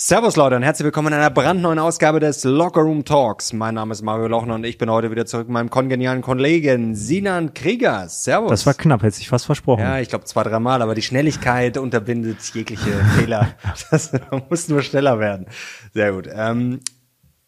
Servus 0.00 0.36
Leute 0.36 0.54
und 0.54 0.62
herzlich 0.62 0.84
willkommen 0.84 1.08
in 1.08 1.14
einer 1.14 1.28
brandneuen 1.28 1.80
Ausgabe 1.80 2.20
des 2.20 2.44
Locker 2.44 2.82
Room 2.82 3.04
Talks. 3.04 3.52
Mein 3.52 3.74
Name 3.74 3.90
ist 3.90 4.02
Mario 4.02 4.28
Lochner 4.28 4.54
und 4.54 4.62
ich 4.62 4.78
bin 4.78 4.88
heute 4.88 5.10
wieder 5.10 5.26
zurück 5.26 5.48
mit 5.48 5.54
meinem 5.54 5.70
kongenialen 5.70 6.22
Kollegen 6.22 6.94
Sinan 6.94 7.52
Krieger. 7.52 8.08
Servus. 8.08 8.48
Das 8.48 8.64
war 8.64 8.74
knapp, 8.74 9.02
hätte 9.02 9.20
ich 9.20 9.28
fast 9.28 9.46
versprochen. 9.46 9.80
Ja, 9.80 9.98
ich 9.98 10.08
glaube 10.08 10.24
zwei, 10.24 10.44
dreimal, 10.44 10.82
aber 10.82 10.94
die 10.94 11.02
Schnelligkeit 11.02 11.78
unterbindet 11.78 12.38
jegliche 12.54 12.92
Fehler. 13.16 13.56
Das 13.90 14.12
muss 14.48 14.68
nur 14.68 14.82
schneller 14.82 15.18
werden. 15.18 15.46
Sehr 15.92 16.12
gut. 16.12 16.28
Ähm, 16.32 16.78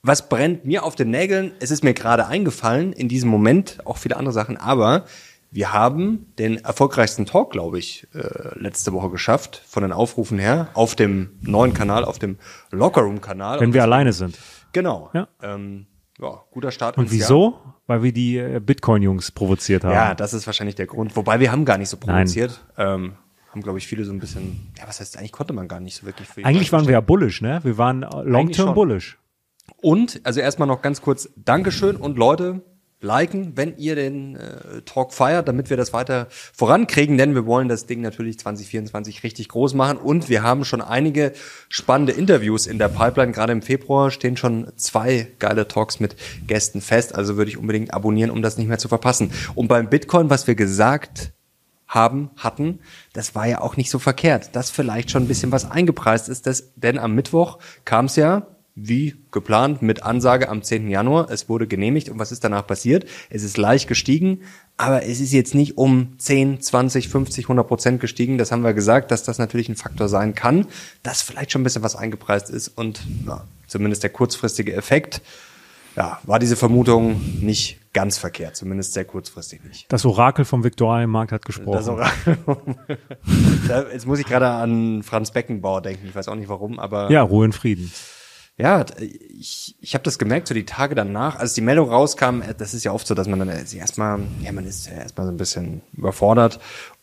was 0.03 0.29
brennt 0.29 0.65
mir 0.65 0.83
auf 0.83 0.97
den 0.97 1.11
Nägeln? 1.11 1.53
Es 1.61 1.71
ist 1.71 1.85
mir 1.85 1.95
gerade 1.95 2.27
eingefallen 2.27 2.93
in 2.93 3.07
diesem 3.07 3.31
Moment, 3.31 3.79
auch 3.85 3.97
viele 3.97 4.17
andere 4.17 4.33
Sachen, 4.33 4.57
aber 4.57 5.05
wir 5.51 5.73
haben 5.73 6.33
den 6.39 6.59
erfolgreichsten 6.65 7.27
Talk, 7.27 7.51
glaube 7.51 7.79
ich, 7.79 8.07
äh, 8.15 8.59
letzte 8.59 8.93
Woche 8.93 9.11
geschafft, 9.11 9.63
von 9.67 9.83
den 9.83 9.93
Aufrufen 9.93 10.39
her, 10.39 10.69
auf 10.75 10.95
dem 10.95 11.39
neuen 11.41 11.75
Kanal, 11.75 12.05
auf 12.05 12.19
dem 12.19 12.39
Lockerroom-Kanal. 12.71 13.61
Wenn 13.61 13.75
wir 13.75 13.83
alleine 13.83 14.13
sind. 14.13 14.39
Genau. 14.73 15.11
Ja. 15.13 15.29
Ähm, 15.43 15.87
ja, 16.21 16.43
guter 16.51 16.71
Start. 16.71 16.99
Und 16.99 17.05
ins 17.05 17.13
Jahr. 17.13 17.21
wieso? 17.21 17.59
Weil 17.87 18.03
wir 18.03 18.13
die 18.13 18.37
äh, 18.39 18.61
Bitcoin-Jungs 18.61 19.33
provoziert 19.33 19.85
haben. 19.85 19.95
Ja, 19.95 20.15
das 20.15 20.35
ist 20.35 20.47
wahrscheinlich 20.47 20.77
der 20.77 20.87
Grund. 20.87 21.17
Wobei 21.17 21.41
wir 21.41 21.51
haben 21.51 21.65
gar 21.65 21.79
nicht 21.79 21.89
so 21.89 21.97
provoziert. 21.97 22.65
Ähm, 22.77 23.15
haben, 23.51 23.63
glaube 23.63 23.79
ich, 23.79 23.87
viele 23.87 24.05
so 24.05 24.13
ein 24.13 24.21
bisschen, 24.21 24.73
ja, 24.79 24.87
was 24.87 25.01
heißt, 25.01 25.19
eigentlich 25.19 25.33
konnte 25.33 25.53
man 25.53 25.67
gar 25.67 25.81
nicht 25.81 25.97
so 25.97 26.07
wirklich 26.07 26.29
viel. 26.29 26.45
Eigentlich 26.45 26.71
waren 26.73 26.87
wir 26.87 26.93
ja 26.93 27.01
bullish, 27.01 27.43
ne? 27.43 27.59
Wir 27.65 27.79
waren 27.79 28.05
äh, 28.05 28.23
long-term 28.23 28.75
bullish. 28.75 29.19
Und, 29.83 30.21
also 30.25 30.41
erstmal 30.41 30.69
noch 30.69 30.83
ganz 30.83 31.01
kurz 31.03 31.31
Dankeschön 31.37 31.97
und 31.97 32.17
Leute, 32.17 32.63
liken, 33.01 33.53
wenn 33.57 33.77
ihr 33.77 33.95
den 33.95 34.37
äh, 34.37 34.83
Talk 34.85 35.13
feiert, 35.13 35.49
damit 35.49 35.71
wir 35.71 35.77
das 35.77 35.93
weiter 35.93 36.27
vorankriegen, 36.31 37.17
denn 37.17 37.35
wir 37.35 37.47
wollen 37.47 37.69
das 37.69 37.87
Ding 37.87 38.01
natürlich 38.01 38.39
2024 38.39 39.23
richtig 39.23 39.49
groß 39.49 39.75
machen. 39.75 39.99
Und 39.99 40.29
wir 40.29 40.43
haben 40.43 40.65
schon 40.65 40.83
einige 40.83 41.33
spannende 41.69 42.13
Interviews 42.13 42.67
in 42.67 42.79
der 42.79 42.89
Pipeline. 42.89 43.33
Gerade 43.33 43.53
im 43.53 43.63
Februar 43.63 44.11
stehen 44.11 44.37
schon 44.37 44.71
zwei 44.77 45.29
geile 45.39 45.67
Talks 45.67 46.01
mit 46.01 46.17
Gästen 46.47 46.81
fest, 46.81 47.15
also 47.15 47.37
würde 47.37 47.51
ich 47.51 47.59
unbedingt 47.59 47.95
abonnieren, 47.95 48.31
um 48.31 48.43
das 48.43 48.59
nicht 48.59 48.69
mehr 48.69 48.79
zu 48.79 48.89
verpassen. 48.89 49.33
Und 49.55 49.69
beim 49.69 49.89
Bitcoin, 49.89 50.31
was 50.31 50.47
wir 50.47 50.55
gesagt 50.55 51.33
haben, 51.87 52.31
hatten, 52.37 52.79
das 53.13 53.35
war 53.35 53.47
ja 53.47 53.61
auch 53.61 53.77
nicht 53.77 53.91
so 53.91 53.99
verkehrt, 53.99 54.55
dass 54.55 54.71
vielleicht 54.71 55.11
schon 55.11 55.25
ein 55.25 55.29
bisschen 55.29 55.51
was 55.51 55.69
eingepreist 55.69 56.29
ist, 56.29 56.47
das, 56.47 56.73
denn 56.77 56.99
am 56.99 57.15
Mittwoch 57.15 57.59
kam 57.85 58.05
es 58.05 58.15
ja 58.15 58.47
wie 58.83 59.17
geplant 59.31 59.83
mit 59.83 60.03
Ansage 60.03 60.49
am 60.49 60.63
10. 60.63 60.89
Januar. 60.89 61.31
Es 61.31 61.49
wurde 61.49 61.67
genehmigt 61.67 62.09
und 62.09 62.19
was 62.19 62.33
ist 62.33 62.45
danach 62.45 62.67
passiert? 62.67 63.07
Es 63.29 63.43
ist 63.43 63.57
leicht 63.57 63.89
gestiegen, 63.89 64.41
aber 64.77 65.05
es 65.05 65.21
ist 65.21 65.33
jetzt 65.33 65.55
nicht 65.55 65.77
um 65.79 66.15
10, 66.19 66.61
20, 66.61 67.09
50, 67.09 67.45
100 67.45 67.67
Prozent 67.69 68.01
gestiegen. 68.01 68.39
Das 68.39 68.53
haben 68.53 68.63
wir 68.65 68.73
gesagt, 68.73 69.11
dass 69.11 69.23
das 69.23 69.39
natürlich 69.39 69.69
ein 69.69 69.77
Faktor 69.77 70.09
sein 70.09 70.35
kann, 70.35 70.67
dass 71.03 71.23
vielleicht 71.23 71.53
schon 71.53 71.61
ein 71.61 71.65
bisschen 71.65 71.83
was 71.83 71.97
eingepreist 71.97 72.51
ist 72.51 72.69
und 72.69 73.01
ja, 73.27 73.45
zumindest 73.67 74.03
der 74.03 74.11
kurzfristige 74.11 74.73
Effekt, 74.75 75.21
ja, 75.97 76.21
war 76.23 76.39
diese 76.39 76.57
Vermutung 76.57 77.21
nicht 77.41 77.79
ganz 77.93 78.17
verkehrt, 78.17 78.55
zumindest 78.55 78.93
sehr 78.93 79.05
kurzfristig 79.05 79.65
nicht. 79.65 79.93
Das 79.93 80.05
Orakel 80.07 80.45
vom 80.45 80.63
Viktualienmarkt 80.63 81.33
hat 81.33 81.45
gesprochen. 81.45 81.73
Das 81.73 81.87
Da- 83.69 83.91
Jetzt 83.93 84.07
muss 84.07 84.19
ich 84.21 84.27
gerade 84.27 84.47
an 84.49 85.03
Franz 85.03 85.33
Beckenbauer 85.33 85.83
denken. 85.83 86.07
Ich 86.07 86.15
weiß 86.15 86.29
auch 86.29 86.37
nicht 86.37 86.49
warum, 86.49 86.79
aber 86.79 87.11
ja, 87.11 87.23
Ruhe 87.23 87.45
in 87.47 87.53
Frieden. 87.53 87.91
Ja, 88.61 88.85
ich, 89.39 89.75
ich 89.81 89.95
habe 89.95 90.05
das 90.05 90.19
gemerkt, 90.19 90.49
so 90.49 90.55
die 90.55 90.67
Tage 90.67 90.95
danach, 90.95 91.39
als 91.39 91.55
die 91.55 91.61
Meldung 91.61 91.89
rauskam, 91.89 92.43
äh, 92.43 92.55
das 92.57 92.75
ist 92.75 92.85
ja 92.85 92.93
oft 92.93 93.07
so, 93.07 93.15
dass 93.15 93.27
man 93.27 93.39
dann 93.39 93.49
äh, 93.49 93.65
erstmal, 93.75 94.21
ja, 94.43 94.53
man 94.53 94.67
ist 94.67 94.87
ja 94.87 94.93
erstmal 94.93 95.27
so 95.27 95.33
ein 95.33 95.39
bisschen 95.39 95.81
überfordert. 95.93 96.61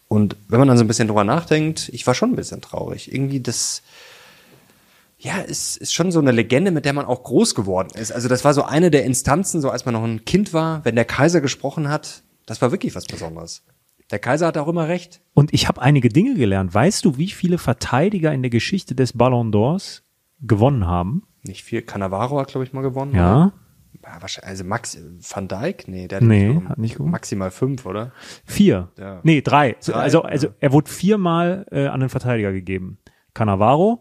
Und 0.08 0.36
wenn 0.48 0.60
man 0.60 0.68
dann 0.68 0.78
so 0.78 0.84
ein 0.84 0.88
bisschen 0.88 1.08
drüber 1.08 1.24
nachdenkt, 1.24 1.90
ich 1.90 2.06
war 2.08 2.14
schon 2.14 2.32
ein 2.32 2.36
bisschen 2.36 2.62
traurig. 2.62 3.12
Irgendwie 3.12 3.42
das, 3.42 3.82
ja, 5.18 5.40
es 5.42 5.76
ist 5.76 5.94
schon 5.94 6.12
so 6.12 6.20
eine 6.20 6.32
Legende, 6.32 6.72
mit 6.72 6.86
der 6.86 6.94
man 6.94 7.06
auch 7.06 7.24
groß 7.24 7.56
geworden 7.56 7.90
ist. 7.96 8.12
Also 8.12 8.30
das 8.30 8.46
war 8.46 8.54
so 8.54 8.64
eine 8.64 8.92
der 8.92 9.04
Instanzen, 9.04 9.60
so 9.60 9.70
als 9.70 9.86
man 9.86 9.94
noch 9.94 10.04
ein 10.04 10.24
Kind 10.26 10.54
war, 10.54 10.86
wenn 10.86 10.96
der 10.96 11.06
Kaiser 11.06 11.42
gesprochen 11.42 11.90
hat, 11.90 12.24
das 12.46 12.62
war 12.62 12.72
wirklich 12.72 12.96
was 12.96 13.06
Besonderes. 13.06 13.64
Der 14.12 14.20
Kaiser 14.20 14.48
hat 14.48 14.58
auch 14.58 14.70
immer 14.70 14.88
recht. 14.88 15.20
Und 15.34 15.54
ich 15.54 15.68
habe 15.68 15.82
einige 15.82 16.08
Dinge 16.08 16.36
gelernt. 16.36 16.74
Weißt 16.74 17.04
du, 17.04 17.18
wie 17.18 17.30
viele 17.30 17.58
Verteidiger 17.58 18.32
in 18.32 18.42
der 18.42 18.52
Geschichte 18.52 18.96
des 18.96 19.14
Ballon 19.14 19.52
d'Ors 19.52 20.04
gewonnen 20.40 20.88
haben? 20.88 21.24
Nicht 21.48 21.64
viel. 21.64 21.82
Cannavaro 21.82 22.40
hat, 22.40 22.50
glaube 22.50 22.66
ich, 22.66 22.74
mal 22.74 22.82
gewonnen. 22.82 23.16
Ja, 23.16 23.52
Ja, 24.04 24.22
wahrscheinlich, 24.22 24.50
also 24.50 24.64
Max 24.64 24.98
Van 25.22 25.48
Dijk? 25.48 25.88
Nee, 25.88 26.08
der 26.08 26.18
hat 26.18 26.24
Nee, 26.28 26.48
gewonnen. 26.50 26.70
hat 26.70 26.78
nicht 26.78 26.96
gewonnen. 26.96 27.12
Maximal 27.12 27.52
fünf, 27.52 27.86
oder? 27.86 28.12
vier. 28.46 28.90
Ja. 28.98 29.20
Nee, 29.24 29.42
drei. 29.42 29.76
Drei, 29.84 29.94
also, 29.94 30.20
ja. 30.20 30.26
also 30.26 30.48
er 30.60 30.72
wurde 30.72 30.90
viermal 30.90 31.66
äh, 31.72 31.88
an 31.88 32.00
den 32.02 32.10
Verteidiger 32.10 32.52
gegeben. 32.52 33.00
Cannavaro, 33.34 34.00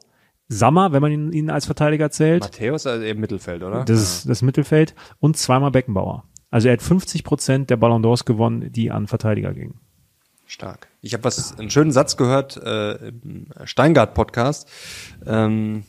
Sammer, 0.49 0.93
wenn 0.93 1.03
man 1.03 1.13
ihn, 1.13 1.33
ihn 1.33 1.51
als 1.51 1.67
Verteidiger 1.67 2.11
zählt. 2.11 2.43
Matthäus 2.43 2.87
also 2.87 3.05
im 3.05 3.21
Mittelfeld, 3.21 3.63
oder? 3.63 3.85
Das 3.85 4.01
ist 4.01 4.29
das 4.29 4.43
Mittelfeld 4.43 4.95
und 5.19 5.37
zweimal 5.37 5.71
Beckenbauer. 5.71 6.25
Also 6.51 6.69
er 6.69 6.75
hat 6.75 6.83
50 6.83 7.25
Prozent 7.25 7.71
der 7.71 7.77
Ballon 7.77 8.05
d'Ors 8.05 8.25
gewonnen, 8.25 8.71
die 8.73 8.91
an 8.91 9.07
Verteidiger 9.09 9.53
gingen. 9.53 9.81
Stark. 10.47 10.87
Ich 11.01 11.13
habe 11.13 11.25
was, 11.25 11.59
einen 11.59 11.71
schönen 11.71 11.91
Satz 11.91 12.17
gehört 12.17 12.57
äh, 12.57 13.09
im 13.09 13.49
Steingart-Podcast. 13.65 14.69
Ähm, 15.27 15.83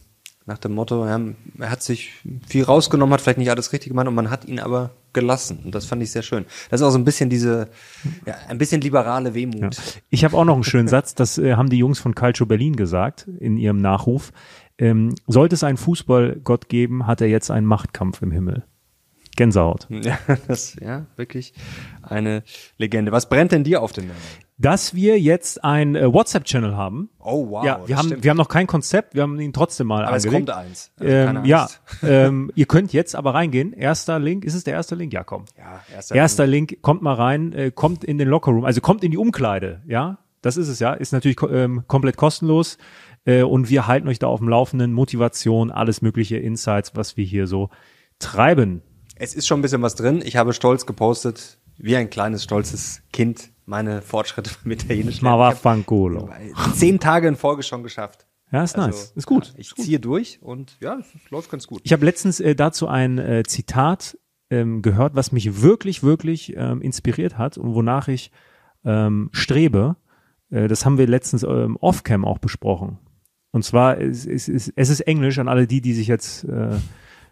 nach 0.47 0.57
dem 0.57 0.73
Motto, 0.73 1.05
ja, 1.05 1.19
er 1.59 1.69
hat 1.69 1.83
sich 1.83 2.13
viel 2.47 2.63
rausgenommen, 2.63 3.13
hat 3.13 3.21
vielleicht 3.21 3.37
nicht 3.37 3.51
alles 3.51 3.73
richtig 3.73 3.89
gemacht 3.89 4.07
und 4.07 4.15
man 4.15 4.29
hat 4.29 4.45
ihn 4.45 4.59
aber 4.59 4.91
gelassen. 5.11 5.59
Und 5.65 5.75
das 5.75 5.85
fand 5.85 6.01
ich 6.01 6.11
sehr 6.11 6.21
schön. 6.21 6.45
Das 6.69 6.79
ist 6.79 6.87
auch 6.87 6.91
so 6.91 6.97
ein 6.97 7.03
bisschen 7.03 7.29
diese, 7.29 7.67
ja, 8.25 8.35
ein 8.47 8.57
bisschen 8.57 8.79
liberale 8.79 9.33
Wehmut. 9.33 9.77
Ich 10.09 10.23
habe 10.23 10.37
auch 10.37 10.45
noch 10.45 10.55
einen 10.55 10.63
schönen 10.63 10.87
Satz, 10.87 11.15
das 11.15 11.37
äh, 11.37 11.55
haben 11.55 11.69
die 11.69 11.77
Jungs 11.77 11.99
von 11.99 12.15
Calcio 12.15 12.45
Berlin 12.45 12.77
gesagt 12.77 13.27
in 13.39 13.57
ihrem 13.57 13.77
Nachruf. 13.77 14.31
Ähm, 14.77 15.15
sollte 15.27 15.55
es 15.55 15.63
einen 15.63 15.77
Fußballgott 15.77 16.69
geben, 16.69 17.07
hat 17.07 17.19
er 17.19 17.27
jetzt 17.27 17.51
einen 17.51 17.65
Machtkampf 17.65 18.21
im 18.21 18.31
Himmel. 18.31 18.63
Gänsehaut. 19.35 19.87
Ja, 19.89 20.17
das, 20.47 20.77
ja, 20.79 21.07
wirklich 21.17 21.53
eine 22.01 22.43
Legende. 22.77 23.11
Was 23.11 23.27
brennt 23.27 23.51
denn 23.51 23.65
dir 23.65 23.81
auf 23.81 23.91
den 23.91 24.05
Nägeln? 24.05 24.21
Dass 24.59 24.95
wir 24.95 25.19
jetzt 25.19 25.63
ein 25.63 25.95
äh, 25.95 26.11
WhatsApp-Channel 26.11 26.75
haben. 26.75 27.09
Oh, 27.19 27.51
wow. 27.51 27.63
ja, 27.63 27.81
wir 27.85 27.95
haben, 27.95 28.07
stimmt. 28.07 28.23
wir 28.23 28.31
haben 28.31 28.37
noch 28.37 28.49
kein 28.49 28.65
Konzept, 28.65 29.13
wir 29.13 29.21
haben 29.21 29.39
ihn 29.39 29.53
trotzdem 29.53 29.85
mal 29.85 30.03
aber 30.03 30.17
es 30.17 30.25
angelegt. 30.25 30.47
kommt 30.47 30.57
eins. 30.57 30.91
Also 30.97 31.11
keine 31.11 31.39
Ähm, 31.39 31.45
ja, 31.45 31.69
ähm, 32.03 32.51
ihr 32.55 32.65
könnt 32.65 32.91
jetzt 32.91 33.15
aber 33.15 33.35
reingehen. 33.35 33.73
Erster 33.73 34.17
Link, 34.17 34.45
ist 34.45 34.55
es 34.55 34.63
der 34.63 34.73
erste 34.73 34.95
Link? 34.95 35.13
Ja, 35.13 35.23
komm. 35.23 35.45
Ja, 35.57 35.81
erster, 35.93 36.15
Erster 36.15 36.47
Link, 36.47 36.79
kommt 36.81 37.03
mal 37.03 37.13
rein, 37.13 37.53
äh, 37.53 37.71
kommt 37.71 38.03
in 38.03 38.17
den 38.17 38.27
Lockerroom, 38.27 38.65
also 38.65 38.81
kommt 38.81 39.03
in 39.03 39.11
die 39.11 39.17
Umkleide, 39.17 39.83
ja, 39.87 40.17
das 40.41 40.57
ist 40.57 40.69
es 40.69 40.79
ja, 40.79 40.93
ist 40.93 41.11
natürlich 41.13 41.37
ähm, 41.49 41.83
komplett 41.87 42.17
kostenlos 42.17 42.77
äh, 43.25 43.43
und 43.43 43.69
wir 43.69 43.87
halten 43.87 44.07
euch 44.07 44.19
da 44.19 44.27
auf 44.27 44.39
dem 44.39 44.49
Laufenden, 44.49 44.93
Motivation, 44.93 45.69
alles 45.71 46.01
mögliche 46.01 46.37
Insights, 46.37 46.95
was 46.95 47.17
wir 47.17 47.25
hier 47.25 47.45
so 47.45 47.69
treiben. 48.19 48.81
Es 49.15 49.33
ist 49.33 49.47
schon 49.47 49.59
ein 49.59 49.61
bisschen 49.61 49.81
was 49.81 49.95
drin. 49.95 50.21
Ich 50.23 50.37
habe 50.37 50.53
stolz 50.53 50.85
gepostet, 50.85 51.57
wie 51.77 51.95
ein 51.95 52.09
kleines, 52.09 52.43
stolzes 52.43 53.01
Kind, 53.13 53.49
meine 53.65 54.01
Fortschritte 54.01 54.51
beim 54.63 54.71
Italienischen. 54.71 55.23
Ma 55.25 55.37
va 55.37 55.51
Ich 55.53 55.59
fanculo. 55.59 56.29
habe 56.29 56.73
Zehn 56.75 56.99
Tage 56.99 57.27
in 57.27 57.35
Folge 57.35 57.63
schon 57.63 57.83
geschafft. 57.83 58.25
Ja, 58.51 58.63
ist 58.63 58.77
Also, 58.77 58.87
nice, 58.97 59.11
ist 59.15 59.25
gut. 59.25 59.47
ja, 59.47 59.53
Ich 59.57 59.75
ziehe 59.75 59.99
durch 59.99 60.39
und 60.41 60.77
ja, 60.79 60.97
es 60.99 61.29
läuft 61.31 61.51
ganz 61.51 61.67
gut. 61.67 61.81
Ich 61.83 61.91
habe 61.91 62.05
letztens 62.05 62.39
äh, 62.39 62.55
dazu 62.55 62.87
ein 62.87 63.17
äh, 63.17 63.43
Zitat 63.45 64.17
ähm, 64.49 64.81
gehört, 64.81 65.15
was 65.15 65.33
mich 65.33 65.61
wirklich, 65.61 66.01
wirklich 66.01 66.55
ähm, 66.55 66.81
inspiriert 66.81 67.37
hat 67.37 67.57
und 67.57 67.73
wonach 67.73 68.07
ich 68.07 68.31
ähm, 68.85 69.29
strebe. 69.33 69.97
Äh, 70.49 70.69
das 70.69 70.85
haben 70.85 70.97
wir 70.97 71.07
letztens 71.07 71.43
ähm, 71.43 71.75
off-cam 71.81 72.23
auch 72.23 72.37
besprochen. 72.37 72.99
Und 73.51 73.63
zwar, 73.65 73.99
es, 73.99 74.25
es, 74.25 74.47
es, 74.47 74.71
es 74.73 74.89
ist 74.89 75.01
Englisch 75.01 75.39
an 75.39 75.49
alle 75.49 75.67
die, 75.67 75.81
die 75.81 75.93
sich 75.93 76.07
jetzt 76.07 76.45
äh, 76.45 76.77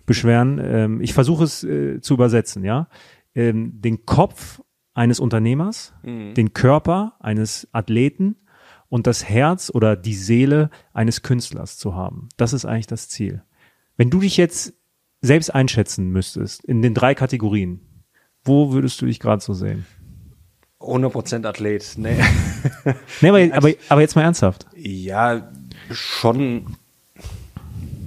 beschweren. 0.05 0.59
Ähm, 0.61 1.01
ich 1.01 1.13
versuche 1.13 1.45
es 1.45 1.63
äh, 1.63 2.01
zu 2.01 2.13
übersetzen, 2.15 2.65
ja. 2.65 2.89
Ähm, 3.35 3.81
den 3.81 4.05
Kopf 4.05 4.61
eines 4.93 5.19
Unternehmers, 5.19 5.93
den 6.03 6.53
Körper 6.53 7.15
eines 7.19 7.67
Athleten 7.73 8.37
und 8.87 9.07
das 9.07 9.27
Herz 9.27 9.69
oder 9.73 9.97
die 9.97 10.13
Seele 10.13 10.69
eines 10.93 11.21
Künstlers 11.21 11.77
zu 11.77 11.95
haben. 11.95 12.29
Das 12.37 12.53
ist 12.53 12.63
eigentlich 12.63 12.87
das 12.87 13.09
Ziel. 13.09 13.43
Wenn 13.97 14.09
du 14.09 14.21
dich 14.21 14.37
jetzt 14.37 14.73
selbst 15.21 15.53
einschätzen 15.53 16.11
müsstest 16.11 16.63
in 16.63 16.81
den 16.81 16.93
drei 16.93 17.13
Kategorien, 17.13 17.81
wo 18.45 18.71
würdest 18.71 19.01
du 19.01 19.05
dich 19.05 19.19
gerade 19.19 19.43
so 19.43 19.53
sehen? 19.53 19.85
100% 20.79 21.45
Athlet. 21.45 21.93
Nee. 21.97 22.17
Nee, 23.21 23.29
aber, 23.29 23.57
aber, 23.57 23.71
aber 23.89 24.01
jetzt 24.01 24.15
mal 24.15 24.23
ernsthaft. 24.23 24.65
ja, 24.75 25.51
schon. 25.91 26.77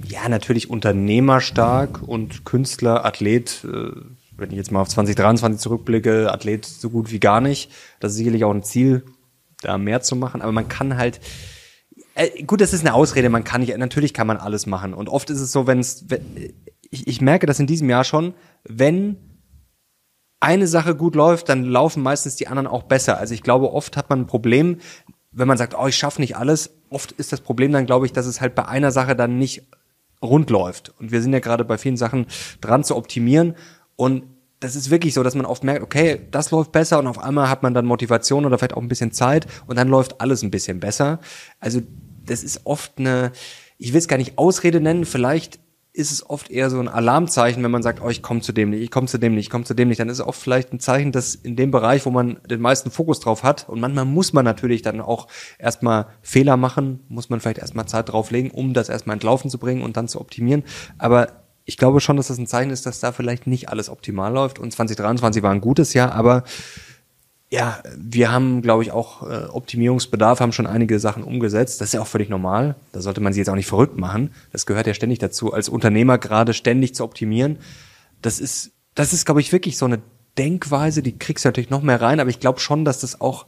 Ja, 0.07 0.27
natürlich 0.27 0.69
unternehmerstark 0.69 2.01
und 2.01 2.45
Künstler, 2.45 3.05
Athlet. 3.05 3.63
Äh, 3.63 3.91
wenn 4.39 4.51
ich 4.51 4.57
jetzt 4.57 4.71
mal 4.71 4.81
auf 4.81 4.89
2023 4.89 5.59
zurückblicke, 5.59 6.31
Athlet 6.31 6.65
so 6.65 6.89
gut 6.89 7.11
wie 7.11 7.19
gar 7.19 7.41
nicht. 7.41 7.71
Das 7.99 8.11
ist 8.11 8.17
sicherlich 8.17 8.43
auch 8.43 8.53
ein 8.53 8.63
Ziel, 8.63 9.03
da 9.61 9.77
mehr 9.77 10.01
zu 10.01 10.15
machen. 10.15 10.41
Aber 10.41 10.51
man 10.51 10.67
kann 10.67 10.97
halt, 10.97 11.19
äh, 12.15 12.43
gut, 12.43 12.61
das 12.61 12.73
ist 12.73 12.81
eine 12.81 12.93
Ausrede, 12.93 13.29
man 13.29 13.43
kann 13.43 13.61
nicht, 13.61 13.77
natürlich 13.77 14.13
kann 14.13 14.27
man 14.27 14.37
alles 14.37 14.65
machen. 14.65 14.93
Und 14.93 15.09
oft 15.09 15.29
ist 15.29 15.39
es 15.39 15.51
so, 15.51 15.67
wenn 15.67 15.79
es, 15.79 16.05
ich, 16.89 17.07
ich 17.07 17.21
merke 17.21 17.45
das 17.45 17.59
in 17.59 17.67
diesem 17.67 17.89
Jahr 17.89 18.03
schon, 18.03 18.33
wenn 18.63 19.17
eine 20.39 20.67
Sache 20.67 20.95
gut 20.95 21.15
läuft, 21.15 21.49
dann 21.49 21.63
laufen 21.65 22.01
meistens 22.01 22.35
die 22.35 22.47
anderen 22.47 22.67
auch 22.67 22.83
besser. 22.83 23.17
Also 23.17 23.33
ich 23.33 23.43
glaube, 23.43 23.73
oft 23.73 23.97
hat 23.97 24.09
man 24.09 24.21
ein 24.21 24.27
Problem, 24.27 24.77
wenn 25.31 25.47
man 25.47 25.57
sagt, 25.57 25.75
oh, 25.77 25.87
ich 25.87 25.97
schaffe 25.97 26.21
nicht 26.21 26.37
alles. 26.37 26.71
Oft 26.89 27.11
ist 27.13 27.31
das 27.33 27.41
Problem 27.41 27.71
dann, 27.71 27.85
glaube 27.85 28.05
ich, 28.05 28.13
dass 28.13 28.25
es 28.25 28.41
halt 28.41 28.55
bei 28.55 28.65
einer 28.65 28.91
Sache 28.91 29.15
dann 29.15 29.37
nicht 29.37 29.63
rund 30.21 30.49
läuft. 30.49 30.93
Und 30.99 31.11
wir 31.11 31.21
sind 31.21 31.33
ja 31.33 31.39
gerade 31.39 31.65
bei 31.65 31.77
vielen 31.77 31.97
Sachen 31.97 32.25
dran 32.61 32.83
zu 32.83 32.95
optimieren. 32.95 33.55
Und 33.99 34.23
das 34.61 34.77
ist 34.77 34.91
wirklich 34.91 35.13
so, 35.13 35.23
dass 35.23 35.35
man 35.35 35.45
oft 35.45 35.65
merkt, 35.65 35.83
okay, 35.83 36.21
das 36.31 36.51
läuft 36.51 36.71
besser 36.71 36.99
und 36.99 37.07
auf 37.07 37.19
einmal 37.19 37.49
hat 37.49 37.63
man 37.63 37.73
dann 37.73 37.85
Motivation 37.85 38.45
oder 38.45 38.57
vielleicht 38.57 38.75
auch 38.75 38.81
ein 38.81 38.87
bisschen 38.87 39.11
Zeit 39.11 39.45
und 39.67 39.77
dann 39.77 39.89
läuft 39.89 40.21
alles 40.21 40.41
ein 40.41 40.51
bisschen 40.51 40.79
besser. 40.79 41.19
Also 41.59 41.81
das 42.25 42.41
ist 42.41 42.61
oft 42.63 42.93
eine, 42.97 43.33
ich 43.77 43.91
will 43.91 43.99
es 43.99 44.07
gar 44.07 44.15
nicht 44.15 44.37
Ausrede 44.37 44.79
nennen, 44.79 45.03
vielleicht 45.03 45.59
ist 45.91 46.13
es 46.13 46.29
oft 46.29 46.49
eher 46.49 46.69
so 46.69 46.79
ein 46.79 46.87
Alarmzeichen, 46.87 47.61
wenn 47.61 47.71
man 47.71 47.83
sagt, 47.83 48.01
oh, 48.01 48.07
ich 48.07 48.21
komme 48.21 48.39
zu 48.39 48.53
dem 48.53 48.69
nicht, 48.69 48.83
ich 48.83 48.89
komme 48.89 49.07
zu 49.07 49.17
dem 49.17 49.35
nicht, 49.35 49.47
ich 49.47 49.49
komme 49.49 49.65
zu 49.65 49.73
dem 49.73 49.89
nicht, 49.89 49.99
dann 49.99 50.07
ist 50.07 50.19
es 50.19 50.25
oft 50.25 50.41
vielleicht 50.41 50.71
ein 50.71 50.79
Zeichen, 50.79 51.11
dass 51.11 51.35
in 51.35 51.57
dem 51.57 51.71
Bereich, 51.71 52.05
wo 52.05 52.09
man 52.09 52.39
den 52.49 52.61
meisten 52.61 52.89
Fokus 52.89 53.19
drauf 53.19 53.43
hat, 53.43 53.67
und 53.67 53.81
manchmal 53.81 54.05
muss 54.05 54.31
man 54.31 54.45
natürlich 54.45 54.81
dann 54.81 55.01
auch 55.01 55.27
erstmal 55.57 56.07
Fehler 56.21 56.55
machen, 56.55 57.01
muss 57.09 57.29
man 57.29 57.41
vielleicht 57.41 57.57
erstmal 57.57 57.85
Zeit 57.85 58.07
drauflegen, 58.07 58.49
um 58.49 58.73
das 58.73 58.87
erstmal 58.87 59.15
entlaufen 59.15 59.49
zu 59.49 59.57
bringen 59.57 59.81
und 59.81 59.97
dann 59.97 60.07
zu 60.07 60.21
optimieren. 60.21 60.63
Aber 60.97 61.48
ich 61.65 61.77
glaube 61.77 61.99
schon, 61.99 62.17
dass 62.17 62.27
das 62.27 62.37
ein 62.37 62.47
Zeichen 62.47 62.71
ist, 62.71 62.85
dass 62.85 62.99
da 62.99 63.11
vielleicht 63.11 63.47
nicht 63.47 63.69
alles 63.69 63.89
optimal 63.89 64.33
läuft. 64.33 64.59
Und 64.59 64.71
2023 64.71 65.43
war 65.43 65.51
ein 65.51 65.61
gutes 65.61 65.93
Jahr, 65.93 66.13
aber 66.13 66.43
ja, 67.51 67.81
wir 67.97 68.31
haben, 68.31 68.61
glaube 68.61 68.83
ich, 68.83 68.91
auch 68.91 69.23
äh, 69.23 69.45
Optimierungsbedarf, 69.45 70.39
haben 70.39 70.51
schon 70.51 70.67
einige 70.67 70.99
Sachen 70.99 71.23
umgesetzt. 71.23 71.81
Das 71.81 71.89
ist 71.89 71.93
ja 71.93 72.01
auch 72.01 72.07
völlig 72.07 72.29
normal. 72.29 72.75
Da 72.91 73.01
sollte 73.01 73.21
man 73.21 73.33
sich 73.33 73.39
jetzt 73.39 73.49
auch 73.49 73.55
nicht 73.55 73.67
verrückt 73.67 73.97
machen. 73.97 74.33
Das 74.51 74.67
gehört 74.67 74.85
ja 74.85 74.93
ständig 74.93 75.17
dazu, 75.17 75.51
als 75.51 75.67
Unternehmer 75.67 76.19
gerade 76.19 76.53
ständig 76.53 76.93
zu 76.93 77.03
optimieren. 77.03 77.57
Das 78.21 78.39
ist, 78.39 78.71
das 78.93 79.13
ist, 79.13 79.25
glaube 79.25 79.41
ich, 79.41 79.51
wirklich 79.51 79.77
so 79.77 79.85
eine 79.85 79.99
Denkweise, 80.37 81.01
die 81.01 81.17
kriegst 81.17 81.43
du 81.43 81.49
natürlich 81.49 81.71
noch 81.71 81.81
mehr 81.81 82.01
rein, 82.01 82.19
aber 82.19 82.29
ich 82.29 82.39
glaube 82.39 82.59
schon, 82.59 82.85
dass 82.85 82.99
das 82.99 83.19
auch, 83.19 83.47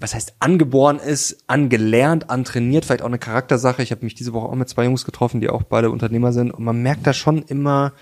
was 0.00 0.14
heißt 0.14 0.34
angeboren 0.38 0.98
ist, 0.98 1.44
angelernt, 1.46 2.30
antrainiert, 2.30 2.84
vielleicht 2.84 3.02
auch 3.02 3.06
eine 3.06 3.18
Charaktersache. 3.18 3.82
Ich 3.82 3.90
habe 3.90 4.04
mich 4.04 4.14
diese 4.14 4.32
Woche 4.32 4.48
auch 4.48 4.54
mit 4.54 4.68
zwei 4.68 4.84
Jungs 4.84 5.04
getroffen, 5.04 5.40
die 5.40 5.50
auch 5.50 5.62
beide 5.62 5.90
Unternehmer 5.90 6.32
sind 6.32 6.50
und 6.50 6.64
man 6.64 6.82
merkt 6.82 7.06
da 7.06 7.12
schon 7.12 7.42
immer, 7.42 7.92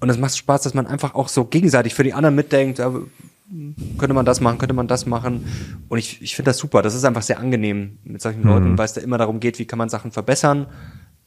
und 0.00 0.08
es 0.08 0.18
macht 0.18 0.36
Spaß, 0.36 0.62
dass 0.62 0.74
man 0.74 0.86
einfach 0.86 1.14
auch 1.14 1.28
so 1.28 1.44
gegenseitig 1.44 1.94
für 1.94 2.04
die 2.04 2.14
anderen 2.14 2.34
mitdenkt, 2.34 2.78
könnte 2.78 4.14
man 4.14 4.24
das 4.24 4.40
machen, 4.40 4.58
könnte 4.58 4.74
man 4.74 4.88
das 4.88 5.06
machen. 5.06 5.44
Und 5.88 5.98
ich, 5.98 6.22
ich 6.22 6.34
finde 6.36 6.50
das 6.50 6.58
super. 6.58 6.82
Das 6.82 6.94
ist 6.94 7.04
einfach 7.04 7.22
sehr 7.22 7.38
angenehm 7.38 7.98
mit 8.04 8.22
solchen 8.22 8.40
mhm. 8.40 8.48
Leuten, 8.48 8.78
weil 8.78 8.86
es 8.86 8.94
da 8.94 9.00
immer 9.00 9.18
darum 9.18 9.40
geht, 9.40 9.58
wie 9.58 9.66
kann 9.66 9.78
man 9.78 9.88
Sachen 9.88 10.10
verbessern, 10.10 10.66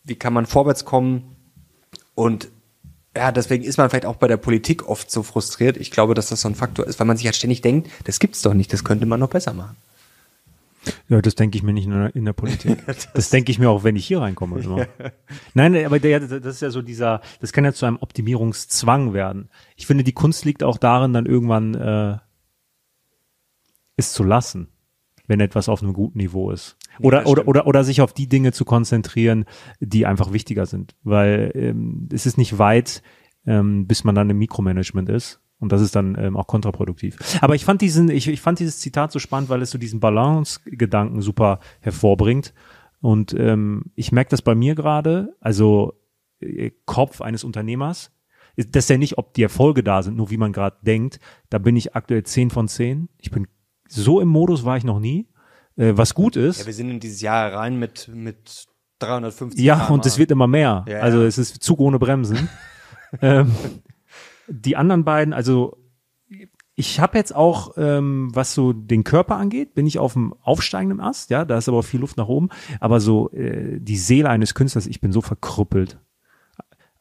wie 0.04 0.16
kann 0.16 0.34
man 0.34 0.46
vorwärts 0.46 0.86
kommen. 0.86 1.36
Und 2.16 2.50
ja, 3.16 3.32
deswegen 3.32 3.64
ist 3.64 3.78
man 3.78 3.90
vielleicht 3.90 4.08
auch 4.08 4.16
bei 4.16 4.28
der 4.28 4.38
Politik 4.38 4.88
oft 4.90 5.12
so 5.12 5.22
frustriert. 5.22 5.78
Ich 5.78 5.92
glaube, 5.92 6.16
dass 6.16 6.30
das 6.30 6.42
so 6.42 6.48
ein 6.48 6.56
Faktor 6.56 6.88
ist, 6.88 7.00
weil 7.00 7.06
man 7.06 7.18
sich 7.18 7.28
halt 7.28 7.36
ständig 7.36 7.62
denkt, 7.62 7.90
das 8.06 8.20
gibt's 8.20 8.42
doch 8.42 8.56
nicht, 8.56 8.74
das 8.74 8.84
könnte 8.84 9.06
man 9.06 9.20
noch 9.20 9.30
besser 9.30 9.54
machen. 9.54 9.76
Ja, 11.08 11.22
das 11.22 11.36
denke 11.36 11.58
ich 11.58 11.64
mir 11.64 11.74
nicht 11.74 11.88
nur 11.88 12.16
in 12.16 12.26
der 12.26 12.34
Politik. 12.34 12.84
das, 12.86 13.12
das 13.14 13.30
denke 13.30 13.52
ich 13.52 13.60
mir 13.60 13.70
auch, 13.70 13.84
wenn 13.84 13.96
ich 13.96 14.06
hier 14.06 14.22
reinkomme. 14.22 14.60
Immer. 14.60 14.88
Nein, 15.54 15.86
aber 15.86 16.00
der, 16.00 16.20
das 16.20 16.56
ist 16.56 16.62
ja 16.62 16.70
so 16.70 16.82
dieser, 16.82 17.22
das 17.40 17.54
kann 17.54 17.66
ja 17.66 17.74
zu 17.74 17.86
einem 17.86 17.98
Optimierungszwang 17.98 19.14
werden. 19.14 19.50
Ich 19.76 19.88
finde, 19.88 20.04
die 20.04 20.14
Kunst 20.14 20.46
liegt 20.46 20.64
auch 20.64 20.78
darin, 20.78 21.14
dann 21.14 21.26
irgendwann 21.26 21.74
äh, 21.76 22.18
es 23.96 24.12
zu 24.12 24.24
lassen, 24.24 24.70
wenn 25.28 25.40
etwas 25.40 25.70
auf 25.70 25.82
einem 25.82 25.94
guten 25.94 26.18
Niveau 26.18 26.52
ist. 26.52 26.78
Oder, 27.00 27.22
ja, 27.22 27.26
oder, 27.26 27.48
oder, 27.48 27.68
oder 27.68 27.84
sich 27.84 28.02
auf 28.02 28.14
die 28.14 28.28
Dinge 28.28 28.52
zu 28.52 28.66
konzentrieren, 28.66 29.46
die 29.80 30.06
einfach 30.06 30.32
wichtiger 30.32 30.66
sind. 30.66 30.96
Weil 31.04 31.52
ähm, 31.56 32.08
es 32.12 32.26
ist 32.26 32.38
nicht 32.38 32.60
weit, 32.60 33.02
ähm, 33.46 33.88
bis 33.88 34.04
man 34.04 34.16
dann 34.16 34.30
im 34.30 34.38
Mikromanagement 34.38 35.10
ist. 35.10 35.43
Und 35.64 35.72
das 35.72 35.82
ist 35.82 35.96
dann 35.96 36.18
ähm, 36.20 36.36
auch 36.36 36.46
kontraproduktiv. 36.46 37.18
Aber 37.40 37.56
ich 37.56 37.64
fand 37.64 37.80
diesen, 37.80 38.10
ich, 38.10 38.28
ich 38.28 38.42
fand 38.42 38.60
dieses 38.60 38.80
Zitat 38.80 39.14
so 39.14 39.20
spannend, 39.20 39.50
weil 39.50 39.62
es 39.62 39.72
so 39.72 39.78
diesen 39.78 40.02
Balance-Gedanken 40.02 41.22
super 41.22 41.62
hervorbringt. 41.80 42.54
Und 43.00 43.34
ähm, 43.40 43.86
ich 43.96 44.12
merke 44.12 44.30
das 44.30 44.42
bei 44.42 44.56
mir 44.56 44.76
gerade, 44.76 45.38
also 45.40 45.94
äh, 46.42 46.72
Kopf 46.86 47.22
eines 47.22 47.46
Unternehmers, 47.46 48.12
das 48.58 48.84
ist 48.84 48.90
ja 48.90 48.98
nicht, 48.98 49.18
ob 49.18 49.34
die 49.36 49.44
Erfolge 49.44 49.84
da 49.84 50.04
sind, 50.04 50.18
nur 50.18 50.32
wie 50.32 50.38
man 50.38 50.52
gerade 50.52 50.76
denkt. 50.82 51.22
Da 51.50 51.60
bin 51.60 51.78
ich 51.78 51.96
aktuell 51.96 52.24
10 52.24 52.50
von 52.50 52.68
10. 52.68 53.08
Ich 53.20 53.32
bin 53.32 53.48
so 53.88 54.20
im 54.20 54.28
Modus 54.28 54.66
war 54.66 54.76
ich 54.76 54.84
noch 54.84 55.00
nie, 55.00 55.30
äh, 55.78 55.94
was 55.96 56.14
gut 56.14 56.36
ist. 56.36 56.60
Ja, 56.60 56.66
wir 56.66 56.74
sind 56.74 56.90
in 56.90 57.00
dieses 57.00 57.22
Jahr 57.22 57.54
rein 57.54 57.80
mit, 57.80 58.10
mit 58.14 58.66
350. 59.00 59.64
Ja, 59.64 59.88
und 59.88 60.06
es 60.06 60.18
wird 60.18 60.30
immer 60.30 60.48
mehr. 60.48 60.84
Ja, 60.90 61.00
also 61.00 61.24
es 61.24 61.38
ist 61.38 61.64
Zug 61.64 61.80
ohne 61.80 62.00
Bremsen. 62.00 62.50
ähm, 63.22 63.50
die 64.48 64.76
anderen 64.76 65.04
beiden, 65.04 65.34
also 65.34 65.78
ich 66.76 67.00
habe 67.00 67.18
jetzt 67.18 67.36
auch, 67.36 67.74
ähm, 67.78 68.30
was 68.34 68.54
so 68.54 68.74
den 68.74 69.04
Körper 69.04 69.36
angeht, 69.36 69.76
bin 69.76 69.86
ich 69.86 70.00
auf 70.00 70.14
dem 70.14 70.34
aufsteigenden 70.42 71.00
Ast, 71.00 71.30
ja, 71.30 71.46
da 71.46 71.58
ist 71.58 71.70
aber 71.70 71.84
viel 71.84 72.00
Luft 72.00 72.18
nach 72.18 72.28
oben. 72.28 72.50
Aber 72.80 73.00
so 73.00 73.30
äh, 73.32 73.80
die 73.80 73.98
Seele 73.98 74.30
eines 74.30 74.56
Künstlers, 74.56 74.88
ich 74.88 75.00
bin 75.00 75.12
so 75.12 75.22
verkrüppelt 75.22 76.00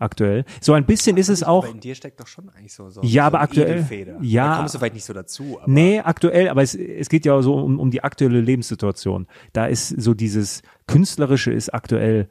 aktuell. 0.03 0.45
So 0.61 0.75
ein 0.75 0.85
bisschen 0.85 1.15
aber 1.15 1.21
ist 1.21 1.29
es 1.29 1.43
auch. 1.43 1.65
Aber 1.65 1.73
in 1.73 1.81
dir 1.81 1.95
steckt 1.95 2.21
doch 2.21 2.27
schon 2.27 2.51
eigentlich 2.51 2.75
so. 2.75 2.91
so 2.91 3.01
ja, 3.03 3.23
so 3.23 3.27
aber 3.29 3.41
aktuell. 3.41 3.87
Ja. 4.21 4.51
Da 4.51 4.57
kommst 4.59 4.75
du 4.75 4.79
vielleicht 4.79 4.95
nicht 4.95 5.05
so 5.05 5.13
dazu. 5.13 5.59
Aber 5.63 5.71
nee, 5.71 6.01
aktuell, 6.01 6.49
aber 6.49 6.63
es, 6.63 6.75
es 6.75 7.09
geht 7.09 7.25
ja 7.25 7.41
so 7.41 7.55
um, 7.55 7.79
um 7.79 7.91
die 7.91 8.03
aktuelle 8.03 8.41
Lebenssituation. 8.41 9.27
Da 9.53 9.67
ist 9.67 9.89
so 9.89 10.13
dieses 10.13 10.63
künstlerische 10.87 11.53
ist 11.53 11.73
aktuell, 11.73 12.29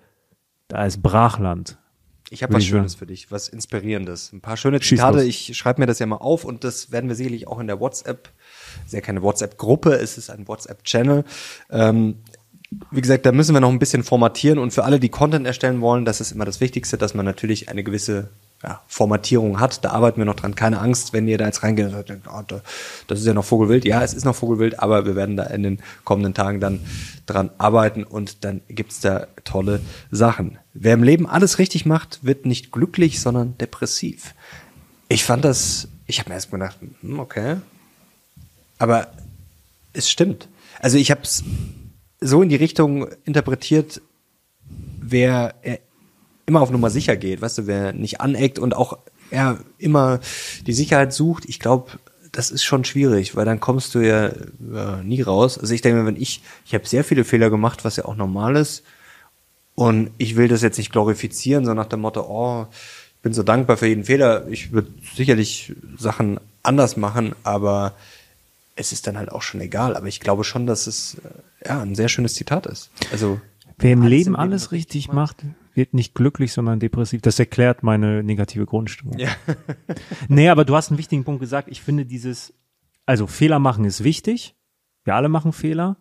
da 0.67 0.85
ist 0.85 1.01
Brachland. 1.01 1.79
Ich 2.33 2.43
habe 2.43 2.53
was 2.53 2.63
Schönes 2.63 2.95
für 2.95 3.05
dich, 3.05 3.29
was 3.29 3.49
Inspirierendes. 3.49 4.31
Ein 4.31 4.39
paar 4.39 4.55
schöne 4.55 4.79
Zitate. 4.79 5.21
Ich 5.25 5.57
schreibe 5.57 5.81
mir 5.81 5.85
das 5.85 5.99
ja 5.99 6.05
mal 6.05 6.15
auf 6.15 6.45
und 6.45 6.63
das 6.63 6.89
werden 6.89 7.09
wir 7.09 7.15
sicherlich 7.17 7.45
auch 7.45 7.59
in 7.59 7.67
der 7.67 7.81
WhatsApp, 7.81 8.29
ist 8.85 8.93
ja 8.93 9.01
keine 9.01 9.21
WhatsApp-Gruppe, 9.21 9.95
es 9.95 10.17
ist 10.17 10.29
ein 10.29 10.47
WhatsApp-Channel. 10.47 11.25
Ähm, 11.71 12.15
wie 12.89 13.01
gesagt, 13.01 13.25
da 13.25 13.33
müssen 13.33 13.53
wir 13.53 13.59
noch 13.59 13.69
ein 13.69 13.79
bisschen 13.79 14.05
formatieren 14.05 14.59
und 14.59 14.71
für 14.71 14.85
alle, 14.85 15.01
die 15.01 15.09
Content 15.09 15.45
erstellen 15.45 15.81
wollen, 15.81 16.05
das 16.05 16.21
ist 16.21 16.31
immer 16.31 16.45
das 16.45 16.61
Wichtigste, 16.61 16.97
dass 16.97 17.13
man 17.13 17.25
natürlich 17.25 17.67
eine 17.67 17.83
gewisse 17.83 18.29
ja, 18.63 18.81
Formatierung 18.87 19.59
hat. 19.59 19.83
Da 19.83 19.91
arbeiten 19.91 20.17
wir 20.17 20.25
noch 20.25 20.35
dran. 20.35 20.55
Keine 20.55 20.79
Angst, 20.79 21.13
wenn 21.13 21.27
ihr 21.27 21.37
da 21.37 21.45
jetzt 21.45 21.63
reingeht 21.63 21.85
und 21.85 21.91
sagt, 21.91 22.11
oh, 22.27 22.59
das 23.07 23.19
ist 23.19 23.25
ja 23.25 23.33
noch 23.33 23.45
Vogelwild. 23.45 23.85
Ja, 23.85 24.03
es 24.03 24.13
ist 24.13 24.25
noch 24.25 24.35
Vogelwild, 24.35 24.79
aber 24.79 25.05
wir 25.05 25.15
werden 25.15 25.37
da 25.37 25.43
in 25.43 25.63
den 25.63 25.79
kommenden 26.03 26.33
Tagen 26.33 26.59
dann 26.59 26.79
dran 27.25 27.49
arbeiten 27.57 28.03
und 28.03 28.43
dann 28.43 28.61
gibt's 28.67 28.99
da 28.99 29.27
tolle 29.43 29.81
Sachen. 30.11 30.59
Wer 30.73 30.93
im 30.93 31.03
Leben 31.03 31.27
alles 31.27 31.59
richtig 31.59 31.85
macht, 31.85 32.19
wird 32.23 32.45
nicht 32.45 32.71
glücklich, 32.71 33.19
sondern 33.19 33.57
depressiv. 33.57 34.35
Ich 35.09 35.23
fand 35.23 35.43
das, 35.43 35.87
ich 36.05 36.19
habe 36.19 36.29
mir 36.29 36.35
erst 36.35 36.51
gedacht, 36.51 36.77
hm, 37.01 37.19
okay. 37.19 37.57
Aber 38.77 39.11
es 39.93 40.09
stimmt. 40.09 40.47
Also 40.79 40.97
ich 40.97 41.11
habe 41.11 41.21
es 41.21 41.43
so 42.19 42.41
in 42.41 42.49
die 42.49 42.55
Richtung 42.55 43.07
interpretiert, 43.25 44.01
wer 45.01 45.55
immer 46.51 46.61
auf 46.61 46.69
Nummer 46.69 46.89
sicher 46.89 47.15
geht, 47.15 47.41
weißt 47.41 47.59
du, 47.59 47.67
wer 47.67 47.93
nicht 47.93 48.19
aneckt 48.19 48.59
und 48.59 48.75
auch 48.75 48.97
ja, 49.31 49.57
immer 49.77 50.19
die 50.67 50.73
Sicherheit 50.73 51.13
sucht, 51.13 51.45
ich 51.45 51.61
glaube, 51.61 51.91
das 52.33 52.51
ist 52.51 52.65
schon 52.65 52.83
schwierig, 52.83 53.37
weil 53.37 53.45
dann 53.45 53.61
kommst 53.61 53.95
du 53.95 53.99
ja, 53.99 54.31
ja 54.73 54.97
nie 55.01 55.21
raus. 55.21 55.57
Also 55.57 55.73
ich 55.73 55.81
denke 55.81 56.01
mir, 56.01 56.05
wenn 56.05 56.21
ich, 56.21 56.41
ich 56.65 56.73
habe 56.73 56.85
sehr 56.85 57.05
viele 57.05 57.23
Fehler 57.23 57.49
gemacht, 57.49 57.85
was 57.85 57.95
ja 57.95 58.05
auch 58.05 58.17
normal 58.17 58.57
ist. 58.57 58.83
Und 59.75 60.11
ich 60.17 60.35
will 60.35 60.49
das 60.49 60.61
jetzt 60.61 60.77
nicht 60.77 60.91
glorifizieren, 60.91 61.65
so 61.65 61.73
nach 61.73 61.85
dem 61.85 62.01
Motto, 62.01 62.21
oh, 62.21 62.67
ich 63.15 63.21
bin 63.21 63.33
so 63.33 63.43
dankbar 63.43 63.77
für 63.77 63.87
jeden 63.87 64.03
Fehler. 64.03 64.47
Ich 64.49 64.73
würde 64.73 64.89
sicherlich 65.15 65.73
Sachen 65.97 66.39
anders 66.63 66.97
machen, 66.97 67.33
aber 67.43 67.93
es 68.75 68.91
ist 68.91 69.07
dann 69.07 69.17
halt 69.17 69.31
auch 69.31 69.41
schon 69.41 69.61
egal. 69.61 69.95
Aber 69.95 70.07
ich 70.07 70.19
glaube 70.19 70.43
schon, 70.43 70.67
dass 70.67 70.87
es 70.87 71.17
ja 71.65 71.81
ein 71.81 71.95
sehr 71.95 72.09
schönes 72.09 72.33
Zitat 72.33 72.65
ist. 72.65 72.89
Also 73.11 73.39
wer 73.77 73.93
im 73.93 74.03
Leben 74.03 74.35
alles 74.35 74.71
richtig 74.73 75.11
macht, 75.11 75.37
wird 75.73 75.93
nicht 75.93 76.13
glücklich, 76.13 76.53
sondern 76.53 76.79
depressiv. 76.79 77.21
Das 77.21 77.39
erklärt 77.39 77.83
meine 77.83 78.23
negative 78.23 78.65
Grundstimmung. 78.65 79.17
Ja. 79.17 79.29
nee, 80.27 80.49
aber 80.49 80.65
du 80.65 80.75
hast 80.75 80.89
einen 80.89 80.97
wichtigen 80.97 81.23
Punkt 81.23 81.39
gesagt. 81.39 81.67
Ich 81.69 81.81
finde 81.81 82.05
dieses, 82.05 82.53
also 83.05 83.27
Fehler 83.27 83.59
machen 83.59 83.85
ist 83.85 84.03
wichtig. 84.03 84.55
Wir 85.03 85.15
alle 85.15 85.29
machen 85.29 85.53
Fehler. 85.53 85.97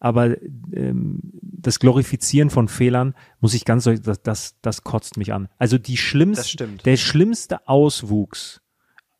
Aber 0.00 0.34
ähm, 0.72 1.20
das 1.42 1.78
Glorifizieren 1.78 2.48
von 2.48 2.68
Fehlern 2.68 3.14
muss 3.40 3.52
ich 3.52 3.66
ganz 3.66 3.84
das, 3.84 4.22
das, 4.22 4.56
das 4.62 4.82
kotzt 4.82 5.18
mich 5.18 5.32
an. 5.32 5.48
Also 5.58 5.76
die 5.76 5.98
schlimmste, 5.98 6.68
der 6.68 6.96
schlimmste 6.96 7.68
Auswuchs, 7.68 8.62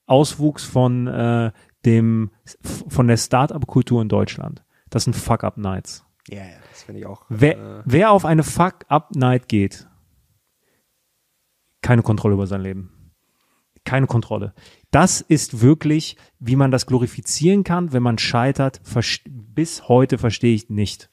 Auswuchs 0.07 0.65
von 0.65 1.07
äh, 1.07 1.53
dem 1.85 2.31
von 2.89 3.09
der 3.09 3.19
Start-up-Kultur 3.19 4.01
in 4.01 4.09
Deutschland. 4.09 4.65
Das 4.89 5.05
sind 5.05 5.15
Fuck-up-Nights. 5.15 6.05
Ja, 6.29 6.39
ja, 6.39 6.57
das 6.71 6.83
finde 6.83 7.01
ich 7.01 7.07
auch. 7.07 7.27
Wer, 7.29 7.59
äh, 7.59 7.83
wer 7.85 8.11
auf 8.11 8.25
eine 8.25 8.43
Fuck-up-Night 8.43 9.49
geht, 9.49 9.87
keine 11.83 12.03
Kontrolle 12.03 12.35
über 12.35 12.47
sein 12.47 12.63
Leben. 12.63 13.13
Keine 13.85 14.07
Kontrolle. 14.07 14.55
Das 14.91 15.21
ist 15.21 15.63
wirklich, 15.63 16.17
wie 16.39 16.57
man 16.57 16.71
das 16.71 16.87
glorifizieren 16.87 17.65
kann, 17.65 17.93
wenn 17.93 18.03
man 18.03 18.19
scheitert, 18.19 18.81
bis 19.27 19.89
heute 19.89 20.19
verstehe 20.19 20.55
ich 20.55 20.69
nicht. 20.69 21.09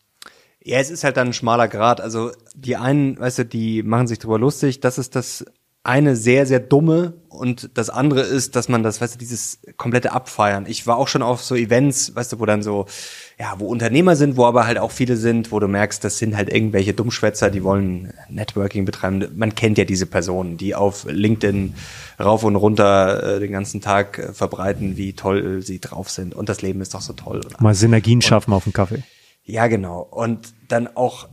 Ja, 0.61 0.79
es 0.79 0.89
ist 0.89 1.05
halt 1.05 1.15
dann 1.15 1.27
ein 1.27 1.33
schmaler 1.33 1.69
Grad. 1.69 2.01
Also 2.01 2.31
die 2.53 2.75
einen, 2.75 3.17
weißt 3.17 3.39
du, 3.39 3.45
die 3.45 3.83
machen 3.83 4.07
sich 4.07 4.19
darüber 4.19 4.37
lustig. 4.37 4.81
Das 4.81 4.97
ist 4.97 5.15
das 5.15 5.45
eine 5.83 6.17
sehr, 6.17 6.45
sehr 6.45 6.59
dumme 6.59 7.13
und 7.29 7.77
das 7.77 7.89
andere 7.89 8.19
ist, 8.19 8.57
dass 8.57 8.67
man 8.67 8.83
das, 8.83 8.99
weißt 8.99 9.15
du, 9.15 9.19
dieses 9.19 9.61
komplette 9.77 10.11
Abfeiern. 10.11 10.65
Ich 10.67 10.85
war 10.85 10.97
auch 10.97 11.07
schon 11.07 11.21
auf 11.21 11.41
so 11.41 11.55
Events, 11.55 12.13
weißt 12.13 12.33
du, 12.33 12.39
wo 12.39 12.45
dann 12.45 12.61
so, 12.61 12.85
ja, 13.39 13.53
wo 13.59 13.67
Unternehmer 13.67 14.15
sind, 14.15 14.35
wo 14.35 14.45
aber 14.45 14.65
halt 14.65 14.79
auch 14.79 14.89
viele 14.89 15.15
sind, 15.15 15.51
wo 15.51 15.59
du 15.59 15.67
merkst, 15.67 16.03
das 16.03 16.17
sind 16.17 16.35
halt 16.35 16.51
irgendwelche 16.51 16.93
Dummschwätzer, 16.93 17.51
die 17.51 17.63
wollen 17.63 18.11
Networking 18.29 18.83
betreiben. 18.83 19.27
Man 19.35 19.53
kennt 19.53 19.77
ja 19.77 19.85
diese 19.85 20.07
Personen, 20.07 20.57
die 20.57 20.73
auf 20.73 21.05
LinkedIn 21.07 21.75
rauf 22.19 22.43
und 22.43 22.55
runter 22.55 23.35
äh, 23.35 23.39
den 23.39 23.51
ganzen 23.51 23.79
Tag 23.79 24.17
äh, 24.17 24.33
verbreiten, 24.33 24.97
wie 24.97 25.13
toll 25.13 25.61
sie 25.61 25.79
drauf 25.79 26.09
sind 26.09 26.33
und 26.33 26.49
das 26.49 26.63
Leben 26.63 26.81
ist 26.81 26.95
doch 26.95 27.01
so 27.01 27.13
toll. 27.13 27.41
Mal 27.59 27.75
Synergien 27.75 28.17
und, 28.17 28.23
schaffen 28.23 28.53
auf 28.53 28.63
dem 28.63 28.73
Kaffee. 28.73 29.03
Ja, 29.43 29.67
genau. 29.67 30.01
Und 30.01 30.53
dann 30.67 30.87
auch 30.95 31.29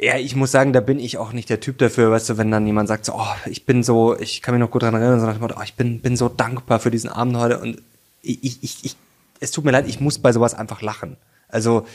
ja, 0.00 0.18
ich 0.18 0.34
muss 0.34 0.50
sagen, 0.50 0.72
da 0.72 0.80
bin 0.80 0.98
ich 0.98 1.18
auch 1.18 1.32
nicht 1.32 1.48
der 1.48 1.60
Typ 1.60 1.78
dafür, 1.78 2.10
weißt 2.10 2.30
du, 2.30 2.36
wenn 2.36 2.50
dann 2.50 2.66
jemand 2.66 2.88
sagt, 2.88 3.04
so, 3.04 3.14
oh, 3.14 3.34
ich 3.46 3.64
bin 3.64 3.84
so, 3.84 4.18
ich 4.18 4.42
kann 4.42 4.52
mich 4.54 4.60
noch 4.60 4.70
gut 4.70 4.82
daran 4.82 5.00
erinnern, 5.00 5.20
so 5.20 5.26
nach 5.26 5.34
dem 5.34 5.40
Motto, 5.40 5.54
oh, 5.56 5.62
ich 5.62 5.74
bin, 5.74 6.00
bin 6.00 6.16
so 6.16 6.28
dankbar 6.28 6.80
für 6.80 6.90
diesen 6.90 7.08
Abend 7.08 7.36
heute 7.36 7.60
und 7.60 7.80
ich, 8.20 8.62
ich, 8.64 8.84
ich, 8.84 8.96
es 9.40 9.50
tut 9.50 9.64
mir 9.64 9.70
leid, 9.70 9.88
ich 9.88 10.00
muss 10.00 10.18
bei 10.18 10.32
sowas 10.32 10.54
einfach 10.54 10.82
lachen. 10.82 11.16
Also, 11.48 11.86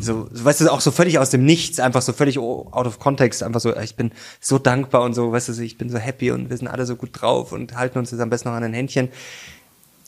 so, 0.00 0.28
weißt 0.30 0.62
du, 0.62 0.72
auch 0.72 0.80
so 0.80 0.90
völlig 0.90 1.18
aus 1.18 1.30
dem 1.30 1.44
Nichts, 1.44 1.80
einfach 1.80 2.00
so 2.00 2.12
völlig 2.12 2.38
out 2.38 2.86
of 2.86 2.98
context, 2.98 3.42
einfach 3.42 3.60
so, 3.60 3.76
ich 3.76 3.96
bin 3.96 4.12
so 4.40 4.58
dankbar 4.58 5.02
und 5.02 5.14
so, 5.14 5.32
weißt 5.32 5.48
du, 5.48 5.62
ich 5.62 5.76
bin 5.76 5.90
so 5.90 5.98
happy 5.98 6.30
und 6.30 6.48
wir 6.48 6.56
sind 6.56 6.68
alle 6.68 6.86
so 6.86 6.96
gut 6.96 7.10
drauf 7.12 7.52
und 7.52 7.76
halten 7.76 7.98
uns 7.98 8.10
jetzt 8.10 8.20
am 8.20 8.30
besten 8.30 8.48
noch 8.48 8.56
an 8.56 8.62
den 8.62 8.72
Händchen. 8.72 9.08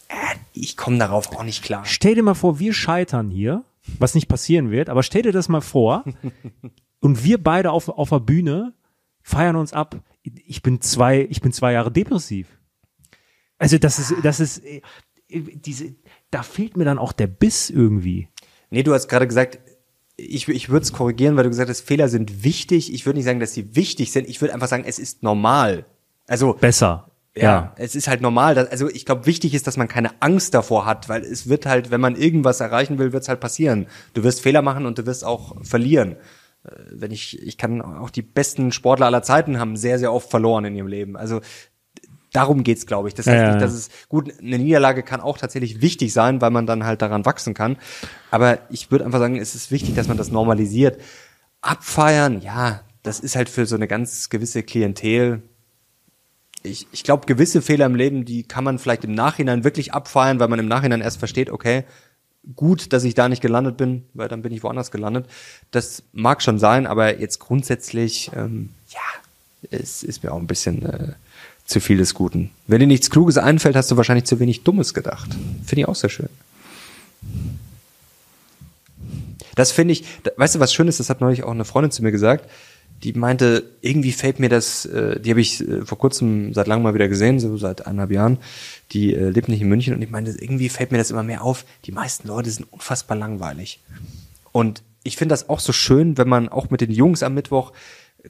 Äh, 0.09 0.15
ich 0.53 0.77
komme 0.77 0.99
darauf 0.99 1.35
auch 1.35 1.43
nicht 1.43 1.63
klar. 1.63 1.83
Stell 1.85 2.15
dir 2.15 2.23
mal 2.23 2.35
vor, 2.35 2.59
wir 2.59 2.73
scheitern 2.73 3.29
hier, 3.29 3.65
was 3.99 4.15
nicht 4.15 4.29
passieren 4.29 4.71
wird, 4.71 4.89
aber 4.89 5.03
stell 5.03 5.23
dir 5.23 5.33
das 5.33 5.49
mal 5.49 5.61
vor, 5.61 6.05
Und 7.01 7.23
wir 7.23 7.43
beide 7.43 7.71
auf, 7.71 7.89
auf 7.89 8.09
der 8.09 8.21
Bühne 8.21 8.75
feiern 9.23 9.55
uns 9.57 9.73
ab. 9.73 9.97
Ich 10.25 10.63
bin 10.63 10.81
zwei, 10.81 11.27
ich 11.31 11.41
bin 11.41 11.53
zwei 11.53 11.73
Jahre 11.73 11.93
depressiv. 11.93 12.49
Also 13.59 13.79
das 13.79 13.99
ist, 13.99 14.15
das 14.25 14.41
ist, 14.41 14.59
äh, 14.65 14.83
diese, 15.29 15.95
da 16.31 16.43
fehlt 16.43 16.77
mir 16.77 16.85
dann 16.85 16.99
auch 16.99 17.13
der 17.13 17.27
Biss 17.27 17.71
irgendwie. 17.71 18.29
Nee, 18.71 18.83
du 18.83 18.93
hast 18.93 19.09
gerade 19.09 19.27
gesagt, 19.27 19.59
ich, 20.17 20.49
ich 20.49 20.69
würde 20.69 20.85
es 20.85 20.93
korrigieren, 20.93 21.37
weil 21.37 21.45
du 21.45 21.51
gesagt 21.51 21.71
hast, 21.71 21.83
Fehler 21.83 22.09
sind 22.09 22.43
wichtig. 22.43 22.93
Ich 22.93 23.05
würde 23.07 23.19
nicht 23.19 23.27
sagen, 23.27 23.41
dass 23.41 23.53
sie 23.53 23.77
wichtig 23.77 24.13
sind. 24.13 24.29
Ich 24.29 24.41
würde 24.41 24.55
einfach 24.55 24.69
sagen, 24.69 24.85
es 24.87 24.99
ist 24.99 25.23
normal. 25.23 25.85
Also 26.27 26.55
besser. 26.55 27.11
Ja, 27.37 27.43
ja, 27.43 27.75
es 27.77 27.95
ist 27.95 28.09
halt 28.09 28.23
normal. 28.23 28.55
Dass, 28.55 28.69
also 28.71 28.89
ich 28.89 29.05
glaube, 29.05 29.27
wichtig 29.27 29.53
ist, 29.53 29.67
dass 29.67 29.77
man 29.77 29.89
keine 29.89 30.23
Angst 30.23 30.55
davor 30.55 30.87
hat, 30.87 31.11
weil 31.11 31.23
es 31.23 31.49
wird 31.49 31.67
halt, 31.67 31.91
wenn 31.91 32.01
man 32.01 32.17
irgendwas 32.17 32.61
erreichen 32.61 32.99
will, 32.99 33.13
wird 33.13 33.25
es 33.25 33.29
halt 33.29 33.41
passieren. 33.41 33.87
Du 34.15 34.25
wirst 34.25 34.41
Fehler 34.41 34.63
machen 34.63 34.87
und 34.87 34.99
du 34.99 35.05
wirst 35.05 35.23
auch 35.23 35.63
verlieren. 35.63 36.13
Äh, 36.65 36.71
wenn 36.93 37.11
ich, 37.11 37.43
ich 37.43 37.59
kann 37.59 37.83
auch 37.83 38.09
die 38.09 38.23
besten 38.23 38.73
Sportler 38.73 39.07
aller 39.07 39.23
Zeiten 39.23 39.61
haben 39.61 39.77
sehr, 39.77 39.99
sehr 39.99 40.15
oft 40.15 40.31
verloren 40.31 40.65
in 40.65 40.77
ihrem 40.77 40.87
Leben. 40.87 41.17
Also 41.17 41.43
darum 42.37 42.63
geht's, 42.63 42.87
glaube 42.87 43.09
ich. 43.09 43.15
Das 43.15 43.27
heißt 43.27 43.37
ja, 43.37 43.51
nicht, 43.53 43.63
dass 43.63 43.73
es 43.73 43.89
gut, 44.09 44.33
eine 44.41 44.59
Niederlage 44.59 45.03
kann 45.03 45.21
auch 45.21 45.39
tatsächlich 45.39 45.81
wichtig 45.81 46.13
sein, 46.13 46.41
weil 46.41 46.51
man 46.51 46.67
dann 46.67 46.85
halt 46.85 47.03
daran 47.03 47.25
wachsen 47.25 47.55
kann. 47.55 47.77
Aber 48.31 48.59
ich 48.71 48.91
würde 48.91 49.05
einfach 49.05 49.19
sagen, 49.19 49.37
es 49.37 49.55
ist 49.55 49.71
wichtig, 49.71 49.95
dass 49.95 50.09
man 50.09 50.17
das 50.17 50.31
normalisiert. 50.31 51.01
Abfeiern, 51.63 52.43
ja, 52.43 52.83
das 53.03 53.21
ist 53.21 53.37
halt 53.37 53.49
für 53.49 53.67
so 53.67 53.77
eine 53.77 53.89
ganz 53.89 54.29
gewisse 54.29 54.63
Klientel. 54.63 55.43
Ich, 56.63 56.87
ich 56.93 57.05
glaube, 57.05 57.27
gewisse 57.27 57.63
Fehler 57.63 57.87
im 57.87 57.95
Leben, 57.95 58.25
die 58.25 58.43
kann 58.43 58.65
man 58.65 58.79
vielleicht 58.79 59.05
im 59.05 59.13
Nachhinein 59.13 59.65
wirklich 59.65 59.95
abfeiern, 59.95 60.39
weil 60.39 60.49
man 60.49 60.59
im 60.59 60.69
Nachhinein 60.69 61.01
erst 61.01 61.19
versteht, 61.19 61.51
okay, 61.51 61.85
gut, 62.55 62.93
dass 62.93 63.05
ich 63.05 63.15
da 63.15 63.29
nicht 63.29 63.43
gelandet 63.43 63.77
bin, 63.77 64.05
weil 64.15 64.29
dann 64.29 64.43
bin 64.43 64.53
ich 64.53 64.63
woanders 64.63 64.91
gelandet. 64.91 65.27
Das 65.71 66.03
mag 66.13 66.43
schon 66.43 66.59
sein, 66.59 66.87
aber 66.87 67.19
jetzt 67.19 67.39
grundsätzlich, 67.39 68.31
ähm, 68.35 68.71
ja, 68.89 69.01
es 69.71 70.03
ist 70.03 70.23
mir 70.23 70.33
auch 70.33 70.39
ein 70.39 70.47
bisschen 70.47 70.85
äh, 70.85 71.13
zu 71.67 71.81
viel 71.81 71.99
des 71.99 72.15
Guten. 72.15 72.51
Wenn 72.67 72.81
dir 72.81 72.87
nichts 72.87 73.11
Kluges 73.11 73.39
einfällt, 73.39 73.77
hast 73.77 73.91
du 73.91 73.97
wahrscheinlich 73.97 74.25
zu 74.25 74.39
wenig 74.41 74.63
Dummes 74.63 74.95
gedacht. 74.95 75.29
Finde 75.65 75.83
ich 75.83 75.89
auch 75.89 75.95
sehr 75.95 76.11
schön. 76.11 76.29
Das 79.57 79.73
finde 79.73 79.93
ich, 79.93 80.05
weißt 80.37 80.55
du, 80.55 80.61
was 80.61 80.73
schön 80.73 80.87
ist, 80.87 81.01
das 81.01 81.11
hat 81.11 81.21
neulich 81.21 81.43
auch 81.43 81.51
eine 81.51 81.65
Freundin 81.65 81.91
zu 81.91 82.03
mir 82.03 82.13
gesagt, 82.13 82.49
die 83.03 83.13
meinte, 83.13 83.65
irgendwie 83.81 84.13
fällt 84.13 84.39
mir 84.39 84.49
das, 84.49 84.87
äh, 84.87 85.21
die 85.21 85.31
habe 85.31 85.41
ich 85.41 85.67
äh, 85.67 85.85
vor 85.85 85.99
kurzem 85.99 86.55
seit 86.55 86.67
langem 86.67 86.83
mal 86.83 86.95
wieder 86.95 87.09
gesehen, 87.09 87.41
so 87.41 87.57
seit 87.57 87.87
eineinhalb 87.87 88.11
Jahren, 88.11 88.39
die 88.93 89.15
äh, 89.15 89.29
lebt 89.29 89.49
nicht 89.49 89.61
in 89.61 89.69
München 89.69 89.95
und 89.95 90.03
ich 90.03 90.11
meinte, 90.11 90.31
irgendwie 90.31 90.69
fällt 90.69 90.93
mir 90.93 90.99
das 90.99 91.11
immer 91.11 91.23
mehr 91.23 91.43
auf, 91.43 91.65
die 91.85 91.93
meisten 91.93 92.29
Leute 92.29 92.51
sind 92.51 92.71
unfassbar 92.73 93.17
langweilig. 93.17 93.81
Und 94.53 94.83
ich 95.03 95.17
finde 95.17 95.33
das 95.33 95.49
auch 95.49 95.61
so 95.61 95.73
schön, 95.73 96.17
wenn 96.17 96.29
man 96.29 96.49
auch 96.49 96.71
mit 96.71 96.81
den 96.81 96.91
Jungs 96.91 97.23
am 97.23 97.35
Mittwoch, 97.35 97.73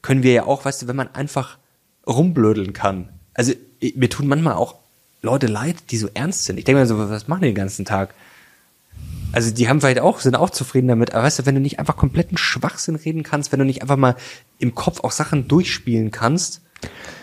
können 0.02 0.22
wir 0.22 0.32
ja 0.32 0.44
auch, 0.44 0.64
weißt 0.64 0.82
du, 0.82 0.88
wenn 0.88 0.96
man 0.96 1.14
einfach 1.14 1.58
rumblödeln 2.06 2.72
kann. 2.72 3.08
Also 3.36 3.52
mir 3.94 4.10
tun 4.10 4.26
manchmal 4.26 4.54
auch 4.54 4.76
Leute 5.22 5.46
leid, 5.46 5.76
die 5.90 5.96
so 5.96 6.08
ernst 6.14 6.44
sind. 6.44 6.58
Ich 6.58 6.64
denke 6.64 6.80
mir 6.80 6.86
so, 6.86 6.98
was 6.98 7.28
machen 7.28 7.42
die 7.42 7.48
den 7.48 7.54
ganzen 7.54 7.84
Tag? 7.84 8.14
Also 9.32 9.52
die 9.52 9.68
haben 9.68 9.80
vielleicht 9.80 10.00
auch, 10.00 10.20
sind 10.20 10.36
auch 10.36 10.50
zufrieden 10.50 10.88
damit, 10.88 11.12
aber 11.12 11.24
weißt 11.24 11.40
du, 11.40 11.46
wenn 11.46 11.54
du 11.54 11.60
nicht 11.60 11.78
einfach 11.78 11.96
kompletten 11.96 12.38
Schwachsinn 12.38 12.96
reden 12.96 13.22
kannst, 13.22 13.52
wenn 13.52 13.58
du 13.58 13.66
nicht 13.66 13.82
einfach 13.82 13.96
mal 13.96 14.16
im 14.58 14.74
Kopf 14.74 15.00
auch 15.00 15.10
Sachen 15.10 15.48
durchspielen 15.48 16.10
kannst, 16.10 16.62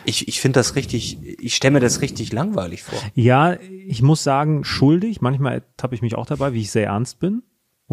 ich, 0.05 0.27
ich 0.27 0.41
finde 0.41 0.60
das 0.60 0.75
richtig, 0.75 1.17
ich 1.39 1.55
stelle 1.55 1.74
mir 1.74 1.79
das 1.79 2.01
richtig 2.01 2.32
langweilig 2.34 2.84
vor. 2.84 3.00
Ja, 3.15 3.58
ich 3.88 4.01
muss 4.01 4.24
sagen, 4.24 4.63
schuldig. 4.63 5.22
Manchmal 5.22 5.63
habe 5.82 5.96
ich 5.96 6.01
mich 6.01 6.15
auch 6.15 6.25
dabei, 6.25 6.53
wie 6.53 6.62
ich 6.62 6.72
sehr 6.72 6.88
ernst 6.88 7.20
bin 7.20 7.43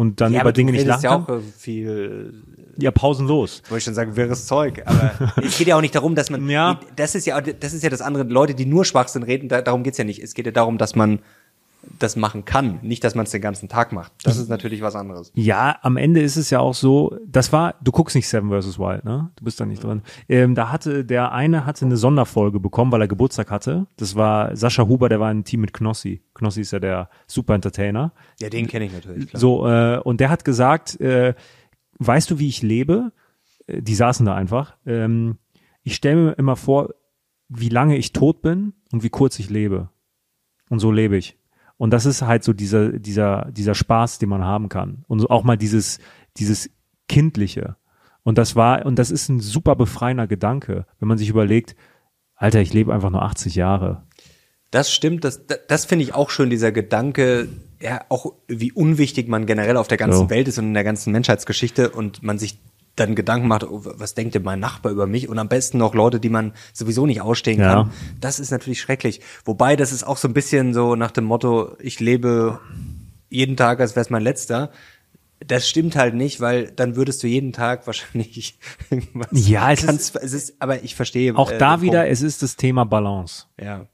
und 0.01 0.19
dann 0.19 0.33
ja, 0.33 0.41
über 0.41 0.51
Dinge 0.51 0.71
nicht 0.71 0.87
lachen 0.87 1.03
ja 1.03 1.15
auch 1.15 1.27
viel 1.59 2.33
ja 2.75 2.89
pausenlos. 2.89 3.61
Wollte 3.69 3.77
ich 3.77 3.83
schon 3.83 3.93
sagen, 3.93 4.15
wirres 4.15 4.47
Zeug, 4.47 4.81
aber 4.83 5.11
es 5.43 5.59
geht 5.59 5.67
ja 5.67 5.77
auch 5.77 5.81
nicht 5.81 5.93
darum, 5.93 6.15
dass 6.15 6.31
man 6.31 6.49
ja. 6.49 6.79
das 6.95 7.13
ist 7.13 7.27
ja 7.27 7.39
das 7.39 7.73
ist 7.73 7.83
ja 7.83 7.89
das 7.91 8.01
andere 8.01 8.23
Leute, 8.23 8.55
die 8.55 8.65
nur 8.65 8.83
Schwachsinn 8.83 9.21
reden, 9.21 9.47
da, 9.47 9.61
darum 9.61 9.83
geht's 9.83 9.99
ja 9.99 10.03
nicht. 10.03 10.23
Es 10.23 10.33
geht 10.33 10.47
ja 10.47 10.51
darum, 10.51 10.79
dass 10.79 10.95
man 10.95 11.19
das 11.99 12.15
machen 12.15 12.45
kann, 12.45 12.79
nicht, 12.81 13.03
dass 13.03 13.15
man 13.15 13.25
es 13.25 13.31
den 13.31 13.41
ganzen 13.41 13.69
Tag 13.69 13.91
macht. 13.91 14.11
Das 14.23 14.37
ist 14.37 14.49
natürlich 14.49 14.81
was 14.81 14.95
anderes. 14.95 15.31
Ja, 15.35 15.77
am 15.81 15.97
Ende 15.97 16.21
ist 16.21 16.37
es 16.37 16.49
ja 16.49 16.59
auch 16.59 16.73
so, 16.73 17.17
das 17.25 17.51
war, 17.51 17.75
du 17.81 17.91
guckst 17.91 18.15
nicht 18.15 18.27
Seven 18.27 18.49
vs. 18.49 18.79
Wild, 18.79 19.03
ne? 19.03 19.31
Du 19.35 19.43
bist 19.43 19.59
da 19.59 19.65
nicht 19.65 19.83
drin. 19.83 20.01
Ähm, 20.29 20.55
da 20.55 20.71
hatte, 20.71 21.05
der 21.05 21.31
eine 21.31 21.65
hatte 21.65 21.85
eine 21.85 21.97
Sonderfolge 21.97 22.59
bekommen, 22.59 22.91
weil 22.91 23.01
er 23.01 23.07
Geburtstag 23.07 23.51
hatte. 23.51 23.87
Das 23.97 24.15
war 24.15 24.55
Sascha 24.55 24.87
Huber, 24.87 25.09
der 25.09 25.19
war 25.19 25.29
ein 25.29 25.43
Team 25.43 25.61
mit 25.61 25.73
Knossi. 25.73 26.21
Knossi 26.33 26.61
ist 26.61 26.71
ja 26.71 26.79
der 26.79 27.09
Super 27.27 27.55
Entertainer. 27.55 28.13
Ja, 28.39 28.49
den 28.49 28.67
kenne 28.67 28.85
ich 28.85 28.93
natürlich. 28.93 29.29
Klar. 29.29 29.39
So, 29.39 29.67
äh, 29.67 29.99
und 29.99 30.19
der 30.19 30.29
hat 30.29 30.45
gesagt, 30.45 30.99
äh, 31.01 31.33
weißt 31.99 32.29
du, 32.31 32.39
wie 32.39 32.47
ich 32.47 32.61
lebe? 32.61 33.11
Äh, 33.67 33.81
die 33.81 33.95
saßen 33.95 34.25
da 34.25 34.35
einfach. 34.35 34.75
Ähm, 34.85 35.37
ich 35.83 35.95
stelle 35.95 36.15
mir 36.15 36.31
immer 36.33 36.55
vor, 36.55 36.93
wie 37.49 37.69
lange 37.69 37.97
ich 37.97 38.13
tot 38.13 38.41
bin 38.41 38.73
und 38.91 39.03
wie 39.03 39.09
kurz 39.09 39.39
ich 39.39 39.49
lebe. 39.49 39.89
Und 40.69 40.79
so 40.79 40.91
lebe 40.91 41.17
ich. 41.17 41.37
Und 41.81 41.89
das 41.89 42.05
ist 42.05 42.21
halt 42.21 42.43
so 42.43 42.53
dieser, 42.53 42.91
dieser, 42.91 43.49
dieser 43.49 43.73
Spaß, 43.73 44.19
den 44.19 44.29
man 44.29 44.45
haben 44.45 44.69
kann. 44.69 45.03
Und 45.07 45.27
auch 45.31 45.43
mal 45.43 45.57
dieses, 45.57 45.97
dieses 46.37 46.69
Kindliche. 47.07 47.75
Und 48.21 48.37
das 48.37 48.55
war, 48.55 48.85
und 48.85 48.99
das 48.99 49.09
ist 49.09 49.29
ein 49.29 49.39
super 49.39 49.75
befreiender 49.75 50.27
Gedanke, 50.27 50.85
wenn 50.99 51.07
man 51.07 51.17
sich 51.17 51.29
überlegt, 51.29 51.75
Alter, 52.35 52.61
ich 52.61 52.71
lebe 52.71 52.93
einfach 52.93 53.09
nur 53.09 53.23
80 53.23 53.55
Jahre. 53.55 54.03
Das 54.69 54.91
stimmt, 54.91 55.23
das, 55.23 55.47
das, 55.47 55.57
das 55.67 55.85
finde 55.85 56.03
ich 56.03 56.13
auch 56.13 56.29
schön, 56.29 56.51
dieser 56.51 56.71
Gedanke, 56.71 57.49
ja, 57.81 58.01
auch 58.09 58.35
wie 58.47 58.71
unwichtig 58.71 59.27
man 59.27 59.47
generell 59.47 59.77
auf 59.77 59.87
der 59.87 59.97
ganzen 59.97 60.19
so. 60.19 60.29
Welt 60.29 60.47
ist 60.47 60.59
und 60.59 60.65
in 60.65 60.73
der 60.75 60.83
ganzen 60.83 61.11
Menschheitsgeschichte 61.11 61.89
und 61.89 62.21
man 62.21 62.37
sich 62.37 62.59
dann 62.95 63.15
Gedanken 63.15 63.47
macht, 63.47 63.63
oh, 63.63 63.81
was 63.83 64.13
denkt 64.13 64.35
denn 64.35 64.43
mein 64.43 64.59
Nachbar 64.59 64.91
über 64.91 65.07
mich? 65.07 65.29
Und 65.29 65.39
am 65.39 65.47
besten 65.47 65.77
noch 65.77 65.95
Leute, 65.95 66.19
die 66.19 66.29
man 66.29 66.53
sowieso 66.73 67.05
nicht 67.05 67.21
ausstehen 67.21 67.59
ja. 67.59 67.73
kann. 67.73 67.91
Das 68.19 68.39
ist 68.39 68.51
natürlich 68.51 68.81
schrecklich. 68.81 69.21
Wobei, 69.45 69.75
das 69.75 69.91
ist 69.91 70.03
auch 70.03 70.17
so 70.17 70.27
ein 70.27 70.33
bisschen 70.33 70.73
so 70.73 70.95
nach 70.95 71.11
dem 71.11 71.25
Motto, 71.25 71.75
ich 71.79 71.99
lebe 71.99 72.59
jeden 73.29 73.55
Tag, 73.55 73.79
als 73.79 73.95
wäre 73.95 74.03
es 74.03 74.09
mein 74.09 74.23
letzter. 74.23 74.71
Das 75.39 75.67
stimmt 75.67 75.95
halt 75.95 76.13
nicht, 76.13 76.39
weil 76.41 76.71
dann 76.71 76.95
würdest 76.95 77.23
du 77.23 77.27
jeden 77.27 77.53
Tag 77.53 77.87
wahrscheinlich 77.87 78.59
irgendwas. 78.89 79.29
Ja, 79.31 79.71
es 79.71 79.85
ganz, 79.85 80.01
ist, 80.09 80.15
es 80.17 80.33
ist, 80.33 80.61
aber 80.61 80.83
ich 80.83 80.95
verstehe. 80.95 81.35
Auch 81.35 81.51
äh, 81.51 81.57
da 81.57 81.81
wieder, 81.81 82.07
es 82.07 82.21
ist 82.21 82.43
das 82.43 82.57
Thema 82.57 82.83
Balance. 82.83 83.45
Ja. 83.59 83.87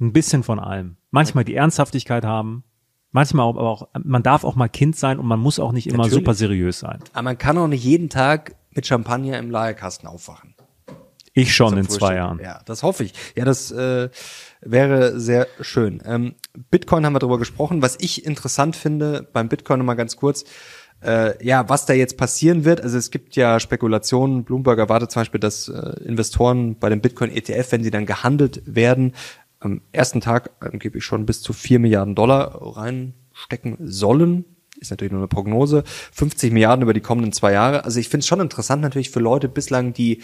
Ein 0.00 0.12
bisschen 0.12 0.44
von 0.44 0.60
allem. 0.60 0.96
Manchmal 1.10 1.44
die 1.44 1.54
Ernsthaftigkeit 1.54 2.24
haben, 2.24 2.62
Manchmal 3.10 3.48
aber 3.48 3.62
auch, 3.62 3.88
man 4.02 4.22
darf 4.22 4.44
auch 4.44 4.54
mal 4.54 4.68
Kind 4.68 4.96
sein 4.96 5.18
und 5.18 5.26
man 5.26 5.40
muss 5.40 5.58
auch 5.58 5.72
nicht 5.72 5.86
immer 5.86 5.98
Natürlich. 5.98 6.14
super 6.14 6.34
seriös 6.34 6.78
sein. 6.80 6.98
Aber 7.12 7.22
man 7.22 7.38
kann 7.38 7.56
auch 7.56 7.68
nicht 7.68 7.84
jeden 7.84 8.10
Tag 8.10 8.54
mit 8.70 8.86
Champagner 8.86 9.38
im 9.38 9.50
Lagerkasten 9.50 10.08
aufwachen. 10.08 10.54
Ich 11.32 11.54
schon 11.54 11.76
in 11.76 11.88
zwei 11.88 12.16
Jahren. 12.16 12.40
Ja, 12.42 12.60
das 12.64 12.82
hoffe 12.82 13.04
ich. 13.04 13.14
Ja, 13.36 13.44
das 13.44 13.70
äh, 13.70 14.08
wäre 14.60 15.20
sehr 15.20 15.46
schön. 15.60 16.02
Ähm, 16.04 16.34
Bitcoin 16.70 17.06
haben 17.06 17.12
wir 17.12 17.20
darüber 17.20 17.38
gesprochen. 17.38 17.80
Was 17.80 17.96
ich 18.00 18.26
interessant 18.26 18.74
finde 18.74 19.28
beim 19.32 19.48
Bitcoin 19.48 19.78
nochmal 19.78 19.94
ganz 19.94 20.16
kurz, 20.16 20.44
äh, 21.00 21.44
ja, 21.46 21.68
was 21.68 21.86
da 21.86 21.92
jetzt 21.92 22.16
passieren 22.16 22.64
wird. 22.64 22.80
Also 22.80 22.98
es 22.98 23.12
gibt 23.12 23.36
ja 23.36 23.60
Spekulationen. 23.60 24.44
Bloomberg 24.44 24.78
erwartet 24.78 25.12
zum 25.12 25.20
Beispiel, 25.20 25.40
dass 25.40 25.68
äh, 25.68 26.02
Investoren 26.04 26.76
bei 26.78 26.88
dem 26.88 27.00
Bitcoin 27.00 27.30
ETF, 27.30 27.70
wenn 27.72 27.84
sie 27.84 27.90
dann 27.90 28.06
gehandelt 28.06 28.62
werden, 28.66 29.12
am 29.60 29.80
ersten 29.92 30.20
Tag 30.20 30.50
angeblich 30.60 31.04
schon 31.04 31.26
bis 31.26 31.42
zu 31.42 31.52
vier 31.52 31.78
Milliarden 31.78 32.14
Dollar 32.14 32.58
reinstecken 32.76 33.76
sollen. 33.80 34.44
Ist 34.80 34.90
natürlich 34.90 35.12
nur 35.12 35.20
eine 35.20 35.28
Prognose. 35.28 35.82
50 36.12 36.52
Milliarden 36.52 36.82
über 36.82 36.94
die 36.94 37.00
kommenden 37.00 37.32
zwei 37.32 37.52
Jahre. 37.52 37.84
Also 37.84 37.98
ich 37.98 38.08
finde 38.08 38.20
es 38.20 38.28
schon 38.28 38.40
interessant 38.40 38.82
natürlich 38.82 39.10
für 39.10 39.20
Leute 39.20 39.48
bislang, 39.48 39.92
die 39.92 40.22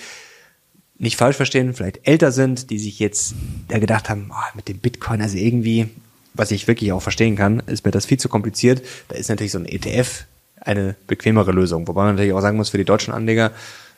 nicht 0.97 1.17
falsch 1.17 1.37
verstehen, 1.37 1.75
vielleicht 1.75 2.07
älter 2.07 2.31
sind, 2.31 2.71
die 2.71 2.79
sich 2.79 3.01
jetzt 3.01 3.35
da 3.69 3.79
gedacht 3.79 4.09
haben, 4.09 4.31
oh, 4.31 4.57
mit 4.57 4.69
dem 4.69 4.79
Bitcoin, 4.79 5.21
also 5.21 5.37
irgendwie, 5.37 5.89
was 6.35 6.53
ich 6.53 6.69
wirklich 6.69 6.93
auch 6.93 7.03
verstehen 7.03 7.35
kann, 7.35 7.61
ist 7.67 7.85
mir 7.85 7.91
das 7.91 8.07
viel 8.07 8.19
zu 8.19 8.29
kompliziert. 8.29 8.83
Da 9.09 9.17
ist 9.17 9.29
natürlich 9.29 9.53
so 9.53 9.59
ein 9.59 9.67
ETF 9.67 10.27
eine 10.61 10.95
bequemere 11.07 11.51
Lösung. 11.51 11.89
Wobei 11.89 12.05
man 12.05 12.15
natürlich 12.15 12.33
auch 12.33 12.41
sagen 12.41 12.57
muss, 12.57 12.71
für 12.71 12.79
die 12.79 12.85
deutschen 12.85 13.13
Anleger 13.13 13.51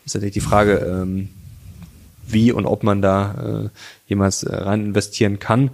ist 0.05 0.15
natürlich 0.15 0.35
die 0.35 0.41
Frage, 0.41 0.79
ähm, 0.79 1.29
wie 2.27 2.51
und 2.51 2.67
ob 2.67 2.83
man 2.83 3.03
da 3.03 3.67
äh, 3.67 3.69
jemals 4.07 4.43
äh, 4.43 4.55
rein 4.55 4.87
investieren 4.87 5.39
kann. 5.39 5.71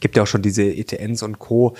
Gibt 0.00 0.16
ja 0.16 0.24
auch 0.24 0.26
schon 0.26 0.42
diese 0.42 0.62
ETNs 0.62 1.22
und 1.22 1.38
Co. 1.38 1.76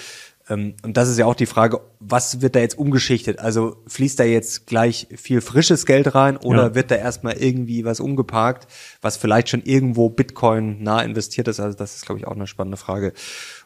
Ähm, 0.48 0.74
und 0.82 0.96
das 0.96 1.08
ist 1.08 1.18
ja 1.18 1.26
auch 1.26 1.34
die 1.34 1.46
Frage, 1.46 1.80
was 1.98 2.40
wird 2.40 2.54
da 2.54 2.60
jetzt 2.60 2.78
umgeschichtet? 2.78 3.38
Also 3.38 3.76
fließt 3.88 4.18
da 4.18 4.24
jetzt 4.24 4.66
gleich 4.66 5.08
viel 5.16 5.40
frisches 5.40 5.86
Geld 5.86 6.14
rein 6.14 6.36
oder 6.36 6.68
ja. 6.68 6.74
wird 6.74 6.90
da 6.90 6.96
erstmal 6.96 7.36
irgendwie 7.36 7.84
was 7.84 8.00
umgeparkt, 8.00 8.68
was 9.00 9.16
vielleicht 9.16 9.48
schon 9.48 9.62
irgendwo 9.62 10.08
Bitcoin 10.08 10.82
nah 10.82 11.02
investiert 11.02 11.48
ist? 11.48 11.60
Also 11.60 11.76
das 11.76 11.96
ist, 11.96 12.06
glaube 12.06 12.20
ich, 12.20 12.26
auch 12.26 12.36
eine 12.36 12.46
spannende 12.46 12.76
Frage. 12.76 13.12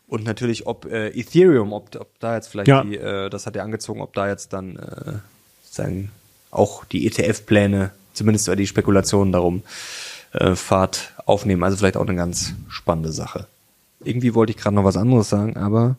Und 0.06 0.24
natürlich, 0.24 0.66
ob 0.66 0.86
äh, 0.86 1.08
Ethereum, 1.08 1.72
ob, 1.72 1.94
ob 1.96 2.18
da 2.18 2.34
jetzt 2.34 2.48
vielleicht 2.48 2.68
ja. 2.68 2.82
die, 2.82 2.96
äh, 2.96 3.30
das 3.30 3.46
hat 3.46 3.54
ja 3.54 3.62
angezogen, 3.62 4.00
ob 4.00 4.12
da 4.14 4.28
jetzt 4.28 4.52
dann 4.52 4.76
äh, 4.76 5.12
sagen 5.70 6.10
auch 6.50 6.84
die 6.84 7.06
ETF-Pläne, 7.06 7.92
zumindest 8.12 8.48
die 8.58 8.66
Spekulationen 8.66 9.32
darum, 9.32 9.62
äh, 10.32 10.56
Fahrt 10.56 11.12
aufnehmen. 11.30 11.62
Also 11.62 11.76
vielleicht 11.76 11.96
auch 11.96 12.06
eine 12.06 12.16
ganz 12.16 12.54
spannende 12.68 13.12
Sache. 13.12 13.46
Irgendwie 14.02 14.34
wollte 14.34 14.50
ich 14.52 14.56
gerade 14.58 14.74
noch 14.74 14.84
was 14.84 14.96
anderes 14.96 15.28
sagen, 15.28 15.56
aber 15.56 15.96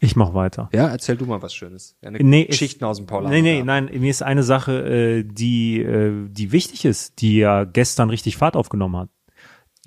ich 0.00 0.14
mach 0.16 0.34
weiter. 0.34 0.68
Ja, 0.72 0.88
erzähl 0.88 1.16
du 1.16 1.26
mal 1.26 1.40
was 1.42 1.54
Schönes. 1.54 1.96
Eine 2.02 2.18
nee, 2.18 2.44
Geschichten 2.44 2.84
aus 2.84 2.98
dem 2.98 3.06
Paul. 3.06 3.28
Nee, 3.28 3.40
nee, 3.42 3.62
nein, 3.62 3.90
mir 3.92 4.10
ist 4.10 4.22
eine 4.22 4.42
Sache, 4.42 4.86
äh, 4.86 5.24
die, 5.24 5.80
äh, 5.80 6.28
die 6.28 6.52
wichtig 6.52 6.84
ist, 6.84 7.20
die 7.20 7.38
ja 7.38 7.64
gestern 7.64 8.10
richtig 8.10 8.36
Fahrt 8.36 8.56
aufgenommen 8.56 8.96
hat. 8.96 9.08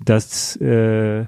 Das 0.02 0.56
äh, 0.56 1.26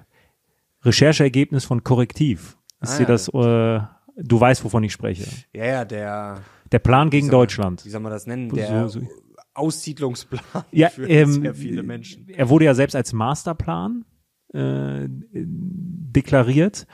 Rechercheergebnis 0.83 1.65
von 1.65 1.85
Korrektiv. 1.85 2.57
Ist 2.81 2.95
ah, 2.95 2.97
dir 2.99 3.03
ja. 3.03 3.09
das, 3.09 3.29
äh, 3.29 3.81
du 4.17 4.41
weißt, 4.41 4.65
wovon 4.65 4.83
ich 4.83 4.93
spreche. 4.93 5.27
Ja, 5.53 5.65
ja, 5.65 5.85
der 5.85 6.41
Der 6.73 6.79
Plan 6.81 7.09
gegen 7.11 7.31
Deutschland. 7.31 7.85
wie 7.85 7.91
soll 7.91 8.01
man 8.01 8.11
das 8.13 8.27
nennen? 8.27 8.49
Der 8.51 8.89
So- 8.89 9.01
so- 9.01 9.07
Aussiedlungsplan 9.55 10.65
Ja, 10.71 10.89
für 10.89 11.09
ähm, 11.09 11.43
sehr 11.43 11.55
viele 11.55 11.83
Menschen. 11.83 12.29
Er 12.29 12.49
wurde 12.49 12.65
ja 12.65 12.75
selbst 12.75 12.95
als 12.95 13.13
Masterplan 13.13 14.05
äh, 14.53 15.07
deklariert 15.09 16.87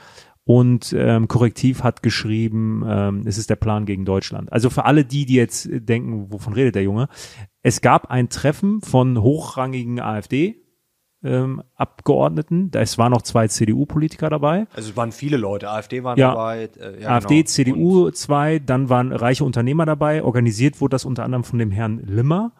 und 0.49 0.95
ähm, 0.97 1.27
Korrektiv 1.27 1.83
hat 1.83 2.01
geschrieben, 2.01 2.83
ähm, 2.87 3.23
es 3.25 3.37
ist 3.37 3.51
der 3.51 3.55
Plan 3.55 3.85
gegen 3.85 4.03
Deutschland. 4.03 4.51
Also 4.51 4.71
für 4.71 4.85
alle 4.85 5.05
die, 5.05 5.27
die 5.27 5.35
jetzt 5.35 5.69
denken, 5.71 6.33
wovon 6.33 6.53
redet 6.53 6.73
der 6.73 6.81
Junge, 6.81 7.07
es 7.61 7.81
gab 7.81 8.09
ein 8.09 8.29
Treffen 8.29 8.81
von 8.81 9.21
hochrangigen 9.21 9.99
AfD. 9.99 10.63
Ähm, 11.21 11.61
Abgeordneten, 11.75 12.71
es 12.73 12.97
waren 12.97 13.11
noch 13.11 13.21
zwei 13.23 13.47
CDU-Politiker 13.49 14.29
dabei. 14.29 14.67
Also 14.73 14.91
es 14.91 14.97
waren 14.97 15.11
viele 15.11 15.35
Leute, 15.35 15.69
AfD 15.69 16.03
waren 16.03 16.17
Ja. 16.17 16.29
dabei. 16.29 16.69
Äh, 16.79 17.01
ja, 17.01 17.09
AfD, 17.09 17.35
genau. 17.35 17.47
CDU 17.47 18.05
Und 18.05 18.15
zwei, 18.15 18.59
dann 18.59 18.87
waren 18.87 19.11
reiche 19.11 19.43
Unternehmer 19.43 19.85
dabei. 19.85 20.23
Organisiert 20.23 20.79
wurde 20.79 20.91
das 20.93 21.03
unter 21.03 21.23
anderem 21.25 21.43
von 21.43 21.59
dem 21.59 21.71
Herrn 21.71 21.99
Limmer. 22.05 22.53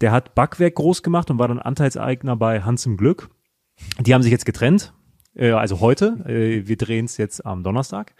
Der 0.00 0.12
hat 0.12 0.34
Backwerk 0.34 0.76
groß 0.76 1.02
gemacht 1.02 1.30
und 1.30 1.38
war 1.38 1.48
dann 1.48 1.58
Anteilseigner 1.58 2.34
bei 2.36 2.62
Hans 2.62 2.86
im 2.86 2.96
Glück. 2.96 3.28
Die 4.00 4.14
haben 4.14 4.22
sich 4.22 4.32
jetzt 4.32 4.46
getrennt, 4.46 4.94
äh, 5.34 5.50
also 5.50 5.80
heute. 5.80 6.24
Äh, 6.26 6.66
wir 6.66 6.76
drehen 6.78 7.04
es 7.04 7.18
jetzt 7.18 7.44
am 7.44 7.62
Donnerstag. 7.62 8.14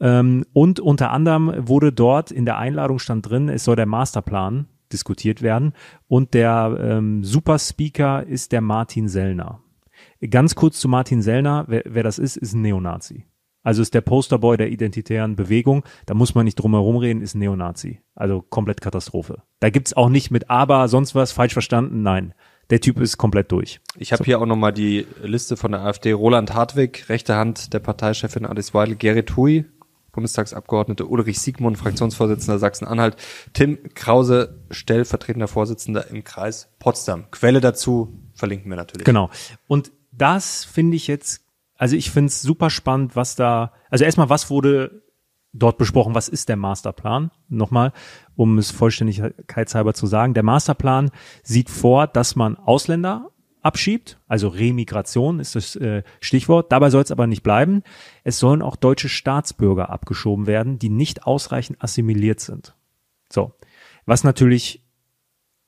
Ähm, 0.00 0.44
und 0.52 0.80
unter 0.80 1.10
anderem 1.12 1.52
wurde 1.68 1.92
dort 1.92 2.30
in 2.32 2.46
der 2.46 2.58
Einladung 2.58 2.98
stand 2.98 3.28
drin, 3.28 3.48
es 3.48 3.64
soll 3.64 3.76
der 3.76 3.86
Masterplan 3.86 4.66
diskutiert 4.92 5.42
werden. 5.42 5.72
Und 6.08 6.34
der 6.34 6.76
ähm, 6.80 7.24
Superspeaker 7.24 8.26
ist 8.26 8.52
der 8.52 8.60
Martin 8.60 9.08
Sellner. 9.08 9.60
Ganz 10.30 10.54
kurz 10.54 10.80
zu 10.80 10.88
Martin 10.88 11.22
Sellner, 11.22 11.64
wer, 11.68 11.82
wer 11.86 12.02
das 12.02 12.18
ist, 12.18 12.36
ist 12.36 12.54
ein 12.54 12.62
Neonazi. 12.62 13.26
Also 13.62 13.80
ist 13.80 13.94
der 13.94 14.02
Posterboy 14.02 14.58
der 14.58 14.70
identitären 14.70 15.36
Bewegung, 15.36 15.84
da 16.04 16.12
muss 16.12 16.34
man 16.34 16.44
nicht 16.44 16.56
drum 16.56 16.72
herum 16.72 16.96
reden, 16.96 17.22
ist 17.22 17.34
ein 17.34 17.38
Neonazi. 17.38 18.02
Also 18.14 18.42
komplett 18.42 18.82
Katastrophe. 18.82 19.42
Da 19.60 19.70
gibt's 19.70 19.94
auch 19.94 20.10
nicht 20.10 20.30
mit 20.30 20.50
aber, 20.50 20.86
sonst 20.88 21.14
was, 21.14 21.32
falsch 21.32 21.54
verstanden, 21.54 22.02
nein. 22.02 22.34
Der 22.70 22.80
Typ 22.80 23.00
ist 23.00 23.18
komplett 23.18 23.52
durch. 23.52 23.80
Ich 23.98 24.12
habe 24.12 24.24
hier 24.24 24.40
auch 24.40 24.46
nochmal 24.46 24.72
die 24.72 25.06
Liste 25.22 25.56
von 25.56 25.72
der 25.72 25.82
AfD. 25.82 26.12
Roland 26.12 26.54
Hartwig, 26.54 27.08
rechte 27.08 27.36
Hand 27.36 27.74
der 27.74 27.78
Parteichefin 27.78 28.46
Alice 28.46 28.72
Weidel, 28.72 28.96
Gerrit 28.96 29.36
Hui, 29.36 29.64
Bundestagsabgeordnete 30.14 31.06
Ulrich 31.06 31.40
Siegmund, 31.40 31.76
Fraktionsvorsitzender 31.78 32.58
Sachsen-Anhalt, 32.58 33.16
Tim 33.52 33.78
Krause, 33.94 34.60
stellvertretender 34.70 35.48
Vorsitzender 35.48 36.08
im 36.10 36.24
Kreis 36.24 36.70
Potsdam. 36.78 37.30
Quelle 37.30 37.60
dazu 37.60 38.20
verlinken 38.34 38.70
wir 38.70 38.76
natürlich. 38.76 39.04
Genau. 39.04 39.30
Und 39.66 39.92
das 40.12 40.64
finde 40.64 40.96
ich 40.96 41.06
jetzt, 41.06 41.44
also 41.76 41.96
ich 41.96 42.10
finde 42.10 42.28
es 42.28 42.42
super 42.42 42.70
spannend, 42.70 43.16
was 43.16 43.36
da, 43.36 43.72
also 43.90 44.04
erstmal, 44.04 44.28
was 44.28 44.50
wurde 44.50 45.02
dort 45.52 45.78
besprochen, 45.78 46.14
was 46.14 46.28
ist 46.28 46.48
der 46.48 46.56
Masterplan? 46.56 47.30
Nochmal, 47.48 47.92
um 48.34 48.58
es 48.58 48.70
vollständigkeitshalber 48.70 49.94
zu 49.94 50.06
sagen. 50.06 50.34
Der 50.34 50.42
Masterplan 50.42 51.10
sieht 51.42 51.70
vor, 51.70 52.06
dass 52.06 52.36
man 52.36 52.56
Ausländer 52.56 53.30
abschiebt, 53.64 54.18
also 54.28 54.48
Remigration 54.48 55.40
ist 55.40 55.54
das 55.54 55.76
äh, 55.76 56.02
Stichwort. 56.20 56.70
Dabei 56.70 56.90
soll 56.90 57.02
es 57.02 57.10
aber 57.10 57.26
nicht 57.26 57.42
bleiben. 57.42 57.82
Es 58.22 58.38
sollen 58.38 58.62
auch 58.62 58.76
deutsche 58.76 59.08
Staatsbürger 59.08 59.90
abgeschoben 59.90 60.46
werden, 60.46 60.78
die 60.78 60.90
nicht 60.90 61.26
ausreichend 61.26 61.82
assimiliert 61.82 62.40
sind. 62.40 62.74
So. 63.32 63.52
Was 64.06 64.22
natürlich 64.24 64.84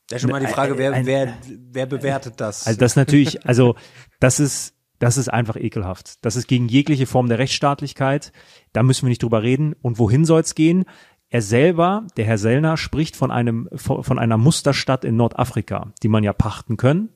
Da 0.09 0.17
ist 0.17 0.23
schon 0.23 0.31
mal 0.31 0.41
die 0.41 0.47
Frage, 0.47 0.77
wer, 0.79 0.93
Ein- 0.93 1.07
wer, 1.07 1.35
wer 1.73 1.87
bewertet 1.87 2.35
das? 2.37 2.67
Also 2.67 2.79
das 2.79 2.97
natürlich, 2.97 3.47
also 3.47 3.77
das 4.21 4.41
ist, 4.41 4.75
das 4.99 5.17
ist 5.17 5.29
einfach 5.33 5.57
ekelhaft. 5.57 6.25
Das 6.25 6.37
ist 6.37 6.49
gegen 6.49 6.69
jegliche 6.69 7.07
Form 7.07 7.29
der 7.29 7.39
Rechtsstaatlichkeit. 7.39 8.33
Da 8.73 8.83
müssen 8.83 9.07
wir 9.07 9.09
nicht 9.11 9.23
drüber 9.23 9.43
reden. 9.43 9.75
Und 9.83 9.99
wohin 9.99 10.25
soll 10.25 10.41
es 10.43 10.55
gehen? 10.55 10.85
Er 11.29 11.43
selber, 11.43 12.07
der 12.17 12.25
Herr 12.25 12.39
Sellner, 12.39 12.77
spricht 12.77 13.17
von 13.17 13.31
einem, 13.31 13.69
von 13.75 14.19
einer 14.19 14.37
Musterstadt 14.37 15.05
in 15.05 15.17
Nordafrika, 15.17 15.93
die 16.03 16.09
man 16.09 16.23
ja 16.23 16.33
pachten 16.33 16.77
können, 16.77 17.09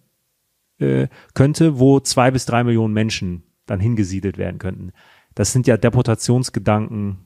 äh, 0.81 1.09
könnte, 1.35 1.79
wo 1.79 2.01
zwei 2.01 2.31
bis 2.31 2.47
drei 2.47 2.65
Millionen 2.65 2.95
Menschen 2.95 3.43
dann 3.67 3.81
hingesiedelt 3.81 4.39
werden 4.39 4.59
könnten. 4.59 4.93
Das 5.35 5.53
sind 5.53 5.67
ja 5.67 5.77
Deportationsgedanken 5.77 7.19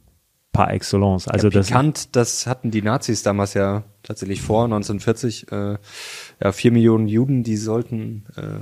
par 0.53 0.73
excellence. 0.73 1.29
Also 1.29 1.49
ja, 1.49 1.55
das, 1.55 1.67
pikant, 1.67 2.17
das 2.17 2.47
hatten 2.47 2.71
die 2.71 2.83
Nazis 2.83 3.23
damals 3.23 3.55
ja 3.55 3.85
tatsächlich 4.03 4.41
vor, 4.41 4.65
1940. 4.65 5.51
Äh, 5.51 5.79
ja, 6.43 6.53
vier 6.53 6.71
Millionen 6.71 7.09
Juden, 7.09 7.43
die 7.43 7.57
sollten 7.57 8.25
äh, 8.37 8.61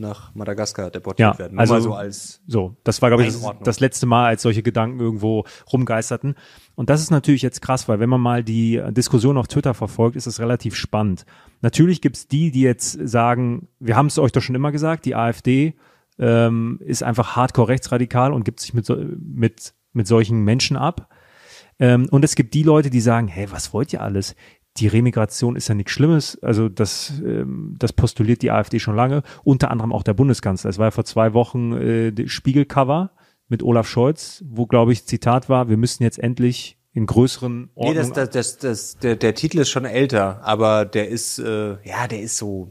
nach 0.00 0.34
Madagaskar 0.34 0.90
deportiert 0.90 1.34
Ja, 1.34 1.38
werden. 1.38 1.54
Nur 1.54 1.60
also- 1.60 1.80
so 1.80 1.94
als 1.94 2.40
So, 2.46 2.76
das 2.84 3.00
war, 3.02 3.10
glaube 3.10 3.24
ich, 3.24 3.34
das, 3.62 3.80
letzte 3.80 4.06
Mal, 4.06 4.26
als 4.26 4.42
solche 4.42 4.62
Gedanken 4.62 4.98
irgendwo 4.98 5.44
rumgeisterten. 5.72 6.34
Und 6.74 6.90
das 6.90 7.00
ist 7.00 7.10
natürlich 7.10 7.42
jetzt 7.42 7.60
krass, 7.62 7.88
weil 7.88 8.00
wenn 8.00 8.08
man 8.08 8.20
mal 8.20 8.42
die 8.42 8.82
Diskussion 8.90 9.36
auf 9.36 9.46
Twitter 9.48 9.74
verfolgt, 9.74 10.16
ist 10.16 10.26
es 10.26 10.40
relativ 10.40 10.74
spannend. 10.74 11.26
Natürlich 11.60 12.00
gibt's 12.00 12.26
die, 12.26 12.50
die 12.50 12.62
jetzt 12.62 12.98
sagen, 13.06 13.68
wir 13.78 13.96
haben 13.96 14.06
es 14.06 14.18
euch 14.18 14.32
doch 14.32 14.42
schon 14.42 14.54
immer 14.56 14.72
gesagt, 14.72 15.04
die 15.04 15.14
AfD 15.14 15.74
ähm, 16.18 16.78
ist 16.84 17.02
einfach 17.02 17.36
hardcore 17.36 17.68
rechtsradikal 17.68 18.32
und 18.32 18.44
gibt 18.44 18.60
sich 18.60 18.74
mit, 18.74 18.84
so, 18.84 18.96
mit, 19.18 19.74
mit 19.92 20.06
solchen 20.06 20.42
Menschen 20.44 20.76
ab. 20.76 21.08
Ähm, 21.78 22.08
und 22.10 22.24
es 22.24 22.34
gibt 22.34 22.52
die 22.52 22.62
Leute, 22.62 22.90
die 22.90 23.00
sagen, 23.00 23.26
hey, 23.26 23.50
was 23.50 23.72
wollt 23.72 23.92
ihr 23.92 24.02
alles? 24.02 24.36
Die 24.80 24.86
Remigration 24.88 25.56
ist 25.56 25.68
ja 25.68 25.74
nichts 25.74 25.92
Schlimmes. 25.92 26.38
Also 26.42 26.68
das, 26.68 27.12
ähm, 27.24 27.76
das 27.78 27.92
postuliert 27.92 28.42
die 28.42 28.50
AfD 28.50 28.78
schon 28.80 28.96
lange. 28.96 29.22
Unter 29.44 29.70
anderem 29.70 29.92
auch 29.92 30.02
der 30.02 30.14
Bundeskanzler. 30.14 30.70
Es 30.70 30.78
war 30.78 30.86
ja 30.86 30.90
vor 30.90 31.04
zwei 31.04 31.34
Wochen 31.34 31.72
äh, 31.74 32.26
Spiegelcover 32.28 33.12
mit 33.48 33.62
Olaf 33.62 33.86
Scholz, 33.88 34.44
wo, 34.48 34.66
glaube 34.66 34.92
ich, 34.92 35.06
Zitat 35.06 35.48
war, 35.48 35.68
wir 35.68 35.76
müssen 35.76 36.02
jetzt 36.02 36.18
endlich 36.18 36.78
in 36.92 37.06
größeren 37.06 37.62
Nee, 37.62 37.68
Ordnungen... 37.74 38.12
das, 38.14 38.30
das, 38.30 38.30
das, 38.30 38.58
das, 38.58 38.96
der, 38.98 39.16
der 39.16 39.34
Titel 39.34 39.58
ist 39.58 39.70
schon 39.70 39.84
älter, 39.84 40.40
aber 40.44 40.84
der 40.84 41.08
ist, 41.08 41.38
äh, 41.38 41.72
ja, 41.84 42.06
der 42.08 42.20
ist 42.20 42.36
so, 42.36 42.68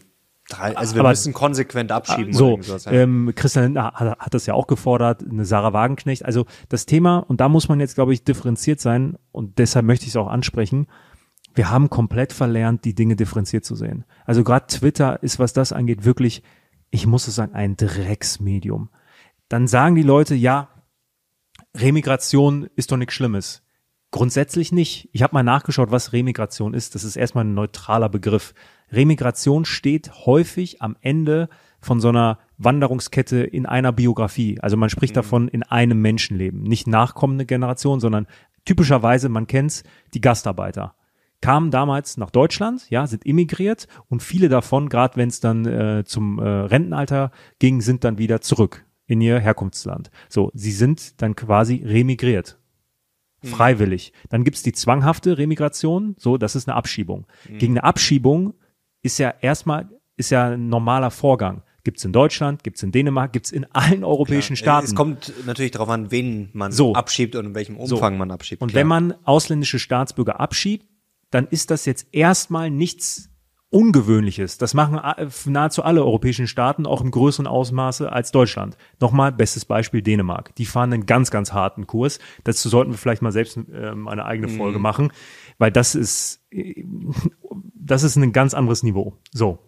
drei, 0.49 0.75
also 0.75 0.95
wir 0.95 1.01
Aber- 1.01 1.09
müssen 1.09 1.33
konsequent 1.33 1.91
abschieben. 1.91 2.35
oder 2.35 2.79
so, 2.79 2.89
ähm, 2.89 3.31
Christian 3.35 3.65
Lindner 3.65 3.91
hat, 3.93 4.19
hat 4.19 4.33
das 4.33 4.45
ja 4.45 4.53
auch 4.53 4.67
gefordert, 4.67 5.23
eine 5.29 5.45
Sarah 5.45 5.73
Wagenknecht. 5.73 6.25
Also 6.25 6.45
das 6.69 6.85
Thema, 6.85 7.19
und 7.19 7.39
da 7.39 7.49
muss 7.49 7.69
man 7.69 7.79
jetzt, 7.79 7.95
glaube 7.95 8.13
ich, 8.13 8.23
differenziert 8.23 8.79
sein, 8.81 9.17
und 9.31 9.57
deshalb 9.57 9.85
möchte 9.85 10.03
ich 10.05 10.09
es 10.11 10.15
auch 10.15 10.27
ansprechen, 10.27 10.87
wir 11.59 11.69
haben 11.69 11.89
komplett 11.89 12.31
verlernt, 12.31 12.85
die 12.85 12.95
Dinge 12.95 13.17
differenziert 13.17 13.65
zu 13.65 13.75
sehen. 13.75 14.05
Also 14.23 14.45
gerade 14.45 14.67
Twitter 14.67 15.21
ist, 15.21 15.39
was 15.39 15.51
das 15.51 15.73
angeht, 15.73 16.05
wirklich, 16.05 16.41
ich 16.89 17.05
muss 17.05 17.27
es 17.27 17.35
sagen, 17.35 17.53
ein 17.53 17.75
Drecksmedium. 17.75 18.87
Dann 19.49 19.67
sagen 19.67 19.95
die 19.95 20.03
Leute, 20.03 20.35
ja, 20.35 20.69
Remigration 21.75 22.69
ist 22.77 22.93
doch 22.93 22.95
nichts 22.95 23.13
Schlimmes. 23.13 23.61
Grundsätzlich 24.09 24.71
nicht. 24.71 25.09
Ich 25.11 25.21
habe 25.21 25.33
mal 25.33 25.43
nachgeschaut, 25.43 25.91
was 25.91 26.13
Remigration 26.13 26.73
ist. 26.73 26.95
Das 26.95 27.03
ist 27.03 27.17
erstmal 27.17 27.43
ein 27.43 27.55
neutraler 27.55 28.07
Begriff. 28.07 28.53
Remigration 28.89 29.65
steht 29.65 30.13
häufig 30.25 30.81
am 30.81 30.95
Ende 31.01 31.49
von 31.81 31.99
so 31.99 32.07
einer 32.07 32.39
Wanderungskette 32.57 33.43
in 33.43 33.65
einer 33.65 33.91
Biografie. 33.91 34.61
Also 34.61 34.77
man 34.77 34.89
spricht 34.89 35.17
davon 35.17 35.49
in 35.49 35.63
einem 35.63 36.01
Menschenleben. 36.01 36.63
Nicht 36.63 36.87
nachkommende 36.87 37.45
Generation, 37.45 37.99
sondern 37.99 38.27
typischerweise, 38.63 39.27
man 39.27 39.45
kennt's, 39.45 39.83
die 40.13 40.21
Gastarbeiter. 40.21 40.95
Kamen 41.41 41.71
damals 41.71 42.17
nach 42.17 42.29
Deutschland, 42.31 42.89
ja, 42.89 43.07
sind 43.07 43.25
immigriert 43.25 43.87
und 44.07 44.21
viele 44.21 44.49
davon, 44.49 44.89
gerade 44.89 45.15
wenn 45.17 45.29
es 45.29 45.39
dann 45.39 45.65
äh, 45.65 46.03
zum 46.05 46.39
äh, 46.39 46.47
Rentenalter 46.47 47.31
ging, 47.59 47.81
sind 47.81 48.03
dann 48.03 48.17
wieder 48.17 48.41
zurück 48.41 48.85
in 49.05 49.21
ihr 49.21 49.39
Herkunftsland. 49.39 50.11
So, 50.27 50.51
sie 50.53 50.71
sind 50.71 51.21
dann 51.21 51.35
quasi 51.35 51.83
remigriert. 51.85 52.59
Mhm. 53.41 53.47
Freiwillig. 53.47 54.13
Dann 54.29 54.43
gibt's 54.43 54.63
die 54.63 54.73
zwanghafte 54.73 55.37
Remigration, 55.37 56.15
so, 56.17 56.37
das 56.37 56.55
ist 56.55 56.67
eine 56.67 56.75
Abschiebung. 56.75 57.25
Gegen 57.47 57.73
eine 57.73 57.83
Abschiebung 57.85 58.53
ist 59.01 59.17
ja 59.17 59.33
erstmal, 59.41 59.89
ist 60.17 60.29
ja 60.29 60.49
ein 60.49 60.67
normaler 60.69 61.11
Vorgang. 61.11 61.63
Gibt's 61.85 62.03
in 62.03 62.11
Deutschland, 62.11 62.63
gibt's 62.63 62.83
in 62.83 62.91
Dänemark, 62.91 63.31
gibt's 63.31 63.51
in 63.51 63.65
allen 63.71 64.03
europäischen 64.03 64.57
Staaten. 64.57 64.85
Es 64.85 64.95
kommt 64.95 65.33
natürlich 65.45 65.71
darauf 65.71 65.89
an, 65.89 66.11
wen 66.11 66.49
man 66.51 66.73
So. 66.73 66.93
abschiebt 66.93 67.35
und 67.37 67.45
in 67.45 67.55
welchem 67.55 67.77
Umfang 67.77 68.17
man 68.17 68.29
abschiebt. 68.31 68.61
Und 68.61 68.71
klar. 68.71 68.81
wenn 68.81 68.87
man 68.87 69.15
ausländische 69.23 69.79
Staatsbürger 69.79 70.39
abschiebt, 70.41 70.85
dann 71.31 71.47
ist 71.47 71.71
das 71.71 71.85
jetzt 71.85 72.07
erstmal 72.11 72.69
nichts 72.69 73.29
Ungewöhnliches. 73.71 74.57
Das 74.57 74.73
machen 74.73 74.97
a- 74.97 75.27
nahezu 75.45 75.83
alle 75.83 76.03
europäischen 76.03 76.47
Staaten 76.47 76.87
auch 76.87 77.01
im 77.01 77.11
größeren 77.11 77.45
Ausmaße 77.45 78.11
als 78.11 78.31
Deutschland. 78.31 78.77
Nochmal, 78.99 79.31
bestes 79.31 79.63
Beispiel 79.63 80.01
Dänemark. 80.01 80.55
Die 80.55 80.65
fahren 80.65 80.91
einen 80.91 81.05
ganz, 81.05 81.29
ganz 81.29 81.53
harten 81.53 81.85
Kurs. 81.85 82.17
Dazu 82.45 82.67
sollten 82.67 82.91
wir 82.91 82.97
vielleicht 82.97 83.21
mal 83.21 83.31
selbst 83.31 83.57
ähm, 83.57 84.07
eine 84.07 84.25
eigene 84.25 84.49
Folge 84.49 84.79
machen, 84.79 85.11
weil 85.59 85.71
das 85.71 85.93
ist, 85.93 86.41
äh, 86.49 86.83
das 87.75 88.01
ist 88.01 88.15
ein 88.15 88.33
ganz 88.33 88.55
anderes 88.55 88.81
Niveau. 88.81 89.17
So. 89.31 89.59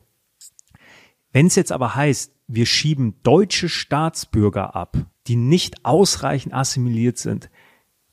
Wenn 1.31 1.45
es 1.45 1.55
jetzt 1.55 1.71
aber 1.71 1.93
heißt, 1.93 2.33
wir 2.47 2.65
schieben 2.65 3.19
deutsche 3.21 3.69
Staatsbürger 3.69 4.75
ab, 4.75 4.97
die 5.27 5.35
nicht 5.35 5.85
ausreichend 5.85 6.55
assimiliert 6.55 7.19
sind, 7.19 7.51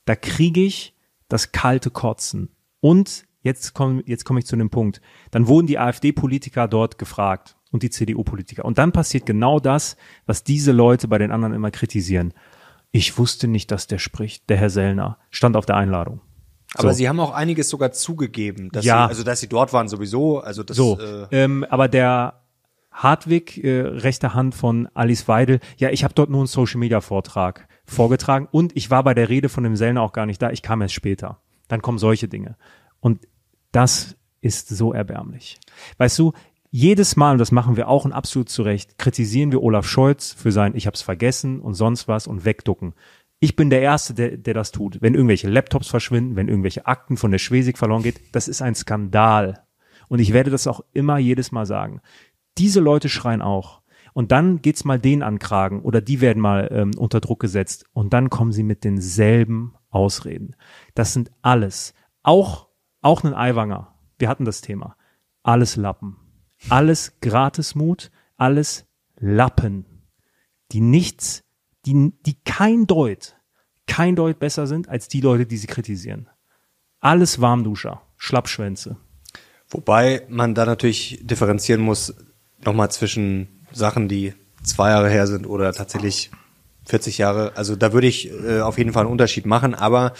da 0.05 0.15
kriege 0.15 0.61
ich 0.61 0.95
das 1.29 1.51
kalte 1.51 1.89
Kotzen. 1.89 2.49
Und 2.79 3.25
jetzt 3.41 3.73
komme 3.73 4.01
jetzt 4.05 4.25
komme 4.25 4.39
ich 4.39 4.45
zu 4.45 4.55
dem 4.55 4.69
Punkt. 4.69 5.01
Dann 5.31 5.47
wurden 5.47 5.67
die 5.67 5.79
AfD-Politiker 5.79 6.67
dort 6.67 6.97
gefragt 6.97 7.55
und 7.71 7.83
die 7.83 7.89
CDU-Politiker. 7.89 8.65
Und 8.65 8.77
dann 8.77 8.91
passiert 8.91 9.25
genau 9.25 9.59
das, 9.59 9.95
was 10.25 10.43
diese 10.43 10.71
Leute 10.71 11.07
bei 11.07 11.17
den 11.17 11.31
anderen 11.31 11.53
immer 11.53 11.71
kritisieren. 11.71 12.33
Ich 12.91 13.17
wusste 13.17 13.47
nicht, 13.47 13.69
dass 13.71 13.85
der 13.87 13.99
spricht, 13.99 14.49
der 14.49 14.57
Herr 14.57 14.69
Sellner. 14.71 15.17
Stand 15.29 15.55
auf 15.55 15.65
der 15.65 15.75
Einladung. 15.75 16.21
Aber 16.75 16.91
So. 16.91 16.97
sie 16.97 17.09
haben 17.09 17.19
auch 17.19 17.31
einiges 17.31 17.69
sogar 17.69 17.91
zugegeben, 17.91 18.69
dass 18.71 18.85
Ja. 18.85 19.05
sie, 19.05 19.09
also 19.09 19.23
dass 19.23 19.39
sie 19.39 19.47
dort 19.47 19.73
waren 19.73 19.87
sowieso, 19.87 20.39
also 20.39 20.63
das 20.63 20.75
So, 20.77 20.99
äh, 20.99 21.27
ähm, 21.31 21.65
aber 21.69 21.87
der 21.87 22.41
Hartwig, 22.91 23.63
äh, 23.63 23.81
rechte 23.81 24.33
Hand 24.33 24.55
von 24.55 24.87
Alice 24.93 25.27
Weidel, 25.27 25.59
ja, 25.77 25.89
ich 25.89 26.03
habe 26.03 26.13
dort 26.13 26.29
nur 26.29 26.39
einen 26.41 26.47
Social-Media-Vortrag 26.47 27.67
vorgetragen 27.85 28.47
und 28.51 28.75
ich 28.75 28.89
war 28.91 29.03
bei 29.03 29.13
der 29.13 29.29
Rede 29.29 29.49
von 29.49 29.63
dem 29.63 29.75
Sellner 29.75 30.01
auch 30.01 30.11
gar 30.13 30.25
nicht 30.25 30.41
da, 30.41 30.51
ich 30.51 30.61
kam 30.61 30.81
erst 30.81 30.93
später. 30.95 31.39
Dann 31.67 31.81
kommen 31.81 31.97
solche 31.99 32.27
Dinge. 32.27 32.55
Und 32.99 33.27
das 33.71 34.15
ist 34.41 34.69
so 34.69 34.93
erbärmlich. 34.93 35.59
Weißt 35.97 36.17
du, 36.19 36.33
jedes 36.71 37.15
Mal, 37.15 37.33
und 37.33 37.37
das 37.39 37.51
machen 37.51 37.77
wir 37.77 37.87
auch 37.87 38.05
und 38.05 38.13
absolut 38.13 38.49
zu 38.49 38.61
Recht, 38.61 38.97
kritisieren 38.97 39.51
wir 39.51 39.63
Olaf 39.63 39.87
Scholz 39.87 40.33
für 40.33 40.51
sein 40.51 40.75
Ich 40.75 40.85
hab's 40.85 41.01
vergessen 41.01 41.61
und 41.61 41.73
sonst 41.73 42.07
was 42.07 42.27
und 42.27 42.45
wegducken. 42.45 42.93
Ich 43.39 43.55
bin 43.55 43.69
der 43.69 43.81
Erste, 43.81 44.13
der, 44.13 44.37
der 44.37 44.53
das 44.53 44.71
tut. 44.71 45.01
Wenn 45.01 45.15
irgendwelche 45.15 45.49
Laptops 45.49 45.87
verschwinden, 45.87 46.35
wenn 46.35 46.47
irgendwelche 46.47 46.85
Akten 46.85 47.17
von 47.17 47.31
der 47.31 47.39
Schwesig 47.39 47.77
verloren 47.77 48.03
geht, 48.03 48.21
das 48.33 48.47
ist 48.47 48.61
ein 48.61 48.75
Skandal. 48.75 49.63
Und 50.09 50.19
ich 50.19 50.33
werde 50.33 50.51
das 50.51 50.67
auch 50.67 50.81
immer 50.93 51.17
jedes 51.17 51.51
Mal 51.51 51.65
sagen. 51.65 52.01
Diese 52.57 52.81
Leute 52.81 53.09
schreien 53.09 53.41
auch. 53.41 53.81
Und 54.13 54.31
dann 54.31 54.61
geht's 54.61 54.85
mal 54.85 54.99
denen 54.99 55.23
an 55.23 55.35
den 55.35 55.39
Kragen 55.39 55.81
oder 55.81 56.01
die 56.01 56.19
werden 56.19 56.41
mal 56.41 56.67
ähm, 56.71 56.91
unter 56.97 57.21
Druck 57.21 57.39
gesetzt 57.39 57.85
und 57.93 58.11
dann 58.11 58.29
kommen 58.29 58.51
sie 58.51 58.63
mit 58.63 58.83
denselben 58.83 59.75
Ausreden. 59.89 60.55
Das 60.95 61.13
sind 61.13 61.31
alles, 61.41 61.93
auch, 62.23 62.68
auch 63.01 63.23
ein 63.23 63.33
Eiwanger. 63.33 63.93
Wir 64.17 64.29
hatten 64.29 64.45
das 64.45 64.61
Thema. 64.61 64.95
Alles 65.43 65.75
Lappen. 65.75 66.17
Alles 66.67 67.13
Gratismut, 67.21 68.11
alles 68.37 68.85
Lappen. 69.17 69.85
Die 70.71 70.81
nichts, 70.81 71.43
die, 71.85 72.13
die 72.25 72.35
kein 72.43 72.85
Deut, 72.85 73.35
kein 73.87 74.15
Deut 74.15 74.39
besser 74.39 74.67
sind 74.67 74.89
als 74.89 75.07
die 75.07 75.21
Leute, 75.21 75.45
die 75.45 75.57
sie 75.57 75.67
kritisieren. 75.67 76.29
Alles 76.99 77.39
Warmduscher, 77.39 78.01
Schlappschwänze. 78.17 78.97
Wobei 79.69 80.25
man 80.29 80.53
da 80.53 80.65
natürlich 80.65 81.19
differenzieren 81.21 81.81
muss, 81.81 82.13
nochmal 82.63 82.91
zwischen 82.91 83.47
Sachen, 83.71 84.07
die 84.07 84.33
zwei 84.63 84.89
Jahre 84.89 85.09
her 85.09 85.27
sind 85.27 85.45
oder 85.45 85.71
tatsächlich 85.73 86.31
40 86.85 87.19
Jahre. 87.19 87.55
Also 87.55 87.75
da 87.75 87.93
würde 87.93 88.07
ich 88.07 88.31
äh, 88.31 88.61
auf 88.61 88.77
jeden 88.77 88.93
Fall 88.93 89.03
einen 89.03 89.11
Unterschied 89.11 89.45
machen. 89.45 89.75
Aber 89.75 90.13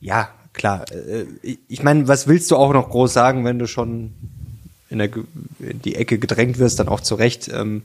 ja, 0.00 0.30
klar. 0.58 0.84
Äh, 0.92 1.24
ich- 1.68 1.82
meine, 1.82 2.06
was 2.08 2.26
willst 2.26 2.50
du 2.50 2.56
auch 2.56 2.72
noch 2.74 2.90
groß 2.90 3.12
sagen, 3.12 3.44
wenn 3.46 3.58
du 3.58 3.66
schon 3.66 4.12
in, 4.90 4.98
der, 4.98 5.10
in 5.60 5.80
die 5.82 5.94
Ecke 5.96 6.18
gedrängt 6.18 6.58
wirst, 6.58 6.78
dann 6.78 6.88
auch 6.88 7.00
zurecht. 7.00 7.48
Ähm, 7.52 7.82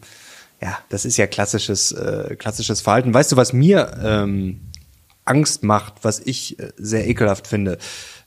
ja, 0.61 0.77
das 0.89 1.05
ist 1.05 1.17
ja 1.17 1.27
klassisches, 1.27 1.91
äh, 1.91 2.35
klassisches 2.37 2.81
Verhalten. 2.81 3.13
Weißt 3.13 3.31
du, 3.31 3.35
was 3.37 3.53
mir 3.53 3.97
ähm, 4.03 4.61
Angst 5.25 5.63
macht, 5.63 5.95
was 6.03 6.19
ich 6.19 6.59
äh, 6.59 6.71
sehr 6.77 7.07
ekelhaft 7.07 7.47
finde? 7.47 7.77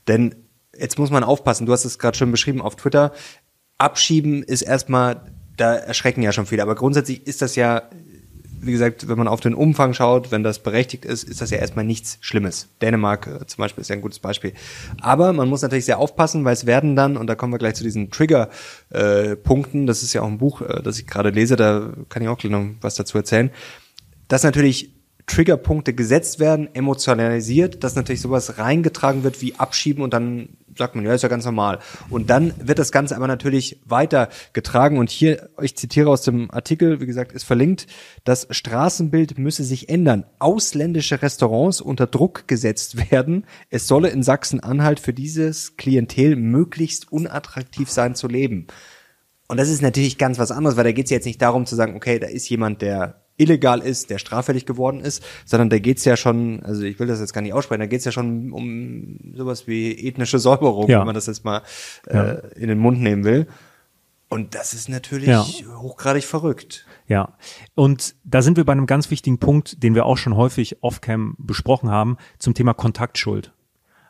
Denn 0.09 0.35
jetzt 0.79 0.99
muss 0.99 1.11
man 1.11 1.25
aufpassen, 1.25 1.67
du 1.67 1.73
hast 1.73 1.85
es 1.85 1.99
gerade 1.99 2.17
schon 2.17 2.31
beschrieben 2.31 2.61
auf 2.61 2.77
Twitter. 2.77 3.13
Abschieben 3.79 4.43
ist 4.43 4.63
erstmal, 4.63 5.23
da 5.57 5.75
erschrecken 5.75 6.23
ja 6.23 6.33
schon 6.33 6.47
viele, 6.47 6.63
aber 6.63 6.75
grundsätzlich 6.75 7.27
ist 7.27 7.41
das 7.43 7.57
ja, 7.57 7.83
wie 8.67 8.73
gesagt, 8.73 9.09
wenn 9.09 9.19
man 9.19 9.29
auf 9.29 9.41
den 9.41 9.55
Umfang 9.55 9.95
schaut, 9.95 10.31
wenn 10.31 10.43
das 10.43 10.59
berechtigt 10.59 11.05
ist, 11.05 11.25
ist 11.25 11.41
das 11.41 11.51
ja 11.51 11.59
erstmal 11.59 11.85
nichts 11.85 12.19
Schlimmes. 12.21 12.69
Dänemark 12.83 13.27
äh, 13.27 13.47
zum 13.47 13.63
Beispiel 13.63 13.83
ist 13.83 13.89
ja 13.89 13.97
ein 13.97 14.03
gutes 14.03 14.19
Beispiel. 14.19 14.53
Aber 15.01 15.33
man 15.33 15.49
muss 15.49 15.63
natürlich 15.63 15.85
sehr 15.85 15.99
aufpassen, 15.99 16.45
weil 16.45 16.53
es 16.53 16.67
werden 16.67 16.97
dann, 16.97 17.17
und 17.17 17.27
da 17.27 17.35
kommen 17.35 17.53
wir 17.53 17.59
gleich 17.59 17.75
zu 17.75 17.85
diesen 17.85 18.11
Trigger-Punkten, 18.11 19.87
das 19.87 20.03
ist 20.03 20.13
ja 20.13 20.23
auch 20.23 20.27
ein 20.27 20.39
Buch, 20.39 20.63
äh, 20.63 20.83
das 20.83 20.99
ich 20.99 21.07
gerade 21.07 21.31
lese, 21.31 21.57
da 21.57 21.91
kann 22.09 22.23
ich 22.23 22.29
auch 22.29 22.39
gleich 22.39 22.53
noch 22.53 22.67
was 22.81 22.97
dazu 22.97 23.17
erzählen, 23.19 23.51
dass 24.29 24.43
natürlich 24.43 24.96
Triggerpunkte 25.27 25.93
gesetzt 25.93 26.39
werden, 26.39 26.69
emotionalisiert, 26.75 27.83
dass 27.83 27.97
natürlich 27.97 28.21
sowas 28.21 28.59
reingetragen 28.59 29.25
wird 29.25 29.43
wie 29.43 29.57
Abschieben 29.57 30.03
und 30.03 30.15
dann 30.15 30.51
sagt 30.77 30.95
man, 30.95 31.05
ja, 31.05 31.15
ist 31.15 31.23
ja 31.23 31.29
ganz 31.29 31.45
normal. 31.45 31.79
Und 32.11 32.31
dann 32.31 32.53
wird 32.59 32.79
das 32.79 32.93
Ganze 32.93 33.17
aber 33.17 33.27
natürlich 33.27 33.81
weitergetragen 33.85 34.99
und 34.99 35.11
hier, 35.11 35.49
ich 35.61 35.77
zitiere 35.77 36.11
aus 36.11 36.23
dem 36.23 36.51
Artikel, 36.51 37.01
wie 37.01 37.07
gesagt, 37.07 37.33
ist 37.33 37.45
verlinkt, 37.45 37.87
das 38.25 38.47
Straßenbild 38.51 39.39
müsse 39.39 39.65
sich 39.65 39.89
ändern. 39.89 40.27
Ausländische 40.39 41.23
Restaurants 41.23 41.81
unter 41.81 42.07
Druck 42.07 42.47
gesetzt 42.47 43.11
werden. 43.11 43.47
Es 43.71 43.89
solle 43.89 44.09
in 44.09 44.23
Sachsen-Anhalt 44.23 45.01
für 45.01 45.13
dieses 45.13 45.77
Klientel 45.77 46.37
möglichst 46.37 47.11
unattraktiv 47.11 47.91
sein 47.91 48.15
zu 48.15 48.29
leben. 48.29 48.67
Und 49.49 49.59
das 49.59 49.69
ist 49.69 49.83
natürlich 49.83 50.19
ganz 50.19 50.39
was 50.39 50.51
anderes, 50.51 50.77
weil 50.77 50.85
da 50.85 50.93
geht 50.93 51.07
es 51.07 51.11
jetzt 51.11 51.27
nicht 51.27 51.41
darum 51.41 51.67
zu 51.67 51.77
sagen, 51.77 51.97
okay, 51.97 52.19
da 52.19 52.27
ist 52.27 52.49
jemand, 52.49 52.83
der 52.83 53.26
illegal 53.37 53.81
ist, 53.81 54.11
der 54.11 54.19
straffällig 54.19 54.65
geworden 54.67 55.01
ist, 55.01 55.23
sondern 55.45 55.69
da 55.71 55.79
geht's 55.79 56.05
ja 56.05 56.17
schon, 56.17 56.63
also 56.63 56.83
ich 56.83 56.99
will 56.99 57.07
das 57.07 57.21
jetzt 57.21 57.33
gar 57.33 57.43
nicht 57.43 57.53
aussprechen, 57.53 57.81
da 57.81 57.87
geht's 57.87 58.05
ja 58.05 58.13
schon 58.13 58.53
um 58.53 59.19
sowas 59.35 59.67
wie 59.67 59.93
ethnische 60.09 60.39
Säuberung, 60.39 60.89
Ja. 60.89 61.01
wenn 61.01 61.07
man 61.07 61.15
das 61.15 61.27
jetzt 61.27 61.45
mal 61.45 61.63
Ja. 62.11 62.33
äh, 62.33 62.55
in 62.59 62.69
den 62.69 62.79
Mund 62.79 63.01
nehmen 63.01 63.25
will. 63.25 63.47
Und 64.29 64.55
das 64.57 64.75
ist 64.75 64.89
natürlich 64.89 65.29
Ja. 65.29 65.45
hochgradig 65.77 66.25
verrückt. 66.25 66.85
Ja, 67.07 67.37
und 67.77 68.17
da 68.25 68.43
sind 68.43 68.57
wir 68.57 68.65
bei 68.65 68.73
einem 68.73 68.87
ganz 68.87 69.11
wichtigen 69.11 69.39
Punkt, 69.39 69.83
den 69.85 69.95
wir 69.95 70.05
auch 70.07 70.17
schon 70.19 70.35
häufig 70.35 70.83
off-cam 70.83 71.37
besprochen 71.39 71.91
haben, 71.91 72.17
zum 72.39 72.53
Thema 72.55 72.75
Kontaktschuld. 72.75 73.53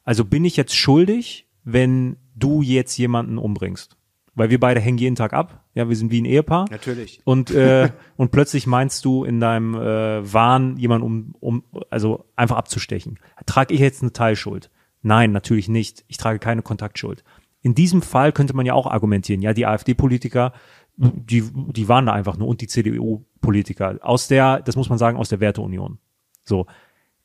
Also 0.05 0.25
bin 0.25 0.45
ich 0.45 0.57
jetzt 0.57 0.75
schuldig, 0.75 1.49
wenn 1.65 2.17
du 2.35 2.63
jetzt 2.63 2.97
jemanden 2.97 3.37
umbringst? 3.39 3.97
Weil 4.37 4.51
wir 4.51 4.61
beide 4.61 4.81
hängen 4.81 4.99
jeden 4.99 5.17
Tag 5.17 5.33
ab. 5.33 5.65
Ja, 5.75 5.89
wir 5.89 5.97
sind 5.97 6.13
wie 6.13 6.21
ein 6.21 6.27
Ehepaar. 6.27 6.67
Natürlich. 6.71 7.21
Und, 7.25 7.51
äh, 7.51 7.91
und 8.17 8.31
plötzlich 8.31 8.67
meinst 8.67 9.05
du 9.05 9.25
in 9.25 9.41
deinem 9.41 9.75
äh, 9.75 10.33
Wahn, 10.33 10.77
jemanden 10.77 11.07
um, 11.07 11.35
um, 11.41 11.83
also 11.91 12.27
einfach 12.37 12.57
abzustechen. 12.57 13.19
Trage 13.47 13.73
ich 13.75 13.81
jetzt 13.81 14.03
eine 14.03 14.13
Teilschuld? 14.13 14.71
Nein, 15.03 15.33
natürlich 15.33 15.69
nicht. 15.69 16.05
Ich 16.07 16.19
trage 16.19 16.39
keine 16.39 16.63
Kontaktschuld. 16.63 17.25
In 17.63 17.75
diesem 17.75 18.03
Fall 18.03 18.31
könnte 18.33 18.55
man 18.55 18.67
ja 18.67 18.75
auch 18.75 18.87
argumentieren, 18.87 19.41
ja, 19.41 19.55
die 19.55 19.67
AfD-Politiker, 19.67 20.53
die, 20.97 21.43
die 21.53 21.89
waren 21.89 22.07
da 22.07 22.13
einfach 22.13 22.37
nur 22.37 22.49
und 22.49 22.61
die 22.61 22.69
CDU-Politiker 22.69 23.99
aus 24.03 24.29
der, 24.29 24.61
das 24.61 24.77
muss 24.77 24.89
man 24.89 24.99
sagen, 24.99 25.17
aus 25.17 25.31
der 25.31 25.41
Werteunion. 25.41 25.99
So. 26.45 26.67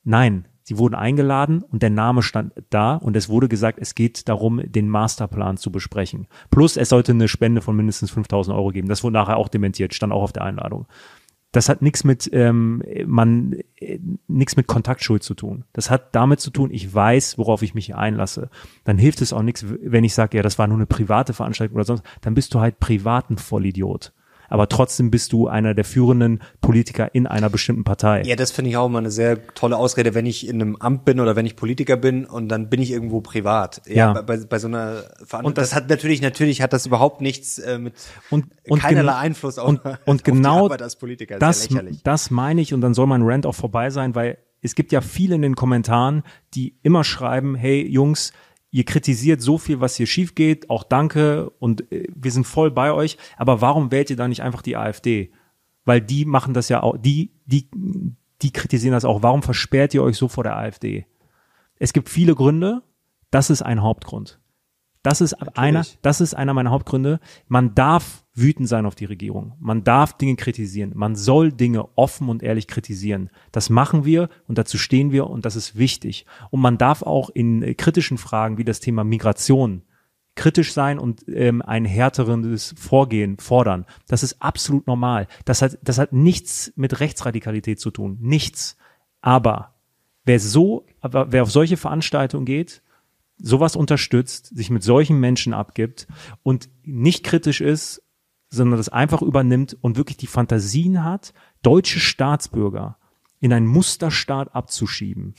Nein, 0.03 0.47
sie 0.71 0.77
wurden 0.77 0.95
eingeladen 0.95 1.63
und 1.63 1.83
der 1.83 1.89
Name 1.89 2.23
stand 2.23 2.53
da 2.69 2.95
und 2.95 3.17
es 3.17 3.27
wurde 3.27 3.49
gesagt, 3.49 3.77
es 3.81 3.93
geht 3.93 4.29
darum, 4.29 4.61
den 4.63 4.87
Masterplan 4.87 5.57
zu 5.57 5.69
besprechen. 5.69 6.27
Plus 6.49 6.77
es 6.77 6.87
sollte 6.87 7.11
eine 7.11 7.27
Spende 7.27 7.61
von 7.61 7.75
mindestens 7.75 8.11
5000 8.11 8.55
Euro 8.55 8.69
geben. 8.69 8.87
Das 8.87 9.03
wurde 9.03 9.15
nachher 9.15 9.35
auch 9.35 9.49
dementiert, 9.49 9.93
stand 9.93 10.13
auch 10.13 10.23
auf 10.23 10.31
der 10.31 10.45
Einladung. 10.45 10.85
Das 11.51 11.67
hat 11.67 11.81
nichts 11.81 12.05
mit 12.05 12.29
ähm, 12.31 12.81
äh, 12.85 13.99
nichts 14.29 14.55
mit 14.55 14.67
Kontaktschuld 14.67 15.23
zu 15.23 15.33
tun. 15.33 15.65
Das 15.73 15.89
hat 15.89 16.15
damit 16.15 16.39
zu 16.39 16.51
tun, 16.51 16.69
ich 16.71 16.93
weiß, 16.93 17.37
worauf 17.37 17.63
ich 17.63 17.73
mich 17.73 17.87
hier 17.87 17.97
einlasse. 17.97 18.49
Dann 18.85 18.97
hilft 18.97 19.21
es 19.21 19.33
auch 19.33 19.43
nichts, 19.43 19.65
wenn 19.67 20.05
ich 20.05 20.13
sage, 20.13 20.37
ja, 20.37 20.43
das 20.43 20.57
war 20.57 20.67
nur 20.67 20.77
eine 20.77 20.85
private 20.85 21.33
Veranstaltung 21.33 21.75
oder 21.75 21.83
sonst. 21.83 22.03
Dann 22.21 22.33
bist 22.33 22.53
du 22.53 22.61
halt 22.61 22.79
privaten 22.79 23.37
Vollidiot. 23.37 24.13
Aber 24.51 24.67
trotzdem 24.67 25.11
bist 25.11 25.31
du 25.31 25.47
einer 25.47 25.73
der 25.73 25.85
führenden 25.85 26.41
Politiker 26.59 27.15
in 27.15 27.25
einer 27.25 27.49
bestimmten 27.49 27.85
Partei. 27.85 28.21
Ja, 28.23 28.35
das 28.35 28.51
finde 28.51 28.69
ich 28.69 28.77
auch 28.77 28.87
immer 28.87 28.99
eine 28.99 29.09
sehr 29.09 29.45
tolle 29.55 29.77
Ausrede, 29.77 30.13
wenn 30.13 30.25
ich 30.25 30.47
in 30.47 30.61
einem 30.61 30.75
Amt 30.75 31.05
bin 31.05 31.21
oder 31.21 31.37
wenn 31.37 31.45
ich 31.45 31.55
Politiker 31.55 31.95
bin 31.95 32.25
und 32.25 32.49
dann 32.49 32.69
bin 32.69 32.81
ich 32.81 32.91
irgendwo 32.91 33.21
privat. 33.21 33.81
Ja, 33.87 34.13
ja. 34.13 34.21
Bei, 34.21 34.37
bei 34.37 34.59
so 34.59 34.67
einer 34.67 35.03
Verantwortung. 35.23 35.45
Und 35.45 35.57
das, 35.57 35.69
das, 35.69 35.75
hat 35.75 35.89
natürlich, 35.89 36.21
natürlich 36.21 36.61
hat 36.61 36.73
das 36.73 36.85
überhaupt 36.85 37.21
nichts 37.21 37.59
äh, 37.59 37.77
mit 37.77 37.93
und, 38.29 38.47
und 38.67 38.79
keinerlei 38.79 39.15
Einfluss 39.15 39.57
auf, 39.57 39.69
und, 39.69 39.81
und 40.05 40.19
auf 40.19 40.23
genau 40.23 40.59
die 40.59 40.65
Arbeit 40.65 40.81
als 40.81 40.97
Politiker. 40.97 41.39
Das, 41.39 41.69
das 42.03 42.29
meine 42.29 42.59
ich 42.59 42.73
und 42.73 42.81
dann 42.81 42.93
soll 42.93 43.07
mein 43.07 43.21
Rant 43.21 43.45
auch 43.45 43.55
vorbei 43.55 43.89
sein, 43.89 44.15
weil 44.15 44.37
es 44.61 44.75
gibt 44.75 44.91
ja 44.91 44.99
viele 44.99 45.35
in 45.35 45.41
den 45.41 45.55
Kommentaren, 45.55 46.23
die 46.53 46.77
immer 46.83 47.05
schreiben, 47.05 47.55
hey 47.55 47.87
Jungs, 47.87 48.33
ihr 48.71 48.85
kritisiert 48.85 49.41
so 49.41 49.57
viel, 49.57 49.81
was 49.81 49.95
hier 49.95 50.07
schief 50.07 50.33
geht, 50.33 50.69
auch 50.69 50.83
danke 50.83 51.49
und 51.59 51.91
äh, 51.91 52.07
wir 52.15 52.31
sind 52.31 52.47
voll 52.47 52.71
bei 52.71 52.91
euch, 52.91 53.17
aber 53.37 53.61
warum 53.61 53.91
wählt 53.91 54.09
ihr 54.09 54.15
da 54.15 54.27
nicht 54.27 54.41
einfach 54.41 54.61
die 54.61 54.77
AfD? 54.77 55.31
Weil 55.83 56.01
die 56.01 56.25
machen 56.25 56.53
das 56.53 56.69
ja 56.69 56.81
auch, 56.81 56.97
die, 56.97 57.31
die, 57.45 57.69
die 58.41 58.51
kritisieren 58.51 58.93
das 58.93 59.05
auch. 59.05 59.23
Warum 59.23 59.43
versperrt 59.43 59.93
ihr 59.93 60.03
euch 60.03 60.17
so 60.17 60.27
vor 60.27 60.43
der 60.43 60.57
AfD? 60.57 61.05
Es 61.77 61.93
gibt 61.93 62.09
viele 62.09 62.35
Gründe, 62.35 62.83
das 63.29 63.49
ist 63.49 63.61
ein 63.61 63.81
Hauptgrund. 63.81 64.39
Das 65.03 65.19
ist 65.19 65.31
Natürlich. 65.31 65.57
einer, 65.57 65.85
das 66.01 66.21
ist 66.21 66.35
einer 66.35 66.53
meiner 66.53 66.69
Hauptgründe. 66.69 67.19
Man 67.47 67.73
darf 67.73 68.20
wütend 68.33 68.67
sein 68.67 68.85
auf 68.85 68.95
die 68.95 69.05
Regierung. 69.05 69.53
Man 69.59 69.83
darf 69.83 70.13
Dinge 70.17 70.35
kritisieren. 70.35 70.93
Man 70.95 71.15
soll 71.15 71.51
Dinge 71.51 71.89
offen 71.97 72.29
und 72.29 72.43
ehrlich 72.43 72.67
kritisieren. 72.67 73.29
Das 73.51 73.69
machen 73.69 74.05
wir 74.05 74.29
und 74.47 74.57
dazu 74.57 74.77
stehen 74.77 75.11
wir 75.11 75.27
und 75.27 75.45
das 75.45 75.55
ist 75.55 75.77
wichtig. 75.77 76.25
Und 76.49 76.61
man 76.61 76.77
darf 76.77 77.01
auch 77.01 77.29
in 77.29 77.75
kritischen 77.77 78.17
Fragen 78.17 78.57
wie 78.57 78.63
das 78.63 78.79
Thema 78.79 79.03
Migration 79.03 79.83
kritisch 80.35 80.73
sein 80.73 80.97
und 80.97 81.25
ähm, 81.27 81.61
ein 81.61 81.85
härteres 81.85 82.73
Vorgehen 82.77 83.37
fordern. 83.37 83.85
Das 84.07 84.23
ist 84.23 84.41
absolut 84.41 84.87
normal. 84.87 85.27
Das 85.45 85.61
hat, 85.61 85.77
das 85.83 85.97
hat 85.97 86.13
nichts 86.13 86.71
mit 86.75 86.99
Rechtsradikalität 86.99 87.79
zu 87.79 87.91
tun. 87.91 88.17
Nichts. 88.21 88.77
Aber 89.19 89.75
wer 90.23 90.39
so, 90.39 90.85
wer 91.01 91.43
auf 91.43 91.51
solche 91.51 91.77
Veranstaltungen 91.77 92.45
geht, 92.45 92.81
sowas 93.37 93.75
unterstützt, 93.75 94.55
sich 94.55 94.69
mit 94.69 94.83
solchen 94.83 95.19
Menschen 95.19 95.53
abgibt 95.53 96.07
und 96.43 96.69
nicht 96.83 97.23
kritisch 97.25 97.59
ist, 97.59 98.01
sondern 98.51 98.77
das 98.77 98.89
einfach 98.89 99.21
übernimmt 99.21 99.77
und 99.81 99.97
wirklich 99.97 100.17
die 100.17 100.27
Fantasien 100.27 101.03
hat, 101.03 101.33
deutsche 101.63 101.99
Staatsbürger 101.99 102.97
in 103.39 103.53
einen 103.53 103.65
Musterstaat 103.65 104.53
abzuschieben. 104.53 105.33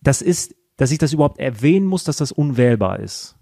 Das 0.00 0.22
ist, 0.22 0.54
dass 0.76 0.90
ich 0.90 0.98
das 0.98 1.12
überhaupt 1.12 1.38
erwähnen 1.38 1.86
muss, 1.86 2.04
dass 2.04 2.16
das 2.16 2.32
unwählbar 2.32 3.00
ist, 3.00 3.36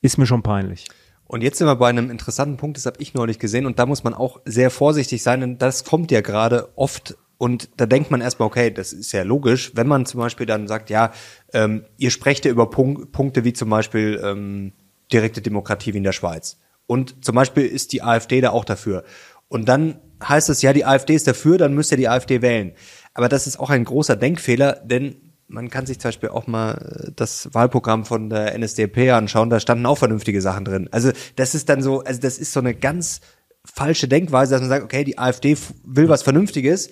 ist 0.00 0.16
mir 0.16 0.26
schon 0.26 0.42
peinlich. 0.42 0.86
Und 1.24 1.42
jetzt 1.42 1.58
sind 1.58 1.68
wir 1.68 1.76
bei 1.76 1.88
einem 1.88 2.10
interessanten 2.10 2.56
Punkt, 2.56 2.76
das 2.76 2.86
habe 2.86 3.00
ich 3.00 3.14
neulich 3.14 3.38
gesehen 3.38 3.66
und 3.66 3.78
da 3.78 3.86
muss 3.86 4.02
man 4.02 4.14
auch 4.14 4.40
sehr 4.44 4.70
vorsichtig 4.70 5.22
sein, 5.22 5.40
denn 5.40 5.58
das 5.58 5.84
kommt 5.84 6.10
ja 6.10 6.22
gerade 6.22 6.76
oft 6.76 7.16
und 7.38 7.70
da 7.76 7.86
denkt 7.86 8.10
man 8.10 8.20
erstmal, 8.20 8.48
okay, 8.48 8.70
das 8.70 8.92
ist 8.92 9.12
ja 9.12 9.22
logisch, 9.22 9.72
wenn 9.74 9.86
man 9.86 10.06
zum 10.06 10.20
Beispiel 10.20 10.46
dann 10.46 10.66
sagt, 10.66 10.90
ja, 10.90 11.12
ähm, 11.52 11.84
ihr 11.98 12.10
sprecht 12.10 12.44
ja 12.44 12.50
über 12.50 12.68
Punk 12.68 13.12
Punkte 13.12 13.44
wie 13.44 13.52
zum 13.52 13.70
Beispiel 13.70 14.20
ähm, 14.22 14.72
direkte 15.12 15.40
Demokratie 15.40 15.94
wie 15.94 15.98
in 15.98 16.04
der 16.04 16.12
Schweiz. 16.12 16.58
Und 16.90 17.24
zum 17.24 17.36
Beispiel 17.36 17.66
ist 17.66 17.92
die 17.92 18.02
AfD 18.02 18.40
da 18.40 18.50
auch 18.50 18.64
dafür. 18.64 19.04
Und 19.46 19.68
dann 19.68 20.00
heißt 20.24 20.50
es, 20.50 20.60
ja, 20.60 20.72
die 20.72 20.84
AfD 20.84 21.14
ist 21.14 21.28
dafür, 21.28 21.56
dann 21.56 21.72
müsst 21.72 21.92
ihr 21.92 21.96
die 21.96 22.08
AfD 22.08 22.42
wählen. 22.42 22.72
Aber 23.14 23.28
das 23.28 23.46
ist 23.46 23.60
auch 23.60 23.70
ein 23.70 23.84
großer 23.84 24.16
Denkfehler, 24.16 24.72
denn 24.84 25.14
man 25.46 25.70
kann 25.70 25.86
sich 25.86 26.00
zum 26.00 26.08
Beispiel 26.08 26.30
auch 26.30 26.48
mal 26.48 26.72
äh, 26.72 27.12
das 27.14 27.54
Wahlprogramm 27.54 28.04
von 28.04 28.28
der 28.28 28.58
NSDAP 28.58 29.12
anschauen, 29.12 29.50
da 29.50 29.60
standen 29.60 29.86
auch 29.86 29.98
vernünftige 29.98 30.42
Sachen 30.42 30.64
drin. 30.64 30.88
Also 30.90 31.12
das 31.36 31.54
ist 31.54 31.68
dann 31.68 31.80
so, 31.80 32.00
also 32.02 32.20
das 32.20 32.38
ist 32.38 32.52
so 32.52 32.58
eine 32.58 32.74
ganz 32.74 33.20
falsche 33.64 34.08
Denkweise, 34.08 34.54
dass 34.54 34.60
man 34.60 34.70
sagt, 34.70 34.82
okay, 34.82 35.04
die 35.04 35.16
AfD 35.16 35.56
will 35.84 36.08
was 36.08 36.24
Vernünftiges, 36.24 36.90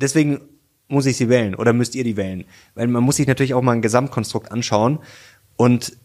deswegen 0.00 0.40
muss 0.86 1.04
ich 1.06 1.16
sie 1.16 1.28
wählen 1.28 1.56
oder 1.56 1.72
müsst 1.72 1.96
ihr 1.96 2.04
die 2.04 2.16
wählen. 2.16 2.44
Weil 2.76 2.86
man 2.86 3.02
muss 3.02 3.16
sich 3.16 3.26
natürlich 3.26 3.54
auch 3.54 3.62
mal 3.62 3.72
ein 3.72 3.82
Gesamtkonstrukt 3.82 4.52
anschauen 4.52 5.00
und 5.56 5.96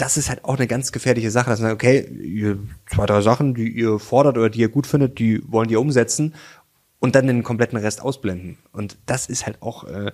das 0.00 0.16
ist 0.16 0.30
halt 0.30 0.44
auch 0.44 0.56
eine 0.56 0.66
ganz 0.66 0.92
gefährliche 0.92 1.30
Sache, 1.30 1.50
dass 1.50 1.60
man 1.60 1.70
sagt, 1.70 1.82
okay, 1.82 2.08
ihr, 2.08 2.58
zwei, 2.90 3.04
drei 3.04 3.20
Sachen, 3.20 3.54
die 3.54 3.68
ihr 3.68 3.98
fordert 3.98 4.38
oder 4.38 4.48
die 4.48 4.60
ihr 4.60 4.70
gut 4.70 4.86
findet, 4.86 5.18
die 5.18 5.42
wollen 5.50 5.68
die 5.68 5.76
umsetzen 5.76 6.34
und 7.00 7.14
dann 7.14 7.26
den 7.26 7.42
kompletten 7.42 7.78
Rest 7.78 8.00
ausblenden. 8.00 8.58
Und 8.72 8.96
das 9.04 9.26
ist 9.26 9.44
halt 9.44 9.60
auch 9.60 9.84
äh, 9.84 10.10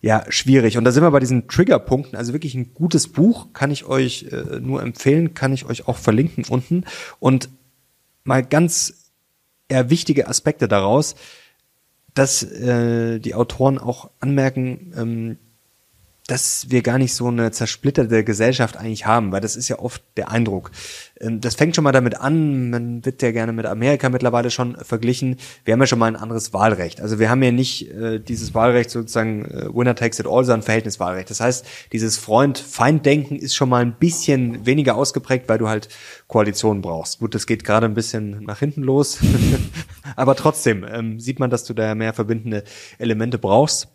ja 0.00 0.24
schwierig. 0.30 0.78
Und 0.78 0.84
da 0.84 0.92
sind 0.92 1.02
wir 1.02 1.10
bei 1.10 1.20
diesen 1.20 1.46
Triggerpunkten. 1.46 2.16
Also 2.16 2.32
wirklich 2.32 2.54
ein 2.54 2.72
gutes 2.72 3.08
Buch 3.08 3.52
kann 3.52 3.70
ich 3.70 3.84
euch 3.84 4.28
äh, 4.32 4.60
nur 4.60 4.82
empfehlen, 4.82 5.34
kann 5.34 5.52
ich 5.52 5.66
euch 5.66 5.88
auch 5.88 5.98
verlinken 5.98 6.44
unten. 6.48 6.84
Und 7.18 7.50
mal 8.24 8.42
ganz 8.42 9.12
eher 9.68 9.90
wichtige 9.90 10.28
Aspekte 10.28 10.68
daraus, 10.68 11.16
dass 12.14 12.42
äh, 12.42 13.18
die 13.20 13.34
Autoren 13.34 13.78
auch 13.78 14.10
anmerken, 14.20 14.92
ähm, 14.96 15.38
dass 16.28 16.66
wir 16.68 16.82
gar 16.82 16.98
nicht 16.98 17.14
so 17.14 17.28
eine 17.28 17.50
zersplitterte 17.50 18.22
Gesellschaft 18.22 18.76
eigentlich 18.76 19.06
haben, 19.06 19.32
weil 19.32 19.40
das 19.40 19.56
ist 19.56 19.68
ja 19.68 19.78
oft 19.78 20.02
der 20.18 20.30
Eindruck. 20.30 20.70
Ähm, 21.20 21.40
das 21.40 21.54
fängt 21.54 21.74
schon 21.74 21.84
mal 21.84 21.92
damit 21.92 22.20
an, 22.20 22.68
man 22.70 23.04
wird 23.04 23.22
ja 23.22 23.32
gerne 23.32 23.52
mit 23.52 23.64
Amerika 23.64 24.10
mittlerweile 24.10 24.50
schon 24.50 24.76
verglichen. 24.76 25.38
Wir 25.64 25.72
haben 25.72 25.80
ja 25.80 25.86
schon 25.86 25.98
mal 25.98 26.06
ein 26.06 26.16
anderes 26.16 26.52
Wahlrecht. 26.52 27.00
Also 27.00 27.18
wir 27.18 27.30
haben 27.30 27.42
ja 27.42 27.50
nicht 27.50 27.90
äh, 27.90 28.20
dieses 28.20 28.54
Wahlrecht 28.54 28.90
sozusagen 28.90 29.46
äh, 29.46 29.74
Winner 29.74 29.94
takes 29.94 30.20
it 30.20 30.26
all, 30.26 30.44
sondern 30.44 30.62
Verhältniswahlrecht. 30.62 31.30
Das 31.30 31.40
heißt, 31.40 31.66
dieses 31.92 32.18
Freund-Feind-Denken 32.18 33.36
ist 33.36 33.54
schon 33.54 33.70
mal 33.70 33.80
ein 33.80 33.94
bisschen 33.98 34.66
weniger 34.66 34.96
ausgeprägt, 34.96 35.48
weil 35.48 35.58
du 35.58 35.68
halt 35.68 35.88
Koalitionen 36.26 36.82
brauchst. 36.82 37.20
Gut, 37.20 37.34
das 37.34 37.46
geht 37.46 37.64
gerade 37.64 37.86
ein 37.86 37.94
bisschen 37.94 38.44
nach 38.44 38.58
hinten 38.58 38.82
los, 38.82 39.18
aber 40.16 40.36
trotzdem 40.36 40.84
ähm, 40.86 41.18
sieht 41.18 41.40
man, 41.40 41.48
dass 41.48 41.64
du 41.64 41.72
da 41.72 41.94
mehr 41.94 42.12
verbindende 42.12 42.64
Elemente 42.98 43.38
brauchst. 43.38 43.88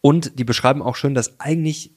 Und 0.00 0.38
die 0.38 0.44
beschreiben 0.44 0.82
auch 0.82 0.96
schön, 0.96 1.14
dass 1.14 1.40
eigentlich 1.40 1.92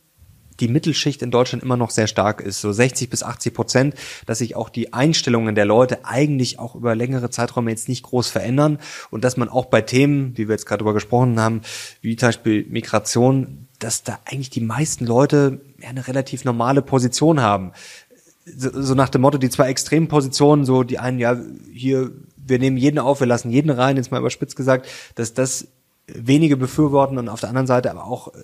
die 0.59 0.67
Mittelschicht 0.67 1.21
in 1.21 1.31
Deutschland 1.31 1.63
immer 1.63 1.77
noch 1.77 1.89
sehr 1.89 2.07
stark 2.07 2.41
ist, 2.41 2.61
so 2.61 2.71
60 2.71 3.09
bis 3.09 3.23
80 3.23 3.53
Prozent, 3.53 3.95
dass 4.25 4.39
sich 4.39 4.55
auch 4.55 4.69
die 4.69 4.93
Einstellungen 4.93 5.55
der 5.55 5.65
Leute 5.65 6.05
eigentlich 6.05 6.59
auch 6.59 6.75
über 6.75 6.95
längere 6.95 7.29
Zeiträume 7.29 7.71
jetzt 7.71 7.89
nicht 7.89 8.03
groß 8.03 8.29
verändern 8.29 8.79
und 9.11 9.23
dass 9.23 9.37
man 9.37 9.49
auch 9.49 9.65
bei 9.65 9.81
Themen, 9.81 10.37
wie 10.37 10.47
wir 10.47 10.53
jetzt 10.53 10.65
gerade 10.65 10.79
darüber 10.79 10.93
gesprochen 10.93 11.39
haben, 11.39 11.61
wie 12.01 12.15
zum 12.15 12.29
Beispiel 12.29 12.65
Migration, 12.69 13.67
dass 13.79 14.03
da 14.03 14.19
eigentlich 14.25 14.49
die 14.49 14.61
meisten 14.61 15.05
Leute 15.05 15.61
eine 15.85 16.07
relativ 16.07 16.45
normale 16.45 16.81
Position 16.81 17.41
haben. 17.41 17.71
So, 18.45 18.69
so 18.81 18.93
nach 18.93 19.09
dem 19.09 19.21
Motto, 19.21 19.37
die 19.37 19.49
zwei 19.49 19.69
extremen 19.69 20.07
Positionen, 20.07 20.65
so 20.65 20.83
die 20.83 20.99
einen, 20.99 21.19
ja, 21.19 21.35
hier, 21.73 22.11
wir 22.37 22.59
nehmen 22.59 22.77
jeden 22.77 22.99
auf, 22.99 23.19
wir 23.19 23.27
lassen 23.27 23.49
jeden 23.49 23.71
rein, 23.71 23.97
jetzt 23.97 24.11
mal 24.11 24.19
überspitzt 24.19 24.55
gesagt, 24.55 24.87
dass 25.15 25.33
das 25.33 25.67
wenige 26.07 26.57
befürworten 26.57 27.17
und 27.17 27.29
auf 27.29 27.39
der 27.39 27.49
anderen 27.49 27.67
Seite 27.67 27.91
aber 27.91 28.05
auch 28.05 28.33
äh, 28.33 28.43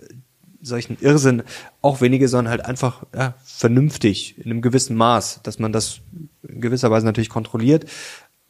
solchen 0.61 0.97
Irrsinn 1.01 1.43
auch 1.81 2.01
wenige, 2.01 2.27
sondern 2.27 2.51
halt 2.51 2.65
einfach 2.65 3.03
ja, 3.15 3.35
vernünftig 3.43 4.37
in 4.37 4.51
einem 4.51 4.61
gewissen 4.61 4.95
Maß, 4.95 5.41
dass 5.43 5.59
man 5.59 5.71
das 5.71 6.01
in 6.47 6.61
gewisser 6.61 6.91
Weise 6.91 7.05
natürlich 7.05 7.29
kontrolliert, 7.29 7.85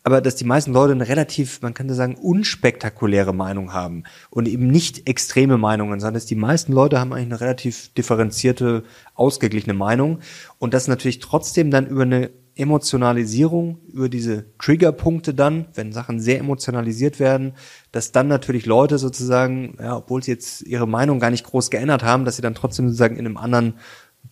aber 0.03 0.21
dass 0.21 0.35
die 0.35 0.45
meisten 0.45 0.73
Leute 0.73 0.93
eine 0.93 1.07
relativ, 1.07 1.61
man 1.61 1.73
könnte 1.73 1.93
sagen, 1.93 2.15
unspektakuläre 2.15 3.33
Meinung 3.33 3.71
haben 3.71 4.03
und 4.29 4.47
eben 4.47 4.67
nicht 4.67 5.07
extreme 5.07 5.57
Meinungen, 5.57 5.99
sondern 5.99 6.15
dass 6.15 6.25
die 6.25 6.35
meisten 6.35 6.73
Leute 6.73 6.99
haben 6.99 7.13
eigentlich 7.13 7.27
eine 7.27 7.41
relativ 7.41 7.93
differenzierte, 7.93 8.83
ausgeglichene 9.13 9.75
Meinung 9.75 10.19
und 10.57 10.73
das 10.73 10.87
natürlich 10.87 11.19
trotzdem 11.19 11.69
dann 11.69 11.87
über 11.87 12.01
eine 12.01 12.31
Emotionalisierung, 12.55 13.79
über 13.91 14.09
diese 14.09 14.45
Triggerpunkte 14.59 15.33
dann, 15.33 15.65
wenn 15.73 15.93
Sachen 15.93 16.19
sehr 16.19 16.39
emotionalisiert 16.39 17.19
werden, 17.19 17.53
dass 17.91 18.11
dann 18.11 18.27
natürlich 18.27 18.65
Leute 18.65 18.97
sozusagen, 18.97 19.77
ja, 19.79 19.97
obwohl 19.97 20.21
sie 20.21 20.31
jetzt 20.31 20.61
ihre 20.63 20.87
Meinung 20.87 21.19
gar 21.19 21.31
nicht 21.31 21.45
groß 21.45 21.69
geändert 21.69 22.03
haben, 22.03 22.25
dass 22.25 22.35
sie 22.35 22.41
dann 22.41 22.55
trotzdem 22.55 22.87
sozusagen 22.87 23.15
in 23.15 23.25
einem 23.25 23.37
anderen 23.37 23.75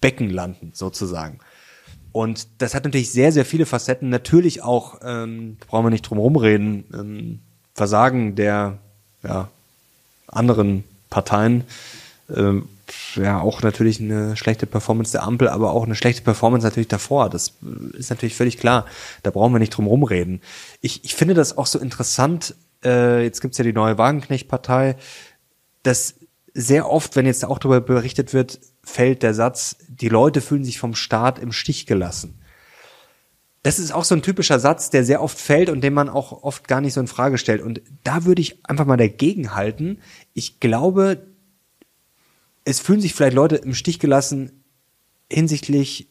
Becken 0.02 0.30
landen, 0.30 0.72
sozusagen. 0.74 1.40
Und 2.12 2.48
das 2.58 2.74
hat 2.76 2.86
natürlich 2.86 3.12
sehr, 3.12 3.32
sehr 3.32 3.46
viele 3.46 3.66
Facetten. 3.66 4.10
Natürlich 4.10 4.64
auch, 4.64 5.00
ähm, 5.04 5.58
brauchen 5.68 5.86
wir 5.86 5.92
nicht 5.92 6.02
drum 6.10 6.18
rumreden, 6.18 6.84
ähm, 6.94 7.40
Versagen 7.74 8.36
der 8.36 8.80
ja, 9.24 9.50
anderen 10.28 10.84
Parteien. 11.10 11.64
Ähm, 12.36 12.68
ja 13.16 13.40
auch 13.40 13.62
natürlich 13.62 14.00
eine 14.00 14.36
schlechte 14.38 14.66
Performance 14.66 15.12
der 15.12 15.24
Ampel, 15.24 15.48
aber 15.48 15.72
auch 15.72 15.86
eine 15.86 15.96
schlechte 15.96 16.22
Performance 16.22 16.66
natürlich 16.66 16.88
davor. 16.88 17.30
Das 17.30 17.54
ist 17.94 18.10
natürlich 18.10 18.36
völlig 18.36 18.58
klar. 18.58 18.86
Da 19.24 19.32
brauchen 19.32 19.54
wir 19.54 19.60
nicht 19.60 19.76
drum 19.76 19.88
rumreden. 19.88 20.42
Ich, 20.82 21.04
ich 21.04 21.16
finde 21.16 21.34
das 21.34 21.58
auch 21.58 21.66
so 21.66 21.80
interessant. 21.80 22.56
Äh, 22.84 23.24
jetzt 23.24 23.42
gibt's 23.42 23.58
ja 23.58 23.64
die 23.64 23.74
neue 23.74 23.98
Wagenknecht-Partei, 23.98 24.96
dass 25.84 26.16
sehr 26.54 26.90
oft, 26.90 27.16
wenn 27.16 27.26
jetzt 27.26 27.46
auch 27.46 27.60
darüber 27.60 27.82
berichtet 27.82 28.34
wird, 28.34 28.60
fällt 28.84 29.24
der 29.24 29.34
Satz, 29.34 29.78
die 29.88 30.10
Leute 30.10 30.42
fühlen 30.42 30.64
sich 30.64 30.80
vom 30.80 30.96
Staat 30.96 31.40
im 31.40 31.52
Stich 31.52 31.86
gelassen. 31.86 32.40
Das 33.62 33.78
ist 33.78 33.92
auch 33.92 34.06
so 34.06 34.16
ein 34.16 34.22
typischer 34.22 34.60
Satz, 34.60 34.90
der 34.90 35.04
sehr 35.04 35.22
oft 35.22 35.38
fällt 35.38 35.70
und 35.70 35.82
den 35.82 35.94
man 35.94 36.10
auch 36.10 36.44
oft 36.44 36.68
gar 36.68 36.80
nicht 36.80 36.94
so 36.94 37.02
in 37.02 37.08
Frage 37.08 37.38
stellt. 37.38 37.62
Und 37.62 37.82
da 38.04 38.26
würde 38.26 38.42
ich 38.42 38.66
einfach 38.66 38.86
mal 38.86 38.98
dagegen 38.98 39.54
halten. 39.54 40.00
Ich 40.34 40.60
glaube, 40.62 41.18
es 42.66 42.80
fühlen 42.80 43.02
sich 43.02 43.14
vielleicht 43.14 43.36
Leute 43.36 43.56
im 43.58 43.74
Stich 43.74 44.00
gelassen 44.00 44.64
hinsichtlich 45.32 46.10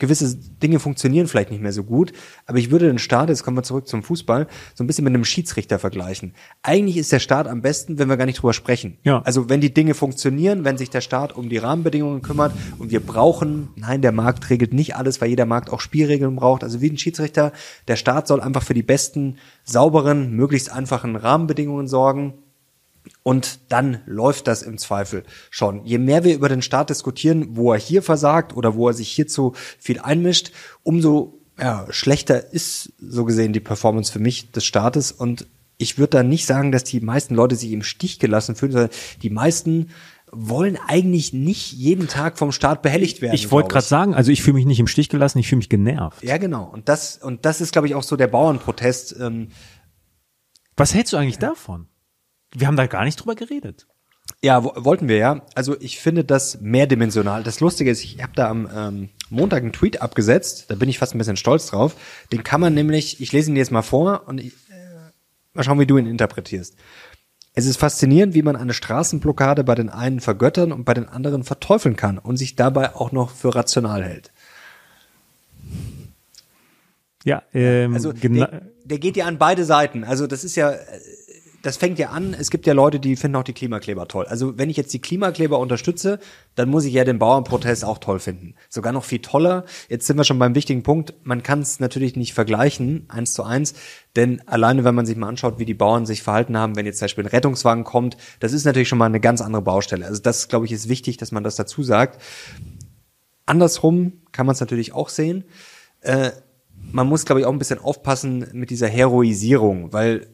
gewisse 0.00 0.34
Dinge 0.34 0.80
funktionieren 0.80 1.28
vielleicht 1.28 1.50
nicht 1.50 1.62
mehr 1.62 1.72
so 1.72 1.84
gut, 1.84 2.12
aber 2.46 2.58
ich 2.58 2.70
würde 2.70 2.86
den 2.86 2.98
Start, 2.98 3.28
jetzt 3.28 3.44
kommen 3.44 3.58
wir 3.58 3.62
zurück 3.62 3.86
zum 3.86 4.02
Fußball, 4.02 4.48
so 4.74 4.82
ein 4.82 4.86
bisschen 4.86 5.04
mit 5.04 5.14
einem 5.14 5.24
Schiedsrichter 5.24 5.78
vergleichen. 5.78 6.34
Eigentlich 6.62 6.96
ist 6.96 7.12
der 7.12 7.20
Start 7.20 7.46
am 7.46 7.60
besten, 7.60 7.98
wenn 7.98 8.08
wir 8.08 8.16
gar 8.16 8.24
nicht 8.24 8.40
drüber 8.40 8.54
sprechen. 8.54 8.96
Ja. 9.04 9.20
Also 9.22 9.48
wenn 9.48 9.60
die 9.60 9.72
Dinge 9.72 9.94
funktionieren, 9.94 10.64
wenn 10.64 10.78
sich 10.78 10.90
der 10.90 11.02
Staat 11.02 11.36
um 11.36 11.50
die 11.50 11.58
Rahmenbedingungen 11.58 12.22
kümmert 12.22 12.52
und 12.78 12.90
wir 12.90 13.00
brauchen, 13.00 13.68
nein, 13.76 14.00
der 14.02 14.12
Markt 14.12 14.48
regelt 14.50 14.72
nicht 14.72 14.96
alles, 14.96 15.20
weil 15.20 15.28
jeder 15.28 15.46
Markt 15.46 15.70
auch 15.70 15.80
Spielregeln 15.80 16.34
braucht. 16.34 16.64
Also 16.64 16.80
wie 16.80 16.90
ein 16.90 16.98
Schiedsrichter, 16.98 17.52
der 17.86 17.96
Staat 17.96 18.26
soll 18.26 18.40
einfach 18.40 18.62
für 18.62 18.74
die 18.74 18.82
besten, 18.82 19.36
sauberen, 19.64 20.34
möglichst 20.34 20.72
einfachen 20.72 21.14
Rahmenbedingungen 21.14 21.86
sorgen 21.86 22.34
und 23.22 23.60
dann 23.68 24.00
läuft 24.06 24.46
das 24.46 24.62
im 24.62 24.78
Zweifel 24.78 25.24
schon. 25.50 25.84
Je 25.84 25.98
mehr 25.98 26.24
wir 26.24 26.34
über 26.34 26.48
den 26.48 26.62
Staat 26.62 26.90
diskutieren, 26.90 27.56
wo 27.56 27.72
er 27.72 27.78
hier 27.78 28.02
versagt 28.02 28.56
oder 28.56 28.74
wo 28.74 28.88
er 28.88 28.94
sich 28.94 29.10
hierzu 29.10 29.54
viel 29.78 30.00
einmischt, 30.00 30.52
umso 30.82 31.40
ja, 31.58 31.86
schlechter 31.90 32.52
ist 32.52 32.92
so 32.98 33.24
gesehen 33.24 33.52
die 33.52 33.60
Performance 33.60 34.10
für 34.10 34.18
mich 34.18 34.50
des 34.52 34.64
Staates. 34.64 35.12
Und 35.12 35.46
ich 35.76 35.98
würde 35.98 36.18
da 36.18 36.22
nicht 36.22 36.46
sagen, 36.46 36.72
dass 36.72 36.84
die 36.84 37.00
meisten 37.00 37.34
Leute 37.34 37.56
sich 37.56 37.72
im 37.72 37.82
Stich 37.82 38.18
gelassen 38.18 38.54
fühlen, 38.54 38.72
sondern 38.72 38.90
die 39.22 39.30
meisten 39.30 39.90
wollen 40.32 40.78
eigentlich 40.86 41.32
nicht 41.32 41.72
jeden 41.72 42.06
Tag 42.06 42.38
vom 42.38 42.52
Staat 42.52 42.82
behelligt 42.82 43.20
werden. 43.20 43.34
Ich 43.34 43.50
wollte 43.50 43.68
gerade 43.68 43.86
sagen, 43.86 44.14
also 44.14 44.30
ich 44.30 44.42
fühle 44.42 44.54
mich 44.54 44.66
nicht 44.66 44.78
im 44.78 44.86
Stich 44.86 45.08
gelassen, 45.08 45.38
ich 45.38 45.48
fühle 45.48 45.58
mich 45.58 45.68
genervt. 45.68 46.22
Ja, 46.22 46.38
genau. 46.38 46.64
Und 46.64 46.88
das, 46.88 47.16
und 47.16 47.44
das 47.44 47.60
ist, 47.60 47.72
glaube 47.72 47.88
ich, 47.88 47.94
auch 47.94 48.04
so 48.04 48.16
der 48.16 48.28
Bauernprotest. 48.28 49.16
Ähm, 49.18 49.48
Was 50.76 50.94
hältst 50.94 51.12
du 51.12 51.16
eigentlich 51.16 51.38
davon? 51.38 51.88
Wir 52.54 52.66
haben 52.66 52.76
da 52.76 52.86
gar 52.86 53.04
nicht 53.04 53.16
drüber 53.16 53.34
geredet. 53.34 53.86
Ja, 54.42 54.64
wo, 54.64 54.72
wollten 54.76 55.08
wir 55.08 55.16
ja. 55.16 55.42
Also 55.54 55.76
ich 55.80 56.00
finde 56.00 56.24
das 56.24 56.60
mehrdimensional. 56.60 57.42
Das 57.42 57.60
Lustige 57.60 57.90
ist, 57.90 58.04
ich 58.04 58.22
habe 58.22 58.32
da 58.34 58.48
am 58.48 58.68
ähm, 58.74 59.08
Montag 59.28 59.62
einen 59.62 59.72
Tweet 59.72 60.00
abgesetzt. 60.00 60.66
Da 60.68 60.74
bin 60.74 60.88
ich 60.88 60.98
fast 60.98 61.14
ein 61.14 61.18
bisschen 61.18 61.36
stolz 61.36 61.66
drauf. 61.66 61.96
Den 62.32 62.42
kann 62.42 62.60
man 62.60 62.74
nämlich, 62.74 63.20
ich 63.20 63.32
lese 63.32 63.50
ihn 63.50 63.54
dir 63.54 63.60
jetzt 63.60 63.72
mal 63.72 63.82
vor 63.82 64.24
und 64.26 64.38
ich, 64.38 64.52
äh, 64.70 65.10
mal 65.52 65.62
schauen, 65.62 65.78
wie 65.78 65.86
du 65.86 65.98
ihn 65.98 66.06
interpretierst. 66.06 66.76
Es 67.52 67.66
ist 67.66 67.78
faszinierend, 67.78 68.34
wie 68.34 68.42
man 68.42 68.56
eine 68.56 68.72
Straßenblockade 68.72 69.64
bei 69.64 69.74
den 69.74 69.88
einen 69.90 70.20
vergöttern 70.20 70.72
und 70.72 70.84
bei 70.84 70.94
den 70.94 71.08
anderen 71.08 71.42
verteufeln 71.42 71.96
kann 71.96 72.18
und 72.18 72.36
sich 72.36 72.54
dabei 72.54 72.94
auch 72.94 73.10
noch 73.12 73.30
für 73.30 73.54
rational 73.54 74.04
hält. 74.04 74.32
Ja, 77.24 77.42
ähm, 77.52 77.92
Also 77.92 78.12
der, 78.12 78.62
der 78.84 78.98
geht 78.98 79.16
ja 79.16 79.26
an 79.26 79.38
beide 79.38 79.64
Seiten. 79.64 80.04
Also 80.04 80.26
das 80.26 80.44
ist 80.44 80.56
ja, 80.56 80.70
äh, 80.70 81.00
das 81.62 81.76
fängt 81.76 81.98
ja 81.98 82.10
an, 82.10 82.34
es 82.34 82.50
gibt 82.50 82.66
ja 82.66 82.72
Leute, 82.72 83.00
die 83.00 83.16
finden 83.16 83.36
auch 83.36 83.44
die 83.44 83.52
Klimakleber 83.52 84.08
toll. 84.08 84.26
Also 84.26 84.56
wenn 84.56 84.70
ich 84.70 84.76
jetzt 84.76 84.92
die 84.92 85.00
Klimakleber 85.00 85.58
unterstütze, 85.58 86.18
dann 86.54 86.70
muss 86.70 86.84
ich 86.84 86.94
ja 86.94 87.04
den 87.04 87.18
Bauernprotest 87.18 87.84
auch 87.84 87.98
toll 87.98 88.18
finden. 88.18 88.54
Sogar 88.68 88.92
noch 88.92 89.04
viel 89.04 89.20
toller. 89.20 89.64
Jetzt 89.88 90.06
sind 90.06 90.16
wir 90.16 90.24
schon 90.24 90.38
beim 90.38 90.54
wichtigen 90.54 90.82
Punkt. 90.82 91.14
Man 91.22 91.42
kann 91.42 91.60
es 91.60 91.78
natürlich 91.80 92.16
nicht 92.16 92.32
vergleichen, 92.32 93.04
eins 93.08 93.34
zu 93.34 93.42
eins, 93.42 93.74
denn 94.16 94.46
alleine, 94.46 94.84
wenn 94.84 94.94
man 94.94 95.06
sich 95.06 95.16
mal 95.16 95.28
anschaut, 95.28 95.58
wie 95.58 95.64
die 95.64 95.74
Bauern 95.74 96.06
sich 96.06 96.22
verhalten 96.22 96.56
haben, 96.56 96.76
wenn 96.76 96.86
jetzt 96.86 96.98
zum 96.98 97.04
Beispiel 97.04 97.24
ein 97.24 97.30
Rettungswagen 97.30 97.84
kommt, 97.84 98.16
das 98.40 98.52
ist 98.52 98.64
natürlich 98.64 98.88
schon 98.88 98.98
mal 98.98 99.06
eine 99.06 99.20
ganz 99.20 99.40
andere 99.40 99.62
Baustelle. 99.62 100.06
Also 100.06 100.22
das, 100.22 100.48
glaube 100.48 100.66
ich, 100.66 100.72
ist 100.72 100.88
wichtig, 100.88 101.18
dass 101.18 101.32
man 101.32 101.44
das 101.44 101.56
dazu 101.56 101.82
sagt. 101.82 102.20
Andersrum 103.44 104.12
kann 104.32 104.46
man 104.46 104.54
es 104.54 104.60
natürlich 104.60 104.94
auch 104.94 105.08
sehen. 105.08 105.44
Äh, 106.00 106.30
man 106.92 107.06
muss, 107.06 107.26
glaube 107.26 107.40
ich, 107.40 107.46
auch 107.46 107.52
ein 107.52 107.58
bisschen 107.58 107.78
aufpassen 107.78 108.46
mit 108.52 108.70
dieser 108.70 108.88
Heroisierung, 108.88 109.92
weil 109.92 110.26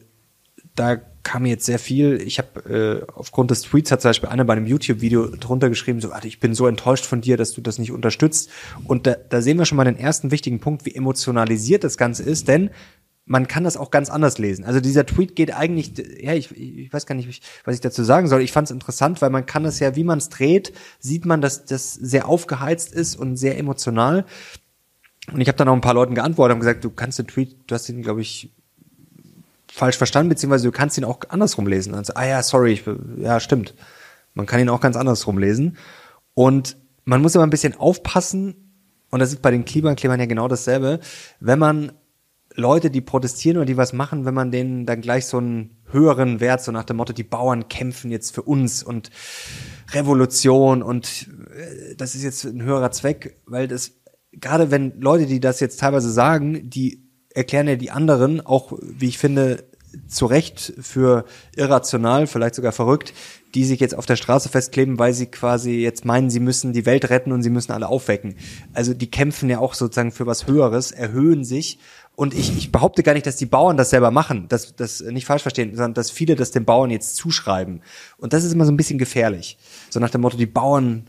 da 0.79 0.97
kam 1.23 1.45
jetzt 1.45 1.65
sehr 1.65 1.79
viel. 1.79 2.21
Ich 2.21 2.39
habe 2.39 3.03
äh, 3.07 3.11
aufgrund 3.13 3.51
des 3.51 3.63
Tweets 3.63 3.91
hat 3.91 4.01
zum 4.01 4.09
Beispiel 4.09 4.29
einer 4.29 4.45
bei 4.45 4.53
einem 4.53 4.65
YouTube-Video 4.65 5.35
drunter 5.35 5.67
geschrieben, 5.67 5.99
so, 5.99 6.11
ich 6.23 6.39
bin 6.39 6.53
so 6.53 6.67
enttäuscht 6.67 7.05
von 7.05 7.19
dir, 7.19 7.35
dass 7.35 7.51
du 7.51 7.59
das 7.59 7.79
nicht 7.79 7.91
unterstützt. 7.91 8.49
Und 8.85 9.07
da, 9.07 9.15
da 9.15 9.41
sehen 9.41 9.57
wir 9.57 9.65
schon 9.65 9.75
mal 9.75 9.83
den 9.83 9.97
ersten 9.97 10.31
wichtigen 10.31 10.61
Punkt, 10.61 10.85
wie 10.85 10.95
emotionalisiert 10.95 11.83
das 11.83 11.97
Ganze 11.97 12.23
ist, 12.23 12.47
denn 12.47 12.69
man 13.25 13.49
kann 13.49 13.65
das 13.65 13.75
auch 13.75 13.91
ganz 13.91 14.09
anders 14.09 14.37
lesen. 14.37 14.63
Also 14.63 14.79
dieser 14.79 15.05
Tweet 15.05 15.35
geht 15.35 15.53
eigentlich, 15.53 15.91
ja, 16.21 16.33
ich, 16.33 16.55
ich 16.55 16.93
weiß 16.93 17.05
gar 17.05 17.15
nicht, 17.15 17.43
was 17.65 17.75
ich 17.75 17.81
dazu 17.81 18.03
sagen 18.03 18.29
soll. 18.29 18.41
Ich 18.41 18.53
fand 18.53 18.69
es 18.69 18.71
interessant, 18.71 19.21
weil 19.21 19.29
man 19.29 19.45
kann 19.45 19.65
es 19.65 19.79
ja, 19.79 19.97
wie 19.97 20.05
man 20.05 20.19
es 20.19 20.29
dreht, 20.29 20.71
sieht 20.99 21.25
man, 21.25 21.41
dass 21.41 21.65
das 21.65 21.93
sehr 21.93 22.29
aufgeheizt 22.29 22.93
ist 22.93 23.17
und 23.17 23.35
sehr 23.35 23.57
emotional. 23.57 24.25
Und 25.33 25.41
ich 25.41 25.49
habe 25.49 25.57
dann 25.57 25.67
auch 25.67 25.73
ein 25.73 25.81
paar 25.81 25.93
Leuten 25.93 26.15
geantwortet 26.15 26.55
und 26.55 26.61
gesagt, 26.61 26.85
du 26.85 26.89
kannst 26.89 27.19
den 27.19 27.27
Tweet, 27.27 27.57
du 27.67 27.75
hast 27.75 27.89
ihn, 27.89 28.01
glaube 28.01 28.21
ich, 28.21 28.53
falsch 29.71 29.97
verstanden, 29.97 30.29
beziehungsweise 30.29 30.65
du 30.65 30.71
kannst 30.71 30.97
ihn 30.97 31.03
auch 31.03 31.19
andersrum 31.29 31.67
lesen. 31.67 31.93
Also, 31.93 32.13
ah 32.15 32.25
ja, 32.25 32.43
sorry, 32.43 32.73
ich, 32.73 32.83
ja, 33.17 33.39
stimmt. 33.39 33.73
Man 34.33 34.45
kann 34.45 34.59
ihn 34.59 34.69
auch 34.69 34.81
ganz 34.81 34.95
andersrum 34.95 35.37
lesen. 35.37 35.77
Und 36.33 36.77
man 37.05 37.21
muss 37.21 37.35
immer 37.35 37.45
ein 37.45 37.49
bisschen 37.49 37.75
aufpassen, 37.75 38.67
und 39.09 39.19
das 39.19 39.31
ist 39.31 39.41
bei 39.41 39.51
den 39.51 39.65
Klimaklebern 39.65 40.19
ja 40.19 40.25
genau 40.25 40.47
dasselbe, 40.47 40.99
wenn 41.39 41.59
man 41.59 41.93
Leute, 42.57 42.89
die 42.89 43.01
protestieren 43.01 43.57
oder 43.57 43.65
die 43.65 43.77
was 43.77 43.93
machen, 43.93 44.25
wenn 44.25 44.33
man 44.33 44.51
denen 44.51 44.85
dann 44.85 44.99
gleich 45.01 45.27
so 45.27 45.37
einen 45.37 45.77
höheren 45.91 46.39
Wert, 46.39 46.61
so 46.61 46.71
nach 46.71 46.83
dem 46.83 46.97
Motto, 46.97 47.13
die 47.13 47.23
Bauern 47.23 47.69
kämpfen 47.69 48.11
jetzt 48.11 48.33
für 48.33 48.41
uns 48.41 48.83
und 48.83 49.11
Revolution 49.91 50.81
und 50.81 51.29
äh, 51.55 51.95
das 51.95 52.15
ist 52.15 52.23
jetzt 52.23 52.43
ein 52.45 52.63
höherer 52.63 52.91
Zweck, 52.91 53.39
weil 53.45 53.67
das, 53.67 53.93
gerade 54.33 54.71
wenn 54.71 54.99
Leute, 54.99 55.27
die 55.27 55.39
das 55.39 55.59
jetzt 55.59 55.79
teilweise 55.79 56.11
sagen, 56.11 56.69
die 56.69 57.06
erklären 57.37 57.67
ja 57.67 57.75
die 57.75 57.91
anderen 57.91 58.45
auch, 58.45 58.73
wie 58.81 59.07
ich 59.07 59.17
finde, 59.17 59.63
zu 60.07 60.25
Recht 60.25 60.73
für 60.79 61.25
irrational, 61.55 62.27
vielleicht 62.27 62.55
sogar 62.55 62.71
verrückt, 62.71 63.13
die 63.55 63.63
sich 63.63 63.79
jetzt 63.79 63.95
auf 63.95 64.05
der 64.05 64.15
Straße 64.15 64.49
festkleben, 64.49 64.99
weil 64.99 65.13
sie 65.13 65.27
quasi 65.27 65.75
jetzt 65.75 66.03
meinen, 66.03 66.29
sie 66.29 66.39
müssen 66.39 66.73
die 66.73 66.85
Welt 66.85 67.09
retten 67.09 67.31
und 67.31 67.43
sie 67.43 67.49
müssen 67.49 67.71
alle 67.71 67.87
aufwecken. 67.87 68.35
Also 68.73 68.93
die 68.93 69.09
kämpfen 69.09 69.49
ja 69.49 69.59
auch 69.59 69.73
sozusagen 69.73 70.11
für 70.11 70.25
was 70.25 70.47
Höheres, 70.47 70.91
erhöhen 70.91 71.45
sich. 71.45 71.79
Und 72.15 72.33
ich, 72.33 72.57
ich 72.57 72.71
behaupte 72.71 73.03
gar 73.03 73.13
nicht, 73.13 73.27
dass 73.27 73.35
die 73.35 73.45
Bauern 73.45 73.77
das 73.77 73.91
selber 73.91 74.11
machen, 74.11 74.47
das, 74.49 74.75
das 74.75 75.01
nicht 75.01 75.25
falsch 75.25 75.43
verstehen, 75.43 75.69
sondern 75.75 75.93
dass 75.93 76.11
viele 76.11 76.35
das 76.35 76.51
den 76.51 76.65
Bauern 76.65 76.89
jetzt 76.89 77.15
zuschreiben. 77.15 77.81
Und 78.17 78.33
das 78.33 78.43
ist 78.43 78.53
immer 78.53 78.65
so 78.65 78.71
ein 78.71 78.77
bisschen 78.77 78.97
gefährlich. 78.97 79.57
So 79.89 79.99
nach 79.99 80.09
dem 80.09 80.21
Motto, 80.21 80.35
die 80.35 80.47
Bauern 80.47 81.05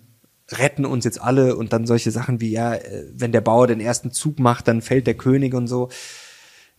retten 0.51 0.85
uns 0.85 1.05
jetzt 1.05 1.21
alle 1.21 1.57
und 1.57 1.73
dann 1.73 1.87
solche 1.87 2.11
Sachen 2.11 2.41
wie, 2.41 2.51
ja, 2.51 2.75
äh, 2.75 3.07
wenn 3.13 3.33
der 3.33 3.41
Bauer 3.41 3.67
den 3.67 3.81
ersten 3.81 4.11
Zug 4.11 4.39
macht, 4.39 4.69
dann 4.69 4.83
fällt 4.83 5.07
der 5.07 5.15
König 5.15 5.55
und 5.55 5.67
so. 5.67 5.89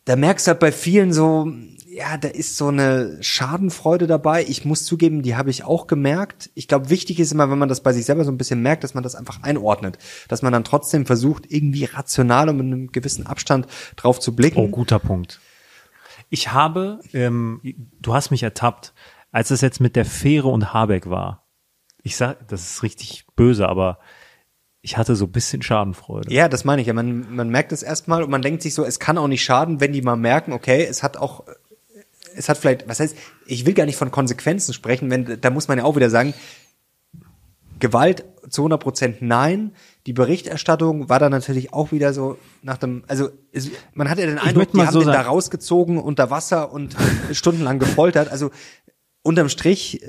Da 0.06 0.16
merkst 0.16 0.48
du 0.48 0.52
halt 0.52 0.60
bei 0.60 0.72
vielen 0.72 1.14
so, 1.14 1.52
ja, 1.88 2.18
da 2.18 2.30
ist 2.30 2.58
so 2.58 2.68
eine 2.68 3.18
Schadenfreude 3.22 4.08
dabei. 4.08 4.44
Ich 4.48 4.66
muss 4.66 4.86
zugeben, 4.86 5.22
die 5.22 5.36
habe 5.36 5.50
ich 5.50 5.64
auch 5.64 5.88
gemerkt. 5.88 6.50
Ich 6.56 6.68
glaube, 6.68 6.90
wichtig 6.90 7.20
ist 7.20 7.32
immer, 7.32 7.52
wenn 7.52 7.58
man 7.60 7.70
das 7.70 7.82
bei 7.82 7.94
sich 7.94 8.06
selber 8.06 8.24
so 8.24 8.32
ein 8.32 8.38
bisschen 8.38 8.62
merkt, 8.62 8.84
dass 8.84 8.94
man 8.94 9.04
das 9.04 9.16
einfach 9.16 9.44
einordnet. 9.44 9.98
Dass 10.28 10.42
man 10.42 10.54
dann 10.54 10.64
trotzdem 10.64 11.06
versucht, 11.06 11.52
irgendwie 11.52 11.86
rational 11.86 12.50
und 12.50 12.58
mit 12.58 12.66
einem 12.66 12.92
gewissen 12.92 13.28
Abstand 13.28 13.68
drauf 13.98 14.20
zu 14.20 14.36
blicken. 14.36 14.60
Oh, 14.60 14.68
guter 14.68 15.00
Punkt. 15.00 15.40
Ich 16.30 16.54
habe, 16.54 17.00
ähm, 17.14 17.60
du 18.00 18.14
hast 18.14 18.32
mich 18.32 18.44
ertappt, 18.44 18.94
als 19.32 19.52
es 19.52 19.62
jetzt 19.62 19.80
mit 19.80 19.96
der 19.96 20.06
Fähre 20.06 20.48
und 20.48 20.74
Habeck 20.74 21.10
war. 21.10 21.49
Ich 22.04 22.16
sag, 22.16 22.48
das 22.48 22.72
ist 22.72 22.84
richtig 22.84 23.26
böse, 23.36 23.68
aber 23.68 24.00
ich 24.82 24.98
hatte 24.98 25.16
so 25.16 25.26
ein 25.26 25.32
bisschen 25.32 25.62
Schadenfreude. 25.62 26.32
Ja, 26.34 26.48
das 26.48 26.64
meine 26.64 26.82
ich 26.82 26.88
ja. 26.88 26.94
Man, 26.94 27.36
man 27.36 27.50
merkt 27.50 27.72
es 27.72 27.84
erstmal 27.84 28.24
und 28.24 28.30
man 28.30 28.42
denkt 28.42 28.62
sich 28.62 28.74
so, 28.74 28.86
es 28.86 29.00
kann 29.00 29.18
auch 29.18 29.28
nicht 29.28 29.44
schaden, 29.44 29.82
wenn 29.82 29.92
die 29.92 30.02
mal 30.02 30.16
merken, 30.16 30.54
okay, 30.54 30.86
es 30.86 31.04
hat 31.04 31.18
auch, 31.18 31.44
es 32.36 32.48
hat 32.48 32.58
vielleicht, 32.58 32.88
was 32.88 33.00
heißt, 33.00 33.16
ich 33.46 33.66
will 33.66 33.74
gar 33.74 33.86
nicht 33.86 33.98
von 33.98 34.12
Konsequenzen 34.12 34.74
sprechen, 34.74 35.12
wenn, 35.12 35.42
da 35.42 35.50
muss 35.50 35.68
man 35.68 35.78
ja 35.78 35.84
auch 35.84 35.96
wieder 35.96 36.10
sagen, 36.10 36.34
Gewalt 37.80 38.26
zu 38.50 38.62
100 38.62 38.82
Prozent 38.82 39.22
nein. 39.22 39.74
Die 40.06 40.14
Berichterstattung 40.14 41.10
war 41.10 41.20
dann 41.20 41.32
natürlich 41.32 41.74
auch 41.74 41.92
wieder 41.92 42.14
so 42.14 42.38
nach 42.62 42.78
dem, 42.78 43.04
also 43.08 43.30
es, 43.52 43.70
man 43.94 44.10
hat 44.10 44.18
ja 44.20 44.26
den 44.26 44.38
Eindruck, 44.38 44.72
die 44.72 44.82
haben 44.82 44.92
so 44.92 45.00
den 45.00 45.08
da 45.08 45.22
rausgezogen 45.22 45.98
unter 45.98 46.30
Wasser 46.30 46.72
und 46.72 46.96
stundenlang 47.32 47.80
gefoltert. 47.80 48.30
Also 48.30 48.52
unterm 49.22 49.50
Strich, 49.50 50.02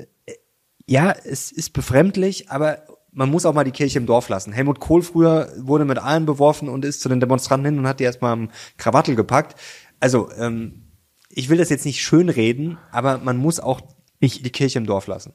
ja, 0.87 1.11
es 1.11 1.51
ist 1.51 1.71
befremdlich, 1.73 2.49
aber 2.49 2.79
man 3.11 3.29
muss 3.29 3.45
auch 3.45 3.53
mal 3.53 3.63
die 3.63 3.71
Kirche 3.71 3.99
im 3.99 4.05
Dorf 4.05 4.29
lassen. 4.29 4.53
Helmut 4.53 4.79
Kohl 4.79 5.01
früher 5.01 5.51
wurde 5.57 5.85
mit 5.85 5.97
allen 5.97 6.25
beworfen 6.25 6.69
und 6.69 6.85
ist 6.85 7.01
zu 7.01 7.09
den 7.09 7.19
Demonstranten 7.19 7.65
hin 7.65 7.79
und 7.79 7.87
hat 7.87 7.99
die 7.99 8.05
erstmal 8.05 8.33
am 8.33 8.49
Krawattel 8.77 9.15
gepackt. 9.15 9.59
Also, 9.99 10.31
ähm, 10.37 10.83
ich 11.29 11.49
will 11.49 11.57
das 11.57 11.69
jetzt 11.69 11.85
nicht 11.85 12.01
schönreden, 12.01 12.77
aber 12.91 13.17
man 13.17 13.37
muss 13.37 13.59
auch 13.59 13.81
Ich- 14.19 14.41
die 14.41 14.49
Kirche 14.49 14.79
im 14.79 14.85
Dorf 14.85 15.07
lassen. 15.07 15.33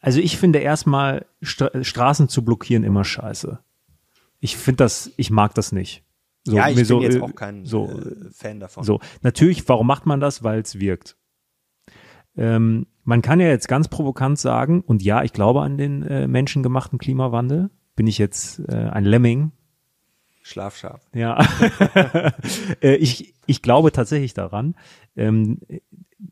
Also 0.00 0.20
ich 0.20 0.36
finde 0.36 0.58
erstmal 0.60 1.26
Stra 1.42 1.70
Straßen 1.84 2.28
zu 2.28 2.44
blockieren 2.44 2.82
immer 2.84 3.04
scheiße. 3.04 3.58
Ich 4.40 4.56
finde 4.56 4.78
das, 4.84 5.10
ich 5.16 5.30
mag 5.30 5.54
das 5.54 5.70
nicht. 5.72 6.02
So, 6.44 6.56
ja, 6.56 6.68
ich 6.68 6.74
bin 6.74 6.84
so, 6.84 7.00
jetzt 7.00 7.16
äh, 7.16 7.20
auch 7.20 7.34
kein 7.36 7.64
so, 7.64 7.88
äh, 7.88 8.30
Fan 8.32 8.58
davon. 8.58 8.82
So, 8.82 9.00
natürlich, 9.22 9.68
warum 9.68 9.86
macht 9.86 10.06
man 10.06 10.18
das? 10.18 10.42
Weil 10.42 10.60
es 10.60 10.80
wirkt. 10.80 11.16
Ähm, 12.36 12.86
man 13.04 13.22
kann 13.22 13.40
ja 13.40 13.48
jetzt 13.48 13.68
ganz 13.68 13.88
provokant 13.88 14.38
sagen, 14.38 14.80
und 14.80 15.02
ja, 15.02 15.22
ich 15.22 15.32
glaube 15.32 15.62
an 15.62 15.76
den 15.76 16.02
äh, 16.02 16.26
menschengemachten 16.26 16.98
Klimawandel. 16.98 17.70
Bin 17.94 18.06
ich 18.06 18.18
jetzt 18.18 18.60
äh, 18.68 18.74
ein 18.74 19.04
Lemming? 19.04 19.52
Schlafschaf. 20.42 21.00
Ja. 21.14 21.38
Äh, 22.80 22.96
ich, 22.96 23.34
ich 23.46 23.62
glaube 23.62 23.92
tatsächlich 23.92 24.34
daran. 24.34 24.74
Ähm, 25.14 25.60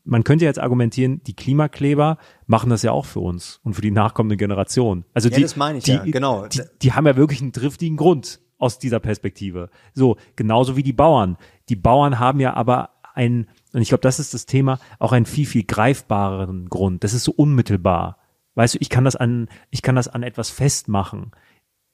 man 0.03 0.23
könnte 0.23 0.43
jetzt 0.43 0.59
argumentieren, 0.59 1.21
die 1.23 1.35
Klimakleber 1.35 2.17
machen 2.45 2.69
das 2.69 2.81
ja 2.81 2.91
auch 2.91 3.05
für 3.05 3.21
uns 3.21 3.59
und 3.63 3.73
für 3.73 3.81
die 3.81 3.91
nachkommende 3.91 4.35
Generation. 4.35 5.05
Also 5.13 5.29
Ja, 5.29 5.37
die, 5.37 5.41
das 5.43 5.55
meine 5.55 5.77
ich 5.77 5.85
die, 5.85 5.91
ja, 5.91 6.03
genau. 6.03 6.47
Die, 6.47 6.61
die 6.81 6.93
haben 6.93 7.07
ja 7.07 7.15
wirklich 7.15 7.41
einen 7.41 7.53
triftigen 7.53 7.95
Grund, 7.95 8.41
aus 8.61 8.77
dieser 8.77 8.99
Perspektive. 8.99 9.69
So, 9.93 10.17
genauso 10.35 10.77
wie 10.77 10.83
die 10.83 10.93
Bauern. 10.93 11.37
Die 11.67 11.75
Bauern 11.75 12.19
haben 12.19 12.39
ja 12.39 12.53
aber 12.53 12.91
ein, 13.15 13.49
und 13.73 13.81
ich 13.81 13.89
glaube, 13.89 14.01
das 14.01 14.19
ist 14.19 14.33
das 14.33 14.45
Thema, 14.45 14.79
auch 14.99 15.13
einen 15.13 15.25
viel, 15.25 15.45
viel 15.45 15.63
greifbareren 15.63 16.69
Grund. 16.69 17.03
Das 17.03 17.13
ist 17.13 17.23
so 17.23 17.31
unmittelbar. 17.31 18.17
Weißt 18.55 18.75
du, 18.75 18.79
ich 18.81 18.89
kann 18.89 19.05
das 19.05 19.15
an, 19.15 19.47
ich 19.69 19.81
kann 19.81 19.95
das 19.95 20.07
an 20.07 20.23
etwas 20.23 20.49
festmachen. 20.49 21.31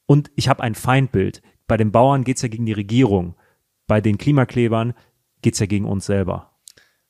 Und 0.07 0.31
ich 0.35 0.49
habe 0.49 0.63
ein 0.63 0.73
Feindbild. 0.73 1.41
Bei 1.67 1.77
den 1.77 1.91
Bauern 1.91 2.23
geht's 2.23 2.41
ja 2.41 2.47
gegen 2.47 2.65
die 2.65 2.73
Regierung. 2.73 3.35
Bei 3.85 4.01
den 4.01 4.17
Klimaklebern 4.17 4.93
geht's 5.41 5.59
ja 5.59 5.65
gegen 5.65 5.85
uns 5.85 6.05
selber. 6.05 6.56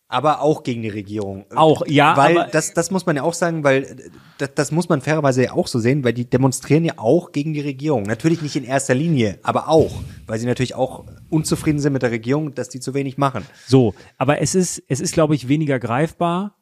Aber 0.10 0.41
auch 0.41 0.64
gegen 0.64 0.84
die 0.84 0.89
Regierung. 0.89 1.45
Auch, 1.53 1.86
ja, 1.86 2.16
Weil 2.16 2.47
das, 2.53 2.74
das 2.74 2.91
muss 2.91 3.05
man 3.05 3.18
ja 3.18 3.24
auch 3.24 3.34
sagen, 3.34 3.66
weil 3.66 3.97
das, 4.38 4.53
das 4.55 4.72
muss 4.72 4.88
man 4.88 5.01
fairerweise 5.01 5.43
ja 5.43 5.51
auch 5.51 5.68
so 5.68 5.80
sehen, 5.80 6.05
weil 6.05 6.14
die 6.14 6.24
demonstrieren 6.24 6.86
ja 6.86 6.93
auch 6.95 7.34
gegen 7.34 7.53
die 7.53 7.60
Regierung. 7.60 8.03
Natürlich 8.03 8.41
nicht 8.41 8.55
in 8.55 8.64
erster 8.64 8.95
Linie, 8.95 9.39
aber 9.43 9.68
auch, 9.68 9.91
weil 10.26 10.39
sie 10.39 10.45
natürlich 10.45 10.76
auch 10.76 11.03
unzufrieden 11.30 11.80
sind 11.80 11.91
mit 11.91 12.03
der 12.03 12.12
Regierung, 12.12 12.55
dass 12.55 12.70
die 12.70 12.80
zu 12.80 12.93
wenig 12.93 13.18
machen. 13.18 13.45
So, 13.66 13.95
aber 14.18 14.41
es 14.41 14.55
ist, 14.55 14.82
es 14.88 15.01
ist, 15.01 15.14
glaube 15.14 15.36
ich, 15.36 15.49
weniger 15.49 15.78
greifbar 15.78 16.55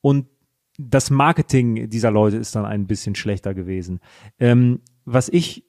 und 0.00 0.26
das 0.78 1.10
Marketing 1.10 1.90
dieser 1.90 2.10
Leute 2.10 2.36
ist 2.36 2.54
dann 2.54 2.64
ein 2.64 2.86
bisschen 2.86 3.14
schlechter 3.14 3.52
gewesen. 3.52 4.00
Ähm, 4.38 4.80
was 5.04 5.28
ich 5.28 5.64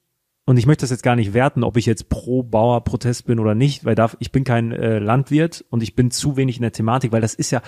und 0.45 0.57
ich 0.57 0.65
möchte 0.65 0.81
das 0.83 0.89
jetzt 0.91 1.03
gar 1.03 1.15
nicht 1.15 1.33
werten, 1.33 1.63
ob 1.63 1.77
ich 1.77 1.85
jetzt 1.85 2.09
pro 2.09 2.43
Bauerprotest 2.43 3.25
bin 3.25 3.39
oder 3.39 3.55
nicht, 3.55 3.85
weil 3.85 3.95
da, 3.95 4.11
ich 4.19 4.31
bin 4.31 4.43
kein 4.43 4.71
äh, 4.71 4.99
Landwirt 4.99 5.63
und 5.69 5.81
ich 5.83 5.95
bin 5.95 6.11
zu 6.11 6.35
wenig 6.37 6.57
in 6.57 6.61
der 6.63 6.71
Thematik, 6.71 7.11
weil 7.11 7.21
das 7.21 7.33
ist 7.33 7.51
ja 7.51 7.61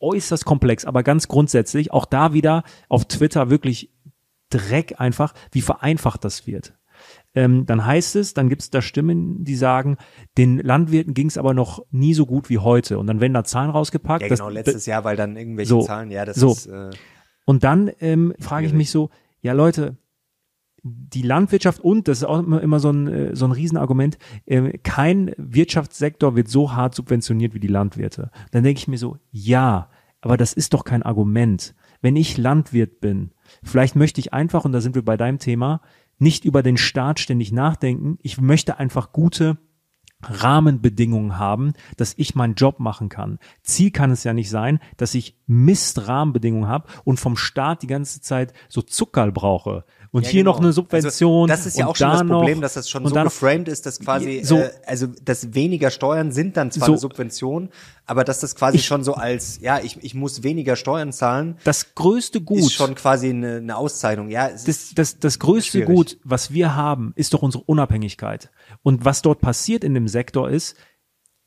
äußerst 0.00 0.44
komplex, 0.44 0.84
aber 0.84 1.02
ganz 1.02 1.28
grundsätzlich 1.28 1.92
auch 1.92 2.06
da 2.06 2.32
wieder 2.32 2.64
auf 2.88 3.04
Twitter 3.06 3.50
wirklich 3.50 3.92
Dreck 4.50 4.94
einfach, 4.98 5.32
wie 5.52 5.62
vereinfacht 5.62 6.24
das 6.24 6.46
wird. 6.46 6.74
Ähm, 7.34 7.64
dann 7.66 7.86
heißt 7.86 8.16
es, 8.16 8.34
dann 8.34 8.48
gibt 8.50 8.62
es 8.62 8.70
da 8.70 8.82
Stimmen, 8.82 9.44
die 9.44 9.54
sagen, 9.56 9.96
den 10.36 10.58
Landwirten 10.58 11.14
ging 11.14 11.28
es 11.28 11.38
aber 11.38 11.54
noch 11.54 11.84
nie 11.90 12.12
so 12.14 12.26
gut 12.26 12.50
wie 12.50 12.58
heute. 12.58 12.98
Und 12.98 13.06
dann 13.06 13.20
werden 13.20 13.32
da 13.32 13.44
Zahlen 13.44 13.70
rausgepackt. 13.70 14.22
Ja, 14.22 14.28
das- 14.28 14.38
genau, 14.40 14.50
letztes 14.50 14.84
Jahr, 14.86 15.02
weil 15.04 15.16
dann 15.16 15.36
irgendwelche 15.36 15.70
So, 15.70 15.82
Zahlen, 15.82 16.10
ja, 16.10 16.24
das 16.26 16.36
so. 16.36 16.52
ist, 16.52 16.66
äh, 16.66 16.90
Und 17.46 17.64
dann 17.64 17.90
ähm, 18.00 18.34
frage 18.38 18.66
ich 18.66 18.72
mich 18.74 18.90
so, 18.90 19.08
ja 19.40 19.52
Leute, 19.54 19.96
die 20.82 21.22
Landwirtschaft 21.22 21.80
und, 21.80 22.08
das 22.08 22.18
ist 22.18 22.24
auch 22.24 22.40
immer, 22.40 22.80
so 22.80 22.90
ein, 22.90 23.06
äh, 23.06 23.36
so 23.36 23.44
ein 23.44 23.52
Riesenargument, 23.52 24.18
ähm, 24.46 24.72
kein 24.82 25.32
Wirtschaftssektor 25.36 26.34
wird 26.34 26.48
so 26.48 26.72
hart 26.72 26.94
subventioniert 26.94 27.54
wie 27.54 27.60
die 27.60 27.68
Landwirte. 27.68 28.30
Dann 28.50 28.64
denke 28.64 28.78
ich 28.78 28.88
mir 28.88 28.98
so, 28.98 29.18
ja, 29.30 29.88
aber 30.20 30.36
das 30.36 30.52
ist 30.52 30.74
doch 30.74 30.84
kein 30.84 31.02
Argument. 31.02 31.74
Wenn 32.00 32.16
ich 32.16 32.36
Landwirt 32.36 33.00
bin, 33.00 33.30
vielleicht 33.62 33.94
möchte 33.94 34.20
ich 34.20 34.32
einfach, 34.32 34.64
und 34.64 34.72
da 34.72 34.80
sind 34.80 34.94
wir 34.94 35.04
bei 35.04 35.16
deinem 35.16 35.38
Thema, 35.38 35.82
nicht 36.18 36.44
über 36.44 36.62
den 36.62 36.76
Staat 36.76 37.20
ständig 37.20 37.52
nachdenken. 37.52 38.18
Ich 38.22 38.40
möchte 38.40 38.78
einfach 38.78 39.12
gute 39.12 39.58
Rahmenbedingungen 40.22 41.38
haben, 41.38 41.72
dass 41.96 42.14
ich 42.16 42.34
meinen 42.34 42.54
Job 42.54 42.78
machen 42.78 43.08
kann. 43.08 43.38
Ziel 43.62 43.90
kann 43.90 44.10
es 44.10 44.24
ja 44.24 44.32
nicht 44.32 44.50
sein, 44.50 44.78
dass 44.96 45.14
ich 45.14 45.36
Mist-Rahmenbedingungen 45.46 46.68
habe 46.68 46.88
und 47.04 47.18
vom 47.18 47.36
Staat 47.36 47.82
die 47.82 47.88
ganze 47.88 48.20
Zeit 48.20 48.52
so 48.68 48.82
Zuckerl 48.82 49.32
brauche. 49.32 49.84
Und 50.14 50.24
Ja, 50.26 50.30
hier 50.30 50.40
genau. 50.42 50.52
noch 50.52 50.60
eine 50.60 50.74
Subvention. 50.74 51.50
Also, 51.50 51.62
das 51.62 51.66
ist 51.66 51.78
ja 51.78 51.86
auch 51.86 51.96
schon 51.96 52.08
da 52.10 52.18
das 52.18 52.26
Problem, 52.28 52.58
noch, 52.58 52.62
dass 52.62 52.74
das 52.74 52.90
schon 52.90 53.06
so 53.06 53.14
geframed 53.14 53.66
ist, 53.66 53.86
dass 53.86 53.98
quasi, 53.98 54.42
So. 54.44 54.58
äh, 54.58 54.70
also 54.86 55.06
dass 55.06 55.54
weniger 55.54 55.90
Steuern 55.90 56.32
sind 56.32 56.58
dann 56.58 56.70
zwar 56.70 56.84
So. 56.86 56.92
eine 56.92 56.98
Subvention, 56.98 57.70
aber 58.04 58.22
dass 58.22 58.40
das 58.40 58.54
quasi 58.54 58.76
Ich- 58.76 58.84
schon 58.84 59.04
so 59.04 59.14
als, 59.14 59.58
ja, 59.62 59.80
ich, 59.82 59.96
ich 60.02 60.14
muss 60.14 60.42
weniger 60.42 60.76
Steuern 60.76 61.12
zahlen, 61.14 61.56
Das 61.64 61.94
größte 61.94 62.42
Gut. 62.42 62.58
ist 62.58 62.72
schon 62.74 62.94
quasi 62.94 63.30
eine, 63.30 63.56
eine 63.56 63.74
Auszeichnung. 63.78 64.28
Ja, 64.28 64.50
das, 64.50 64.92
das, 64.94 65.18
das 65.18 65.38
größte 65.38 65.78
schwierig. 65.78 65.86
Gut, 65.94 66.18
was 66.24 66.52
wir 66.52 66.74
haben, 66.76 67.14
ist 67.16 67.32
doch 67.32 67.40
unsere 67.40 67.64
Unabhängigkeit. 67.64 68.50
Und 68.82 69.06
was 69.06 69.22
dort 69.22 69.40
passiert 69.40 69.82
in 69.82 69.94
dem 69.94 70.08
Sektor 70.08 70.50
ist, 70.50 70.76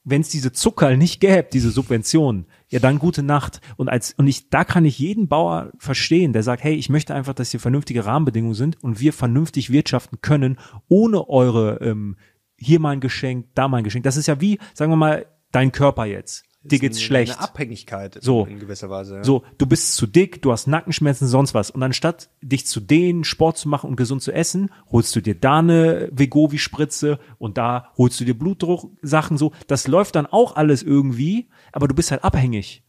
wenn 0.05 0.21
es 0.21 0.29
diese 0.29 0.51
Zuckerl 0.51 0.97
nicht 0.97 1.19
gäbe, 1.19 1.49
diese 1.51 1.71
Subventionen, 1.71 2.45
ja 2.69 2.79
dann 2.79 2.99
gute 2.99 3.23
Nacht. 3.23 3.59
Und 3.75 3.89
als 3.89 4.13
und 4.13 4.27
ich 4.27 4.49
da 4.49 4.63
kann 4.63 4.85
ich 4.85 4.99
jeden 4.99 5.27
Bauer 5.27 5.71
verstehen, 5.79 6.31
der 6.31 6.43
sagt, 6.43 6.63
hey, 6.63 6.75
ich 6.75 6.89
möchte 6.89 7.13
einfach, 7.13 7.33
dass 7.33 7.51
hier 7.51 7.59
vernünftige 7.59 8.05
Rahmenbedingungen 8.05 8.53
sind 8.53 8.81
und 8.83 8.99
wir 8.99 9.11
vernünftig 9.11 9.71
wirtschaften 9.71 10.21
können, 10.21 10.57
ohne 10.87 11.27
eure 11.27 11.79
ähm, 11.81 12.17
hier 12.57 12.79
mal 12.79 12.91
ein 12.91 12.99
Geschenk, 13.01 13.47
da 13.55 13.67
mal 13.67 13.77
ein 13.77 13.83
Geschenk. 13.83 14.03
Das 14.03 14.15
ist 14.15 14.27
ja 14.27 14.39
wie, 14.39 14.59
sagen 14.73 14.91
wir 14.91 14.97
mal, 14.97 15.25
dein 15.51 15.71
Körper 15.71 16.05
jetzt. 16.05 16.43
Dir 16.65 16.79
geht's 16.79 16.97
eine, 16.97 17.05
schlecht. 17.05 17.33
Eine 17.33 17.41
Abhängigkeit 17.41 18.17
So. 18.21 18.45
in 18.45 18.59
gewisser 18.59 18.89
Weise. 18.89 19.17
Ja. 19.17 19.23
So, 19.23 19.43
du 19.57 19.65
bist 19.65 19.95
zu 19.95 20.07
dick, 20.07 20.41
du 20.41 20.51
hast 20.51 20.67
Nackenschmerzen, 20.67 21.27
sonst 21.27 21.53
was. 21.53 21.69
Und 21.69 21.83
anstatt 21.83 22.29
dich 22.41 22.65
zu 22.65 22.79
dehnen, 22.79 23.23
Sport 23.23 23.57
zu 23.57 23.69
machen 23.69 23.89
und 23.89 23.95
gesund 23.95 24.21
zu 24.23 24.31
essen, 24.31 24.71
holst 24.91 25.15
du 25.15 25.21
dir 25.21 25.35
da 25.35 25.59
eine 25.59 26.09
Vegovi-Spritze 26.11 27.19
und 27.37 27.57
da 27.57 27.91
holst 27.97 28.19
du 28.19 28.25
dir 28.25 28.37
Blutdrucksachen 28.37 29.37
so. 29.37 29.51
Das 29.67 29.87
läuft 29.87 30.15
dann 30.15 30.25
auch 30.25 30.55
alles 30.55 30.81
irgendwie, 30.81 31.49
aber 31.71 31.87
du 31.87 31.93
bist 31.93 32.11
halt 32.11 32.23
abhängig. 32.23 32.83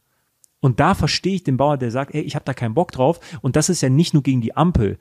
Und 0.59 0.79
da 0.79 0.95
verstehe 0.95 1.35
ich 1.35 1.43
den 1.43 1.57
Bauer, 1.57 1.77
der 1.77 1.91
sagt, 1.91 2.15
ey, 2.15 2.21
ich 2.21 2.35
habe 2.35 2.45
da 2.45 2.53
keinen 2.53 2.73
Bock 2.73 2.91
drauf. 2.91 3.19
Und 3.41 3.55
das 3.55 3.69
ist 3.69 3.81
ja 3.81 3.89
nicht 3.89 4.13
nur 4.13 4.23
gegen 4.23 4.41
die 4.41 4.55
Ampel. 4.55 4.97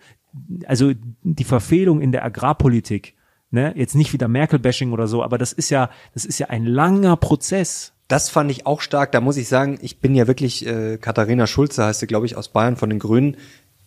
Also 0.67 0.93
die 1.23 1.45
Verfehlung 1.45 2.03
in 2.03 2.13
der 2.13 2.25
Agrarpolitik, 2.25 3.15
ne, 3.51 3.73
jetzt 3.75 3.95
nicht 3.95 4.13
wieder 4.13 4.29
Merkel-Bashing 4.29 4.93
oder 4.93 5.07
so, 5.07 5.23
aber 5.23 5.39
das 5.39 5.55
ist 5.55 5.71
ja, 5.71 5.89
das 6.13 6.27
ist 6.27 6.39
ja 6.39 6.49
ein 6.49 6.67
langer 6.67 7.17
Prozess. 7.17 7.95
Das 8.09 8.29
fand 8.29 8.51
ich 8.51 8.67
auch 8.67 8.81
stark. 8.81 9.13
Da 9.13 9.21
muss 9.21 9.37
ich 9.37 9.49
sagen, 9.49 9.79
ich 9.83 10.01
bin 10.01 10.15
ja 10.15 10.27
wirklich, 10.27 10.67
äh, 10.67 10.99
Katharina 10.99 11.47
Schulze 11.47 11.85
heißt 11.85 12.01
sie, 12.01 12.07
glaube 12.07 12.27
ich, 12.27 12.37
aus 12.37 12.49
Bayern 12.49 12.77
von 12.77 12.91
den 12.91 12.99
Grünen. 12.99 13.37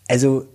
Also, 0.08 0.46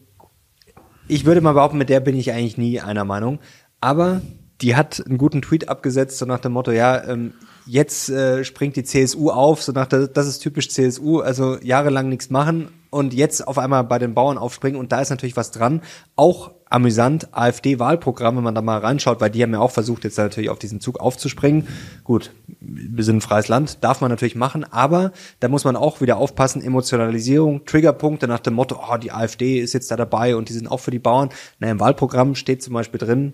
ich 1.09 1.25
würde 1.25 1.41
mal 1.41 1.53
behaupten, 1.53 1.79
mit 1.79 1.89
der 1.89 2.01
bin 2.01 2.17
ich 2.17 2.33
eigentlich 2.33 2.59
nie 2.59 2.81
einer 2.81 3.05
Meinung. 3.05 3.39
Aber 3.81 4.21
die 4.61 4.77
hat 4.77 5.05
einen 5.07 5.19
guten 5.19 5.43
Tweet 5.43 5.69
abgesetzt, 5.69 6.19
so 6.19 6.27
nach 6.27 6.41
dem 6.41 6.53
Motto, 6.53 6.71
ja, 6.71 7.05
ähm, 7.07 7.35
jetzt 7.67 8.09
äh, 8.09 8.45
springt 8.45 8.77
die 8.77 8.85
CSU 8.85 9.31
auf, 9.31 9.63
so 9.63 9.73
nach 9.73 9.87
der, 9.87 10.09
das 10.09 10.27
ist 10.27 10.39
typisch 10.41 10.71
CSU, 10.71 11.21
also 11.21 11.59
jahrelang 11.61 12.09
nichts 12.09 12.31
machen 12.31 12.69
und 12.95 13.13
jetzt 13.13 13.47
auf 13.49 13.59
einmal 13.59 13.83
bei 13.83 13.99
den 13.99 14.15
Bauern 14.15 14.39
aufspringen 14.39 14.79
und 14.79 14.93
da 14.93 15.01
ist 15.01 15.11
natürlich 15.11 15.37
was 15.37 15.51
dran. 15.51 15.83
Auch 16.15 16.53
amüsant, 16.71 17.29
AfD-Wahlprogramm, 17.33 18.37
wenn 18.37 18.45
man 18.45 18.55
da 18.55 18.63
mal 18.63 18.79
reinschaut, 18.79 19.21
weil 19.21 19.31
die 19.31 19.43
haben 19.43 19.53
ja 19.53 19.59
auch 19.59 19.73
versucht, 19.73 20.05
jetzt 20.05 20.17
natürlich 20.17 20.49
auf 20.49 20.61
diesen 20.61 20.81
Zug 20.81 21.01
aufzuspringen. 21.01 21.67
Gut, 22.05 22.31
wir 22.61 23.03
sind 23.03 23.17
ein 23.17 23.21
freies 23.21 23.49
Land, 23.49 23.83
darf 23.83 24.01
man 24.01 24.13
natürlich 24.13 24.37
machen, 24.37 24.63
aber 24.63 25.11
da 25.41 25.49
muss 25.49 25.65
man 25.65 25.75
auch 25.75 26.01
wieder 26.01 26.19
aufpassen, 26.19 26.63
Emotionalisierung, 26.63 27.65
Triggerpunkte 27.65 28.29
nach 28.29 28.39
dem 28.39 28.55
Motto, 28.55 28.79
oh, 28.89 28.97
die 28.97 29.11
AfD 29.11 29.59
ist 29.59 29.73
jetzt 29.73 29.91
da 29.91 29.97
dabei 29.97 30.37
und 30.37 30.49
die 30.49 30.53
sind 30.53 30.71
auch 30.71 30.79
für 30.79 30.93
die 30.93 31.01
Bauern. 31.01 31.31
Na, 31.59 31.69
im 31.71 31.81
Wahlprogramm 31.81 32.37
steht 32.37 32.63
zum 32.63 32.75
Beispiel 32.75 33.01
drin, 33.01 33.33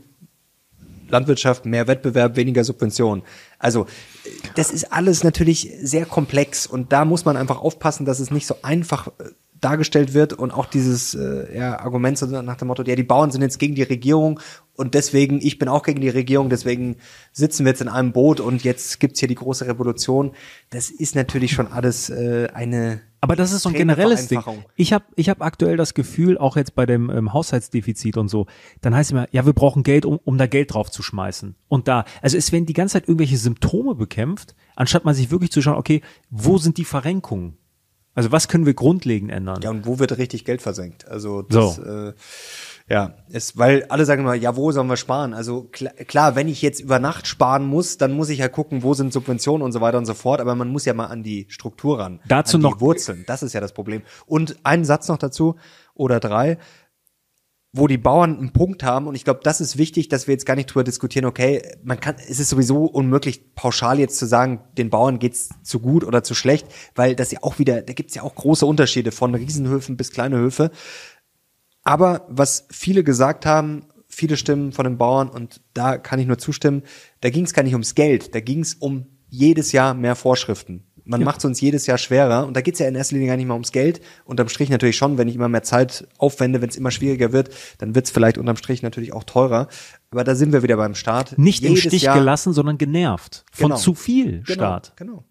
Landwirtschaft, 1.10 1.66
mehr 1.66 1.86
Wettbewerb, 1.86 2.36
weniger 2.36 2.64
Subvention. 2.64 3.22
Also 3.58 3.86
das 4.54 4.70
ist 4.70 4.92
alles 4.92 5.24
natürlich 5.24 5.70
sehr 5.82 6.06
komplex 6.06 6.66
und 6.66 6.92
da 6.92 7.04
muss 7.04 7.24
man 7.24 7.36
einfach 7.36 7.60
aufpassen, 7.60 8.06
dass 8.06 8.20
es 8.20 8.30
nicht 8.30 8.46
so 8.46 8.56
einfach 8.62 9.08
äh, 9.18 9.24
dargestellt 9.60 10.14
wird 10.14 10.32
und 10.32 10.52
auch 10.52 10.66
dieses 10.66 11.14
äh, 11.14 11.56
ja, 11.56 11.78
Argument 11.80 12.16
so 12.16 12.26
nach 12.26 12.56
dem 12.56 12.68
Motto, 12.68 12.82
ja, 12.82 12.96
die 12.96 13.02
Bauern 13.02 13.30
sind 13.30 13.42
jetzt 13.42 13.58
gegen 13.58 13.74
die 13.74 13.82
Regierung 13.82 14.40
und 14.80 14.94
deswegen, 14.94 15.40
ich 15.42 15.58
bin 15.58 15.68
auch 15.68 15.82
gegen 15.82 16.00
die 16.00 16.08
Regierung, 16.08 16.48
deswegen 16.48 16.96
sitzen 17.32 17.66
wir 17.66 17.72
jetzt 17.72 17.82
in 17.82 17.88
einem 17.88 18.12
Boot 18.12 18.40
und 18.40 18.64
jetzt 18.64 18.98
gibt's 18.98 19.20
hier 19.20 19.28
die 19.28 19.34
große 19.34 19.66
Revolution. 19.66 20.32
Das 20.70 20.88
ist 20.88 21.14
natürlich 21.14 21.52
schon 21.52 21.66
alles 21.66 22.08
äh, 22.08 22.48
eine 22.54 23.02
Aber 23.20 23.36
das 23.36 23.52
ist 23.52 23.60
so 23.60 23.68
ein 23.68 23.74
generelles 23.74 24.28
Ding. 24.28 24.42
Ich 24.76 24.94
habe 24.94 25.04
ich 25.16 25.28
hab 25.28 25.42
aktuell 25.42 25.76
das 25.76 25.92
Gefühl, 25.92 26.38
auch 26.38 26.56
jetzt 26.56 26.74
bei 26.74 26.86
dem 26.86 27.10
ähm, 27.10 27.34
Haushaltsdefizit 27.34 28.16
und 28.16 28.28
so, 28.28 28.46
dann 28.80 28.94
heißt 28.94 29.08
es 29.08 29.12
immer, 29.12 29.28
ja, 29.32 29.44
wir 29.44 29.52
brauchen 29.52 29.82
Geld, 29.82 30.06
um, 30.06 30.18
um 30.24 30.38
da 30.38 30.46
Geld 30.46 30.72
drauf 30.72 30.90
zu 30.90 31.02
schmeißen. 31.02 31.56
Und 31.68 31.86
da, 31.86 32.06
also 32.22 32.38
es 32.38 32.50
werden 32.50 32.64
die 32.64 32.72
ganze 32.72 32.94
Zeit 32.94 33.06
irgendwelche 33.06 33.36
Symptome 33.36 33.94
bekämpft, 33.94 34.54
anstatt 34.76 35.04
mal 35.04 35.14
sich 35.14 35.30
wirklich 35.30 35.52
zu 35.52 35.60
schauen, 35.60 35.76
okay, 35.76 36.00
wo 36.30 36.56
sind 36.56 36.78
die 36.78 36.86
Verrenkungen? 36.86 37.58
Also 38.14 38.32
was 38.32 38.48
können 38.48 38.66
wir 38.66 38.74
grundlegend 38.74 39.30
ändern? 39.30 39.60
Ja, 39.62 39.70
und 39.70 39.86
wo 39.86 39.98
wird 39.98 40.18
richtig 40.18 40.44
Geld 40.44 40.60
versenkt? 40.62 41.06
Also 41.08 41.42
das, 41.42 41.76
So. 41.76 41.82
äh, 41.82 42.12
ja, 42.88 43.14
ist, 43.28 43.56
weil 43.56 43.84
alle 43.88 44.04
sagen 44.04 44.22
immer, 44.22 44.34
ja, 44.34 44.56
wo 44.56 44.72
sollen 44.72 44.88
wir 44.88 44.96
sparen? 44.96 45.32
Also 45.32 45.68
klar, 45.70 45.92
klar, 45.92 46.34
wenn 46.34 46.48
ich 46.48 46.60
jetzt 46.60 46.80
über 46.80 46.98
Nacht 46.98 47.28
sparen 47.28 47.64
muss, 47.66 47.98
dann 47.98 48.12
muss 48.12 48.28
ich 48.28 48.40
ja 48.40 48.48
gucken, 48.48 48.82
wo 48.82 48.94
sind 48.94 49.12
Subventionen 49.12 49.62
und 49.64 49.70
so 49.70 49.80
weiter 49.80 49.96
und 49.98 50.06
so 50.06 50.14
fort. 50.14 50.40
Aber 50.40 50.56
man 50.56 50.68
muss 50.68 50.84
ja 50.86 50.92
mal 50.94 51.06
an 51.06 51.22
die 51.22 51.46
Struktur 51.50 52.00
ran, 52.00 52.18
Dazu 52.26 52.56
an 52.56 52.62
die 52.62 52.68
noch- 52.68 52.80
Wurzeln. 52.80 53.22
Das 53.28 53.44
ist 53.44 53.52
ja 53.52 53.60
das 53.60 53.72
Problem. 53.72 54.02
Und 54.26 54.56
einen 54.64 54.84
Satz 54.84 55.06
noch 55.06 55.18
dazu 55.18 55.54
oder 55.94 56.18
drei 56.18 56.58
wo 57.72 57.86
die 57.86 57.98
Bauern 57.98 58.36
einen 58.36 58.52
Punkt 58.52 58.82
haben 58.82 59.06
und 59.06 59.14
ich 59.14 59.24
glaube, 59.24 59.40
das 59.44 59.60
ist 59.60 59.78
wichtig, 59.78 60.08
dass 60.08 60.26
wir 60.26 60.34
jetzt 60.34 60.44
gar 60.44 60.56
nicht 60.56 60.66
drüber 60.66 60.82
diskutieren, 60.82 61.24
okay, 61.24 61.62
man 61.84 62.00
kann, 62.00 62.16
es 62.18 62.40
ist 62.40 62.48
sowieso 62.48 62.84
unmöglich, 62.84 63.54
pauschal 63.54 64.00
jetzt 64.00 64.18
zu 64.18 64.26
sagen, 64.26 64.60
den 64.76 64.90
Bauern 64.90 65.20
geht's 65.20 65.50
zu 65.62 65.78
gut 65.78 66.02
oder 66.02 66.24
zu 66.24 66.34
schlecht, 66.34 66.66
weil 66.96 67.14
das 67.14 67.30
ja 67.30 67.38
auch 67.42 67.60
wieder, 67.60 67.82
da 67.82 67.92
gibt's 67.92 68.14
ja 68.16 68.22
auch 68.22 68.34
große 68.34 68.66
Unterschiede 68.66 69.12
von 69.12 69.34
Riesenhöfen 69.34 69.96
bis 69.96 70.10
kleine 70.10 70.36
Höfe. 70.36 70.72
Aber 71.82 72.26
was 72.28 72.66
viele 72.70 73.04
gesagt 73.04 73.46
haben, 73.46 73.86
viele 74.08 74.36
Stimmen 74.36 74.72
von 74.72 74.84
den 74.84 74.98
Bauern, 74.98 75.28
und 75.28 75.62
da 75.72 75.96
kann 75.96 76.18
ich 76.18 76.26
nur 76.26 76.38
zustimmen, 76.38 76.82
da 77.20 77.30
ging 77.30 77.44
es 77.44 77.54
gar 77.54 77.62
nicht 77.62 77.74
ums 77.74 77.94
Geld, 77.94 78.34
da 78.34 78.40
ging 78.40 78.60
es 78.60 78.74
um 78.74 79.06
jedes 79.28 79.70
Jahr 79.70 79.94
mehr 79.94 80.16
Vorschriften. 80.16 80.89
Man 81.10 81.24
macht 81.24 81.38
es 81.40 81.44
uns 81.44 81.60
jedes 81.60 81.86
Jahr 81.86 81.98
schwerer 81.98 82.46
und 82.46 82.54
da 82.56 82.60
geht's 82.60 82.78
ja 82.78 82.86
in 82.86 82.94
erster 82.94 83.14
Linie 83.14 83.28
gar 83.28 83.36
nicht 83.36 83.46
mal 83.46 83.54
ums 83.54 83.72
Geld. 83.72 84.00
Unterm 84.24 84.48
Strich 84.48 84.70
natürlich 84.70 84.96
schon, 84.96 85.18
wenn 85.18 85.26
ich 85.28 85.34
immer 85.34 85.48
mehr 85.48 85.62
Zeit 85.64 86.06
aufwende, 86.18 86.62
wenn 86.62 86.68
es 86.68 86.76
immer 86.76 86.90
schwieriger 86.92 87.32
wird, 87.32 87.50
dann 87.78 87.94
wird's 87.94 88.10
vielleicht 88.10 88.38
unterm 88.38 88.56
Strich 88.56 88.82
natürlich 88.82 89.12
auch 89.12 89.24
teurer. 89.24 89.66
Aber 90.10 90.22
da 90.24 90.34
sind 90.36 90.52
wir 90.52 90.62
wieder 90.62 90.76
beim 90.76 90.94
Start. 90.94 91.36
Nicht 91.36 91.62
im 91.64 91.70
Jedes 91.74 91.84
Stich 91.84 92.02
Jahr- 92.02 92.16
gelassen, 92.18 92.52
sondern 92.52 92.78
genervt. 92.78 93.44
Von 93.52 93.70
Genau. 93.70 93.76
zu 93.80 93.94
viel 93.94 94.42
Genau, 94.42 94.52
Staat. 94.52 94.92
Genau. 94.96 95.24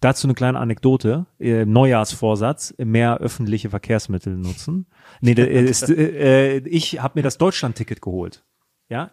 Dazu 0.00 0.26
eine 0.26 0.34
kleine 0.34 0.58
Anekdote. 0.58 1.26
Äh, 1.38 1.64
Neujahrsvorsatz, 1.64 2.74
mehr 2.78 3.18
öffentliche 3.18 3.70
Verkehrsmittel 3.70 4.36
nutzen. 4.36 4.86
Nee, 5.20 5.34
da 5.34 5.44
ist, 5.44 5.88
äh, 5.90 6.56
äh, 6.56 6.68
ich 6.68 7.00
habe 7.00 7.18
mir 7.18 7.22
das 7.22 7.38
Deutschland-Ticket 7.38 8.02
geholt. 8.02 8.42
Ja, 8.88 9.12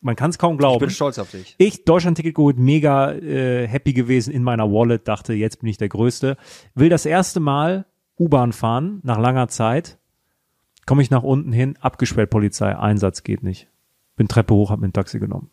man 0.00 0.16
kann 0.16 0.30
es 0.30 0.38
kaum 0.38 0.54
Ich 0.54 0.58
glauben. 0.58 0.80
bin 0.80 0.90
stolz 0.90 1.18
auf 1.18 1.30
dich. 1.30 1.54
Ich 1.58 1.84
Deutschland-Ticket 1.84 2.34
geholt, 2.34 2.58
mega 2.58 3.12
äh, 3.12 3.66
happy 3.66 3.92
gewesen 3.92 4.32
in 4.32 4.42
meiner 4.42 4.70
Wallet, 4.70 5.08
dachte, 5.08 5.34
jetzt 5.34 5.60
bin 5.60 5.68
ich 5.68 5.76
der 5.76 5.88
Größte. 5.88 6.36
Will 6.74 6.88
das 6.88 7.06
erste 7.06 7.40
Mal 7.40 7.86
U-Bahn 8.18 8.52
fahren, 8.52 9.00
nach 9.02 9.18
langer 9.18 9.48
Zeit, 9.48 9.98
komme 10.86 11.02
ich 11.02 11.10
nach 11.10 11.22
unten 11.22 11.52
hin, 11.52 11.76
abgesperrt 11.80 12.30
Polizei, 12.30 12.76
Einsatz 12.76 13.22
geht 13.22 13.42
nicht. 13.42 13.68
Bin 14.16 14.28
Treppe 14.28 14.54
hoch, 14.54 14.70
hab 14.70 14.80
mir 14.80 14.88
ein 14.88 14.92
Taxi 14.92 15.18
genommen. 15.18 15.50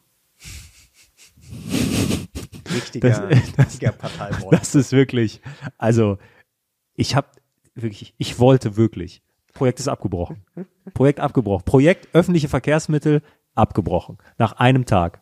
Richtiger, 2.73 3.29
richtiger 3.29 3.91
Parteiboy. 3.91 4.49
Das 4.51 4.75
ist 4.75 4.91
wirklich, 4.91 5.41
also 5.77 6.17
ich 6.95 7.15
habe 7.15 7.27
wirklich, 7.75 8.13
ich 8.17 8.39
wollte 8.39 8.75
wirklich. 8.77 9.21
Projekt 9.53 9.79
ist 9.79 9.87
abgebrochen. 9.87 10.43
Projekt 10.93 11.19
abgebrochen. 11.19 11.63
Projekt 11.63 12.13
öffentliche 12.13 12.49
Verkehrsmittel 12.49 13.21
abgebrochen. 13.55 14.17
Nach 14.37 14.53
einem 14.53 14.85
Tag. 14.85 15.21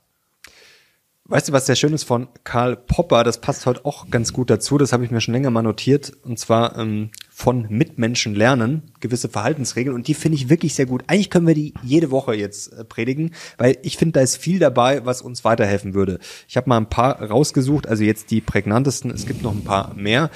Weißt 1.26 1.48
du, 1.48 1.54
was 1.54 1.66
sehr 1.66 1.78
schön 1.78 1.94
ist 1.94 2.04
von 2.04 2.28
Karl 2.44 2.76
Popper? 2.76 3.24
Das 3.24 3.40
passt 3.40 3.66
heute 3.66 3.86
auch 3.86 4.10
ganz 4.10 4.34
gut 4.34 4.50
dazu. 4.50 4.78
Das 4.78 4.92
habe 4.92 5.06
ich 5.06 5.12
mir 5.12 5.22
schon 5.22 5.34
länger 5.34 5.52
mal 5.52 5.62
notiert. 5.62 6.12
Und 6.24 6.38
zwar 6.38 6.78
ähm, 6.78 7.12
von 7.32 7.66
Mitmenschen 7.70 8.36
lernen, 8.36 8.92
gewisse 9.00 9.30
Verhaltensregeln. 9.30 9.96
Und 9.96 10.10
die 10.10 10.16
finde 10.16 10.36
ich 10.36 10.50
wirklich 10.50 10.76
sehr 10.76 10.86
gut. 10.86 11.06
Eigentlich 11.08 11.30
können 11.30 11.48
wir 11.48 11.56
die 11.56 11.74
jede 11.82 12.12
Woche 12.12 12.36
jetzt 12.36 12.74
äh, 12.74 12.84
predigen, 12.84 13.32
weil 13.58 13.78
ich 13.84 13.96
finde, 13.96 14.20
da 14.20 14.22
ist 14.22 14.36
viel 14.36 14.60
dabei, 14.60 15.06
was 15.06 15.22
uns 15.22 15.46
weiterhelfen 15.46 15.94
würde. 15.94 16.20
Ich 16.50 16.58
habe 16.58 16.68
mal 16.68 16.78
ein 16.78 16.90
paar 16.90 17.22
rausgesucht, 17.22 17.88
also 17.88 18.04
jetzt 18.04 18.30
die 18.30 18.42
prägnantesten. 18.42 19.10
Es 19.10 19.26
gibt 19.26 19.44
noch 19.44 19.54
ein 19.54 19.64
paar 19.64 19.94
mehr. 19.94 20.30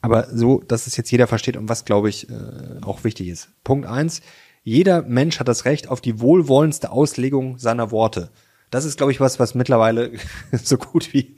Aber 0.00 0.26
so, 0.36 0.60
dass 0.66 0.88
es 0.88 0.96
jetzt 0.96 1.12
jeder 1.12 1.28
versteht 1.28 1.56
und 1.56 1.68
was, 1.68 1.84
glaube 1.84 2.08
ich, 2.08 2.28
äh, 2.28 2.80
auch 2.82 3.04
wichtig 3.04 3.28
ist. 3.28 3.48
Punkt 3.62 3.86
eins: 3.86 4.20
Jeder 4.62 5.02
Mensch 5.02 5.40
hat 5.40 5.48
das 5.48 5.64
Recht 5.64 5.88
auf 5.88 6.00
die 6.00 6.20
wohlwollendste 6.20 6.90
Auslegung 6.90 7.58
seiner 7.58 7.90
Worte. 7.90 8.30
Das 8.70 8.84
ist, 8.84 8.96
glaube 8.96 9.12
ich, 9.12 9.20
was, 9.20 9.38
was 9.38 9.54
mittlerweile 9.54 10.12
so 10.62 10.76
gut 10.78 11.12
wie 11.12 11.36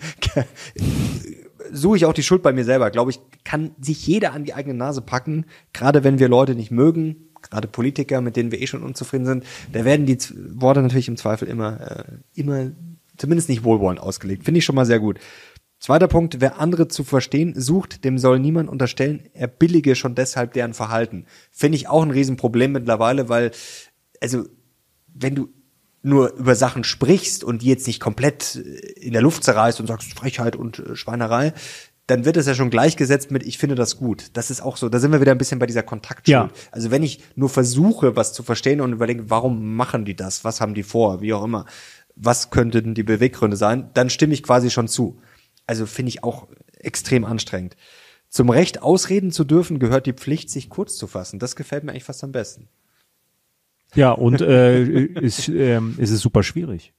suche 1.73 1.97
ich 1.97 2.05
auch 2.05 2.13
die 2.13 2.23
Schuld 2.23 2.43
bei 2.43 2.53
mir 2.53 2.65
selber. 2.65 2.91
Glaube 2.91 3.11
ich, 3.11 3.21
kann 3.45 3.73
sich 3.81 4.07
jeder 4.07 4.33
an 4.33 4.45
die 4.45 4.55
eigene 4.55 4.75
Nase 4.75 5.03
packen, 5.03 5.47
gerade 5.73 6.05
wenn 6.05 6.19
wir 6.19 6.29
Leute 6.29 6.55
nicht 6.55 6.71
mögen, 6.71 7.31
gerade 7.43 7.69
Politiker, 7.69 8.21
mit 8.21 8.37
denen 8.37 8.53
wir 8.53 8.61
eh 8.61 8.67
schon 8.67 8.83
unzufrieden 8.83 9.27
sind, 9.27 9.45
da 9.73 9.85
werden 9.85 10.07
die 10.07 10.19
Worte 10.55 10.83
natürlich 10.83 11.09
im 11.09 11.17
Zweifel 11.17 11.49
immer, 11.49 11.81
äh, 11.81 12.05
immer 12.35 12.71
zumindest 13.17 13.49
nicht 13.49 13.65
wohlwollend 13.65 14.01
ausgelegt. 14.01 14.45
Finde 14.45 14.59
ich 14.59 14.65
schon 14.65 14.75
mal 14.75 14.87
sehr 14.87 15.01
gut. 15.01 15.19
Zweiter 15.85 16.09
Punkt, 16.09 16.41
wer 16.41 16.61
andere 16.61 16.89
zu 16.89 17.05
verstehen 17.05 17.53
sucht, 17.61 18.05
dem 18.05 18.17
soll 18.17 18.39
niemand 18.39 18.71
unterstellen, 18.71 19.29
er 19.35 19.49
billige 19.49 19.97
schon 19.97 20.15
deshalb 20.15 20.55
deren 20.55 20.73
Verhalten. 20.73 21.27
Finde 21.51 21.77
ich 21.77 21.89
auch 21.89 22.03
ein 22.03 22.11
Riesenproblem 22.11 22.73
mittlerweile, 22.73 23.29
weil, 23.29 23.51
also, 24.19 24.47
wenn 25.13 25.35
du 25.35 25.51
nur 26.01 26.33
über 26.37 26.55
Sachen 26.55 26.85
sprichst 26.85 27.45
und 27.45 27.61
die 27.61 27.67
jetzt 27.67 27.87
nicht 27.87 28.01
komplett 28.01 28.57
äh, 28.57 28.61
in 28.93 29.13
der 29.13 29.21
Luft 29.21 29.45
zerreißt 29.45 29.79
und 29.79 29.87
sagst 29.87 30.15
Frechheit 30.15 30.57
und 30.57 30.79
äh, 30.79 30.97
Schweinerei, 30.97 31.53
dann 32.07 32.25
wird 32.25 32.39
es 32.39 32.47
ja 32.47 32.55
schon 32.55 32.71
gleichgesetzt 32.71 33.31
mit 33.31 33.43
ich 33.43 33.59
finde 33.59 33.75
das 33.75 33.99
gut. 33.99 34.31
Das 34.33 34.51
ist 34.51 34.63
auch 34.63 34.79
so. 34.79 34.89
Da 34.89 34.99
sind 34.99 35.13
wir 35.13 35.21
wieder 35.21 35.33
ein 35.33 35.39
bisschen 35.39 35.59
bei 35.59 35.67
dieser 35.67 35.83
Kontaktschuld. 35.83 36.31
Ja. 36.31 36.49
Also 36.71 36.93
wenn 36.93 37.03
ich 37.03 37.21
nur 37.35 37.51
versuche, 37.51 38.17
was 38.17 38.33
zu 38.33 38.43
verstehen 38.43 38.81
und 38.81 38.95
überlege, 38.95 39.29
warum 39.29 39.77
machen 39.77 40.07
die 40.07 40.17
das? 40.17 40.45
Was 40.45 40.63
haben 40.63 40.73
die 40.73 40.83
vor? 40.83 41.21
Wie 41.21 41.35
auch 41.35 41.45
immer. 41.45 41.67
Was 42.17 42.49
könnten 42.49 42.95
die 42.95 43.03
Beweggründe 43.03 43.59
sein? 43.59 43.91
Dann 43.93 44.09
stimme 44.09 44.33
ich 44.33 44.43
quasi 44.43 44.71
schon 44.71 44.89
zu. 44.89 45.21
Also 45.67 45.87
finde 45.87 46.11
ich 46.11 46.25
auch 46.25 46.49
extrem 46.79 47.25
anstrengend. 47.25 47.77
Zum 48.29 48.51
Recht 48.51 48.83
ausreden 48.83 49.31
zu 49.31 49.45
dürfen 49.45 49.79
gehört 49.79 50.07
die 50.07 50.13
Pflicht, 50.13 50.51
sich 50.51 50.69
kurz 50.69 50.97
zu 50.97 51.07
fassen. 51.07 51.39
Das 51.39 51.57
gefällt 51.57 51.85
mir 51.85 51.93
eigentlich 51.93 52.05
fast 52.05 52.25
am 52.25 52.33
besten. 52.33 52.69
Ja, 53.95 54.11
und 54.11 54.41
äh, 54.41 54.83
ist, 55.21 55.49
ähm, 55.49 55.97
es 55.99 56.11
ist 56.11 56.21
super 56.21 56.43
schwierig. 56.43 56.93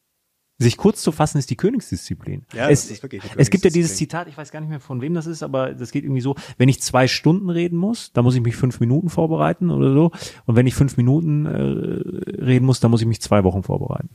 Sich 0.57 0.77
kurz 0.77 1.01
zu 1.01 1.11
fassen 1.11 1.37
ist 1.37 1.49
die 1.49 1.57
Königsdisziplin. 1.57 2.45
Ja, 2.53 2.69
es, 2.69 2.83
das 2.83 2.91
ist 2.91 3.03
wirklich 3.03 3.21
es 3.35 3.49
gibt 3.49 3.65
ja 3.65 3.69
dieses. 3.69 3.97
Zitat, 3.97 4.29
ich 4.29 4.37
weiß 4.37 4.51
gar 4.51 4.61
nicht 4.61 4.69
mehr 4.69 4.79
von 4.79 5.01
wem 5.01 5.13
das 5.13 5.27
ist, 5.27 5.43
aber 5.43 5.73
das 5.73 5.91
geht 5.91 6.05
irgendwie 6.05 6.21
so, 6.21 6.35
wenn 6.57 6.69
ich 6.69 6.81
zwei 6.81 7.09
Stunden 7.09 7.49
reden 7.49 7.77
muss, 7.77 8.13
dann 8.13 8.23
muss 8.23 8.35
ich 8.35 8.41
mich 8.41 8.55
fünf 8.55 8.79
Minuten 8.79 9.09
vorbereiten 9.09 9.69
oder 9.69 9.93
so. 9.93 10.11
Und 10.45 10.55
wenn 10.55 10.65
ich 10.65 10.73
fünf 10.73 10.95
Minuten 10.95 11.45
äh, 11.45 12.41
reden 12.41 12.65
muss, 12.65 12.79
dann 12.79 12.89
muss 12.89 13.01
ich 13.01 13.07
mich 13.07 13.19
zwei 13.19 13.43
Wochen 13.43 13.63
vorbereiten. 13.63 14.09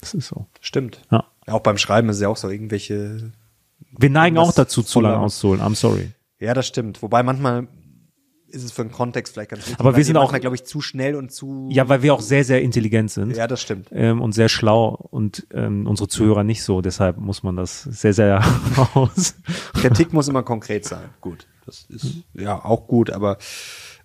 Das 0.00 0.12
ist 0.12 0.26
so. 0.26 0.46
Stimmt. 0.60 1.02
Ja. 1.12 1.26
Auch 1.46 1.60
beim 1.60 1.78
Schreiben 1.78 2.08
ist 2.08 2.16
es 2.16 2.22
ja 2.22 2.28
auch 2.28 2.36
so 2.36 2.50
irgendwelche. 2.50 3.32
Wir 3.92 4.10
neigen 4.10 4.38
auch 4.38 4.52
dazu, 4.52 4.82
zu 4.82 5.00
lange 5.00 5.18
auszuholen. 5.18 5.60
I'm 5.62 5.74
sorry. 5.74 6.10
Ja, 6.38 6.54
das 6.54 6.66
stimmt. 6.66 7.02
Wobei 7.02 7.22
manchmal 7.22 7.68
ist 8.48 8.62
es 8.62 8.72
für 8.72 8.82
den 8.84 8.92
Kontext 8.92 9.32
vielleicht 9.34 9.50
ganz 9.50 9.62
wichtig. 9.62 9.80
Aber 9.80 9.96
wir 9.96 10.04
sind 10.04 10.16
auch- 10.16 10.32
glaube 10.38 10.54
ich, 10.56 10.64
zu 10.64 10.80
schnell 10.80 11.14
und 11.16 11.32
zu. 11.32 11.68
Ja, 11.70 11.88
weil 11.88 12.02
wir 12.02 12.14
auch 12.14 12.20
sehr, 12.20 12.44
sehr 12.44 12.62
intelligent 12.62 13.10
sind. 13.10 13.36
Ja, 13.36 13.46
das 13.46 13.60
stimmt. 13.60 13.88
ähm, 13.90 14.20
und 14.22 14.32
sehr 14.32 14.48
schlau 14.48 14.88
und 15.10 15.46
ähm, 15.52 15.86
unsere 15.86 16.08
Zuhörer 16.08 16.44
nicht 16.44 16.62
so. 16.62 16.80
Deshalb 16.80 17.16
muss 17.18 17.42
man 17.42 17.56
das 17.56 17.82
sehr, 17.82 18.12
sehr 18.12 18.42
aus. 18.94 19.34
Kritik 19.74 20.12
muss 20.12 20.28
immer 20.28 20.42
konkret 20.42 20.84
sein. 20.84 21.08
Gut. 21.20 21.46
Das 21.66 21.84
ist 21.88 22.18
ja 22.34 22.64
auch 22.64 22.86
gut, 22.86 23.10
aber 23.10 23.38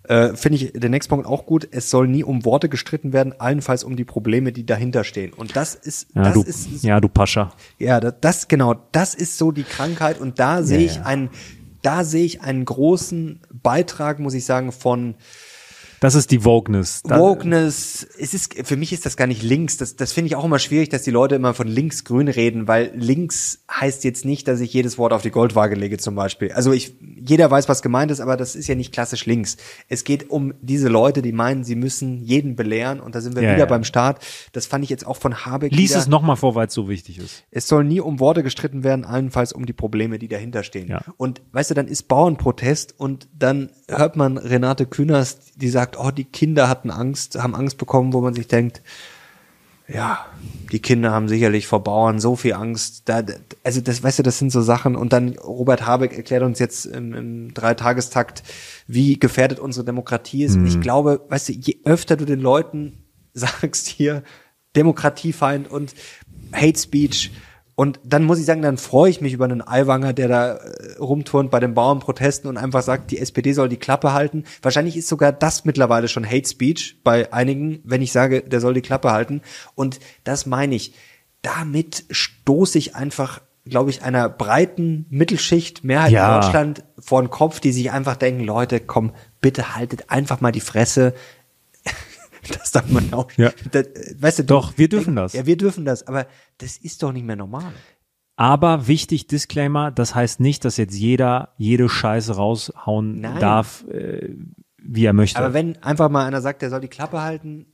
äh, 0.04 0.34
finde 0.34 0.56
ich 0.56 0.72
den 0.72 0.90
nächsten 0.90 1.10
Punkt 1.10 1.26
auch 1.26 1.46
gut. 1.46 1.68
Es 1.70 1.90
soll 1.90 2.08
nie 2.08 2.24
um 2.24 2.44
Worte 2.44 2.68
gestritten 2.68 3.12
werden, 3.12 3.34
allenfalls 3.38 3.84
um 3.84 3.96
die 3.96 4.04
Probleme, 4.04 4.52
die 4.52 4.66
dahinter 4.66 5.04
stehen. 5.04 5.32
Und 5.32 5.56
das 5.56 5.74
ist, 5.74 6.08
Ja, 6.14 6.22
das 6.22 6.34
du, 6.34 6.42
ist, 6.42 6.82
ja, 6.82 7.00
du 7.00 7.08
Pascha. 7.08 7.52
Ja, 7.78 8.00
das, 8.00 8.14
das 8.20 8.48
genau, 8.48 8.74
das 8.92 9.14
ist 9.14 9.38
so 9.38 9.52
die 9.52 9.62
Krankheit 9.62 10.20
und 10.20 10.38
da 10.38 10.62
sehe 10.62 10.80
ich 10.80 10.96
ja. 10.96 11.02
einen, 11.02 11.30
da 11.82 12.04
sehe 12.04 12.24
ich 12.24 12.42
einen 12.42 12.64
großen 12.64 13.40
Beitrag, 13.52 14.18
muss 14.18 14.34
ich 14.34 14.44
sagen, 14.44 14.72
von 14.72 15.14
Das 16.00 16.16
ist 16.16 16.32
die 16.32 16.44
Wokeness. 16.44 17.02
Da, 17.04 17.20
Wokeness. 17.20 18.04
Es 18.18 18.34
ist 18.34 18.54
für 18.66 18.76
mich 18.76 18.92
ist 18.92 19.06
das 19.06 19.16
gar 19.16 19.28
nicht 19.28 19.42
links. 19.42 19.76
Das, 19.76 19.94
das 19.94 20.12
finde 20.12 20.26
ich 20.26 20.36
auch 20.36 20.44
immer 20.44 20.58
schwierig, 20.58 20.88
dass 20.88 21.02
die 21.02 21.12
Leute 21.12 21.36
immer 21.36 21.54
von 21.54 21.68
links-grün 21.68 22.26
reden, 22.26 22.66
weil 22.66 22.90
links 22.94 23.64
heißt 23.70 24.02
jetzt 24.02 24.24
nicht, 24.24 24.48
dass 24.48 24.58
ich 24.60 24.72
jedes 24.72 24.98
Wort 24.98 25.12
auf 25.12 25.22
die 25.22 25.30
Goldwaage 25.30 25.76
lege 25.76 25.98
zum 25.98 26.16
Beispiel. 26.16 26.50
Also 26.50 26.72
ich, 26.72 26.96
jeder 27.26 27.50
weiß, 27.50 27.68
was 27.68 27.82
gemeint 27.82 28.10
ist, 28.10 28.20
aber 28.20 28.36
das 28.36 28.54
ist 28.54 28.66
ja 28.68 28.74
nicht 28.74 28.92
klassisch 28.92 29.26
links. 29.26 29.56
Es 29.88 30.04
geht 30.04 30.30
um 30.30 30.54
diese 30.60 30.88
Leute, 30.88 31.22
die 31.22 31.32
meinen, 31.32 31.64
sie 31.64 31.76
müssen 31.76 32.22
jeden 32.22 32.56
belehren 32.56 33.00
und 33.00 33.14
da 33.14 33.20
sind 33.20 33.36
wir 33.36 33.42
Ja, 33.42 33.50
wieder 33.50 33.60
ja. 33.60 33.66
beim 33.66 33.84
Staat. 33.84 34.24
Das 34.52 34.66
fand 34.66 34.84
ich 34.84 34.90
jetzt 34.90 35.06
auch 35.06 35.16
von 35.16 35.44
Habeck. 35.46 35.72
Lies 35.72 35.90
wieder. 35.90 36.00
es 36.00 36.08
nochmal 36.08 36.36
vor, 36.36 36.54
weil 36.54 36.66
es 36.66 36.74
so 36.74 36.88
wichtig 36.88 37.18
ist. 37.18 37.44
Es 37.50 37.68
soll 37.68 37.84
nie 37.84 38.00
um 38.00 38.20
Worte 38.20 38.42
gestritten 38.42 38.84
werden, 38.84 39.04
allenfalls 39.04 39.52
um 39.52 39.66
die 39.66 39.72
Probleme, 39.72 40.18
die 40.18 40.28
dahinter 40.28 40.62
stehen. 40.62 40.88
Ja. 40.88 41.02
Und 41.16 41.42
weißt 41.52 41.70
du, 41.70 41.74
dann 41.74 41.88
ist 41.88 42.08
Bauernprotest 42.08 42.98
und 42.98 43.28
dann 43.38 43.70
hört 43.88 44.16
man 44.16 44.38
Renate 44.38 44.86
Künast, 44.86 45.52
die 45.56 45.68
sagt, 45.68 45.98
oh, 45.98 46.10
die 46.10 46.24
Kinder 46.24 46.68
hatten 46.68 46.90
Angst, 46.90 47.36
haben 47.36 47.54
Angst 47.54 47.78
bekommen, 47.78 48.12
wo 48.12 48.20
man 48.20 48.34
sich 48.34 48.48
denkt, 48.48 48.82
ja, 49.92 50.26
die 50.72 50.80
Kinder 50.80 51.12
haben 51.12 51.28
sicherlich 51.28 51.66
vor 51.66 51.84
Bauern 51.84 52.18
so 52.18 52.34
viel 52.34 52.54
Angst. 52.54 53.08
Da, 53.08 53.22
also 53.62 53.80
das, 53.82 54.02
weißt 54.02 54.20
du, 54.20 54.22
das 54.22 54.38
sind 54.38 54.50
so 54.50 54.62
Sachen. 54.62 54.96
Und 54.96 55.12
dann 55.12 55.36
Robert 55.36 55.86
Habeck 55.86 56.16
erklärt 56.16 56.42
uns 56.42 56.58
jetzt 56.58 56.86
im, 56.86 57.12
im 57.12 57.54
Dreitagestakt, 57.54 58.42
wie 58.86 59.18
gefährdet 59.18 59.58
unsere 59.58 59.84
Demokratie 59.84 60.44
ist. 60.44 60.56
Und 60.56 60.66
ich 60.66 60.80
glaube, 60.80 61.20
weißt 61.28 61.50
du, 61.50 61.52
je 61.52 61.78
öfter 61.84 62.16
du 62.16 62.24
den 62.24 62.40
Leuten 62.40 63.04
sagst 63.34 63.86
hier 63.86 64.22
Demokratiefeind 64.74 65.70
und 65.70 65.94
Hate 66.54 66.78
Speech 66.78 67.30
und 67.74 68.00
dann 68.04 68.24
muss 68.24 68.38
ich 68.38 68.44
sagen, 68.44 68.60
dann 68.62 68.76
freue 68.76 69.10
ich 69.10 69.20
mich 69.20 69.32
über 69.32 69.44
einen 69.46 69.66
Aiwanger, 69.66 70.12
der 70.12 70.28
da 70.28 70.52
äh, 70.56 70.98
rumturnt 70.98 71.50
bei 71.50 71.58
den 71.58 71.72
Bauernprotesten 71.74 72.48
und 72.48 72.56
einfach 72.58 72.82
sagt, 72.82 73.10
die 73.10 73.18
SPD 73.18 73.52
soll 73.54 73.68
die 73.68 73.78
Klappe 73.78 74.12
halten. 74.12 74.44
Wahrscheinlich 74.60 74.96
ist 74.96 75.08
sogar 75.08 75.32
das 75.32 75.64
mittlerweile 75.64 76.08
schon 76.08 76.26
Hate 76.28 76.48
Speech 76.48 76.98
bei 77.02 77.32
einigen, 77.32 77.80
wenn 77.84 78.02
ich 78.02 78.12
sage, 78.12 78.42
der 78.42 78.60
soll 78.60 78.74
die 78.74 78.82
Klappe 78.82 79.10
halten. 79.10 79.40
Und 79.74 80.00
das 80.24 80.44
meine 80.46 80.74
ich. 80.74 80.92
Damit 81.40 82.04
stoße 82.10 82.78
ich 82.78 82.94
einfach, 82.94 83.40
glaube 83.64 83.90
ich, 83.90 84.02
einer 84.02 84.28
breiten 84.28 85.06
Mittelschicht, 85.10 85.82
Mehrheit 85.82 86.12
Ja. 86.12 86.36
in 86.36 86.40
Deutschland 86.42 86.84
vor 86.98 87.22
den 87.22 87.30
Kopf, 87.30 87.58
die 87.58 87.72
sich 87.72 87.90
einfach 87.90 88.16
denken, 88.16 88.44
Leute, 88.44 88.80
komm, 88.80 89.12
bitte 89.40 89.74
haltet 89.74 90.10
einfach 90.10 90.40
mal 90.40 90.52
die 90.52 90.60
Fresse. 90.60 91.14
Das 92.48 92.72
darf 92.72 92.88
man 92.90 93.12
auch. 93.12 93.30
Ja. 93.36 93.52
Das, 93.70 93.86
weißt 94.18 94.40
du, 94.40 94.44
Doch, 94.44 94.76
wir 94.76 94.88
dürfen 94.88 95.16
das. 95.16 95.32
Ja, 95.32 95.46
wir 95.46 95.56
dürfen 95.56 95.84
das, 95.84 96.06
aber 96.06 96.26
das 96.58 96.76
ist 96.76 97.02
doch 97.02 97.12
nicht 97.12 97.24
mehr 97.24 97.36
normal. 97.36 97.72
Aber 98.36 98.88
wichtig, 98.88 99.26
Disclaimer, 99.26 99.90
das 99.90 100.14
heißt 100.14 100.40
nicht, 100.40 100.64
dass 100.64 100.76
jetzt 100.76 100.96
jeder 100.96 101.52
jede 101.58 101.88
Scheiße 101.88 102.34
raushauen 102.34 103.20
Nein. 103.20 103.38
darf, 103.40 103.84
äh, 103.88 104.34
wie 104.78 105.04
er 105.04 105.12
möchte. 105.12 105.38
Aber 105.38 105.54
wenn 105.54 105.80
einfach 105.82 106.08
mal 106.08 106.26
einer 106.26 106.40
sagt, 106.40 106.62
der 106.62 106.70
soll 106.70 106.80
die 106.80 106.88
Klappe 106.88 107.20
halten, 107.20 107.66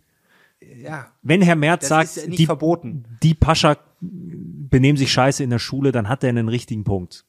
ja, 0.60 1.12
wenn 1.22 1.40
Herr 1.40 1.56
Merz 1.56 1.88
sagt, 1.88 2.26
die, 2.26 2.46
verboten. 2.46 3.04
die 3.22 3.34
Pascha 3.34 3.76
benehmen 4.00 4.98
sich 4.98 5.12
scheiße 5.12 5.42
in 5.42 5.50
der 5.50 5.60
Schule, 5.60 5.92
dann 5.92 6.08
hat 6.08 6.24
er 6.24 6.30
einen 6.30 6.48
richtigen 6.48 6.84
Punkt. 6.84 7.24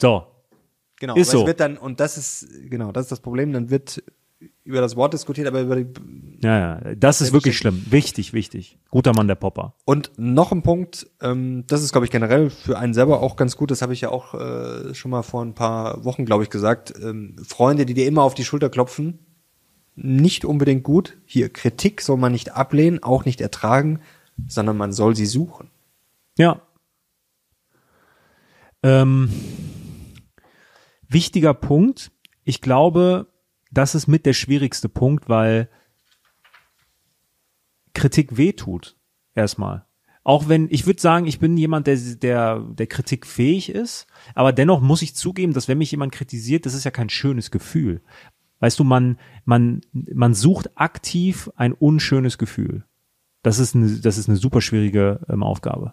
So. 0.00 0.26
Genau, 0.98 1.14
Ist 1.14 1.30
so. 1.30 1.46
wird 1.46 1.60
dann, 1.60 1.76
und 1.76 2.00
das 2.00 2.16
ist, 2.16 2.48
genau, 2.70 2.90
das 2.90 3.04
ist 3.04 3.12
das 3.12 3.20
Problem, 3.20 3.52
dann 3.52 3.70
wird 3.70 4.02
über 4.66 4.80
das 4.80 4.96
Wort 4.96 5.14
diskutiert, 5.14 5.46
aber 5.46 5.60
über 5.60 5.76
die, 5.76 5.86
Ja, 6.42 6.58
ja, 6.58 6.94
das 6.96 7.20
ist 7.20 7.32
wirklich 7.32 7.56
schlimm. 7.56 7.86
Wichtig, 7.88 8.32
wichtig. 8.32 8.78
Guter 8.90 9.12
Mann, 9.14 9.28
der 9.28 9.36
Popper. 9.36 9.74
Und 9.84 10.10
noch 10.16 10.50
ein 10.50 10.62
Punkt, 10.62 11.06
ähm, 11.22 11.64
das 11.68 11.82
ist, 11.82 11.92
glaube 11.92 12.04
ich, 12.04 12.10
generell 12.10 12.50
für 12.50 12.76
einen 12.76 12.92
selber 12.92 13.22
auch 13.22 13.36
ganz 13.36 13.56
gut, 13.56 13.70
das 13.70 13.80
habe 13.80 13.92
ich 13.92 14.00
ja 14.00 14.10
auch 14.10 14.34
äh, 14.34 14.92
schon 14.94 15.12
mal 15.12 15.22
vor 15.22 15.42
ein 15.42 15.54
paar 15.54 16.04
Wochen, 16.04 16.24
glaube 16.24 16.42
ich, 16.42 16.50
gesagt. 16.50 16.92
Ähm, 17.00 17.36
Freunde, 17.46 17.86
die 17.86 17.94
dir 17.94 18.06
immer 18.06 18.22
auf 18.22 18.34
die 18.34 18.44
Schulter 18.44 18.68
klopfen, 18.68 19.20
nicht 19.94 20.44
unbedingt 20.44 20.82
gut. 20.82 21.16
Hier, 21.24 21.48
Kritik 21.48 22.02
soll 22.02 22.16
man 22.16 22.32
nicht 22.32 22.52
ablehnen, 22.52 23.02
auch 23.02 23.24
nicht 23.24 23.40
ertragen, 23.40 24.00
sondern 24.48 24.76
man 24.76 24.92
soll 24.92 25.14
sie 25.14 25.26
suchen. 25.26 25.70
Ja. 26.36 26.60
Ähm, 28.82 29.30
wichtiger 31.08 31.54
Punkt. 31.54 32.10
Ich 32.44 32.60
glaube, 32.60 33.28
das 33.76 33.94
ist 33.94 34.06
mit 34.06 34.24
der 34.26 34.32
schwierigste 34.32 34.88
Punkt, 34.88 35.28
weil 35.28 35.68
Kritik 37.92 38.36
wehtut. 38.36 38.96
Erstmal. 39.34 39.84
Auch 40.24 40.48
wenn, 40.48 40.68
ich 40.70 40.86
würde 40.86 41.00
sagen, 41.00 41.26
ich 41.26 41.38
bin 41.38 41.56
jemand, 41.56 41.86
der, 41.86 41.96
der, 41.96 42.58
der 42.58 42.86
Kritik 42.86 43.26
fähig 43.26 43.68
ist, 43.68 44.06
aber 44.34 44.52
dennoch 44.52 44.80
muss 44.80 45.02
ich 45.02 45.14
zugeben, 45.14 45.52
dass 45.52 45.68
wenn 45.68 45.78
mich 45.78 45.90
jemand 45.90 46.12
kritisiert, 46.12 46.66
das 46.66 46.74
ist 46.74 46.84
ja 46.84 46.90
kein 46.90 47.10
schönes 47.10 47.50
Gefühl. 47.50 48.00
Weißt 48.60 48.78
du, 48.78 48.84
man, 48.84 49.18
man, 49.44 49.82
man 49.92 50.34
sucht 50.34 50.70
aktiv 50.74 51.50
ein 51.54 51.72
unschönes 51.72 52.38
Gefühl. 52.38 52.84
Das 53.42 53.58
ist 53.58 53.76
eine, 53.76 54.00
das 54.00 54.18
ist 54.18 54.28
eine 54.28 54.38
super 54.38 54.62
schwierige 54.62 55.20
ähm, 55.28 55.42
Aufgabe. 55.42 55.92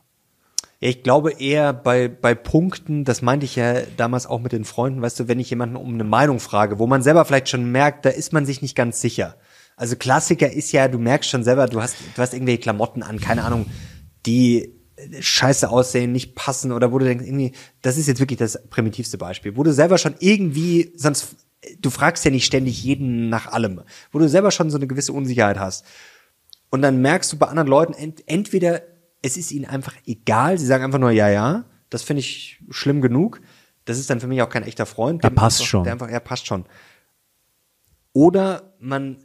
Ich 0.85 1.01
glaube 1.01 1.31
eher 1.31 1.71
bei, 1.71 2.09
bei 2.09 2.35
Punkten, 2.35 3.05
das 3.05 3.21
meinte 3.21 3.45
ich 3.45 3.55
ja 3.55 3.83
damals 3.95 4.25
auch 4.25 4.41
mit 4.41 4.51
den 4.51 4.65
Freunden, 4.65 5.01
weißt 5.01 5.17
du, 5.17 5.27
wenn 5.29 5.39
ich 5.39 5.49
jemanden 5.49 5.77
um 5.77 5.93
eine 5.93 6.03
Meinung 6.03 6.41
frage, 6.41 6.77
wo 6.77 6.87
man 6.87 7.01
selber 7.01 7.23
vielleicht 7.23 7.47
schon 7.47 7.71
merkt, 7.71 8.03
da 8.03 8.09
ist 8.09 8.33
man 8.33 8.45
sich 8.45 8.61
nicht 8.61 8.75
ganz 8.75 8.99
sicher. 8.99 9.37
Also 9.77 9.95
Klassiker 9.95 10.51
ist 10.51 10.73
ja, 10.73 10.89
du 10.89 10.99
merkst 10.99 11.29
schon 11.29 11.45
selber, 11.45 11.67
du 11.67 11.81
hast, 11.81 11.95
du 12.13 12.21
hast 12.21 12.33
irgendwelche 12.33 12.59
Klamotten 12.59 13.01
an, 13.01 13.21
keine 13.21 13.45
Ahnung, 13.45 13.67
die 14.25 14.73
scheiße 15.21 15.69
aussehen, 15.69 16.11
nicht 16.11 16.35
passen 16.35 16.73
oder 16.73 16.91
wo 16.91 16.99
du 16.99 17.05
denkst, 17.05 17.25
irgendwie, 17.25 17.53
das 17.81 17.97
ist 17.97 18.07
jetzt 18.07 18.19
wirklich 18.19 18.39
das 18.39 18.67
primitivste 18.69 19.17
Beispiel, 19.17 19.55
wo 19.55 19.63
du 19.63 19.71
selber 19.71 19.97
schon 19.97 20.15
irgendwie, 20.19 20.91
sonst, 20.97 21.37
du 21.79 21.91
fragst 21.91 22.25
ja 22.25 22.31
nicht 22.31 22.43
ständig 22.43 22.83
jeden 22.83 23.29
nach 23.29 23.47
allem, 23.47 23.83
wo 24.11 24.19
du 24.19 24.27
selber 24.27 24.51
schon 24.51 24.69
so 24.69 24.75
eine 24.75 24.87
gewisse 24.87 25.13
Unsicherheit 25.13 25.59
hast. 25.59 25.85
Und 26.71 26.81
dann 26.81 27.01
merkst 27.01 27.31
du 27.31 27.37
bei 27.37 27.47
anderen 27.47 27.69
Leuten, 27.69 27.93
ent, 27.93 28.23
entweder 28.25 28.81
es 29.23 29.37
ist 29.37 29.51
ihnen 29.51 29.65
einfach 29.65 29.95
egal, 30.05 30.59
sie 30.59 30.67
sagen 30.67 30.83
einfach 30.83 30.99
nur 30.99 31.09
ja, 31.09 31.29
ja, 31.29 31.65
das 31.89 32.03
finde 32.03 32.19
ich 32.19 32.61
schlimm 32.69 33.01
genug. 33.01 33.41
Das 33.85 33.97
ist 33.97 34.09
dann 34.09 34.19
für 34.19 34.27
mich 34.27 34.41
auch 34.41 34.49
kein 34.49 34.63
echter 34.63 34.85
Freund. 34.85 35.23
Dem 35.23 35.33
passt 35.33 35.59
einfach, 35.59 35.69
schon. 35.69 35.83
Der 35.83 35.93
einfach, 35.93 36.09
ja, 36.09 36.19
passt 36.19 36.45
schon. 36.45 36.65
Oder 38.13 38.75
man, 38.79 39.17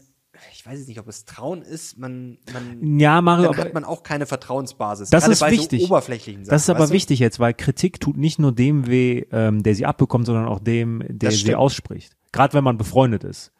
ich 0.53 0.65
weiß 0.65 0.79
jetzt 0.79 0.89
nicht, 0.89 0.99
ob 0.99 1.09
es 1.09 1.25
Trauen 1.25 1.63
ist, 1.63 1.99
man, 1.99 2.39
man, 2.53 2.99
Ja, 2.99 3.21
Mario, 3.21 3.53
dann 3.53 3.61
hat 3.61 3.75
man 3.75 3.85
auch 3.85 4.03
keine 4.03 4.27
Vertrauensbasis. 4.27 5.11
das 5.11 5.29
ist 5.29 5.43
wichtig. 5.43 5.83
So 5.83 5.87
oberflächlichen 5.89 6.45
Sachen, 6.45 6.55
das 6.55 6.63
ist 6.63 6.71
aber 6.71 6.87
du? 6.87 6.93
wichtig 6.93 7.19
jetzt, 7.19 7.39
weil 7.39 7.55
Kritik 7.55 8.01
tut 8.01 8.17
nicht 8.17 8.39
nur 8.39 8.53
dem 8.53 8.87
weh, 8.87 9.25
ähm, 9.33 9.63
der 9.63 9.75
sie 9.75 9.85
abbekommt, 9.85 10.27
sondern 10.27 10.47
auch 10.47 10.61
dem, 10.61 11.03
der 11.09 11.33
sie 11.33 11.55
ausspricht. 11.55 12.17
Gerade 12.33 12.55
wenn 12.55 12.65
man 12.65 12.79
befreundet 12.79 13.25
ist. 13.25 13.53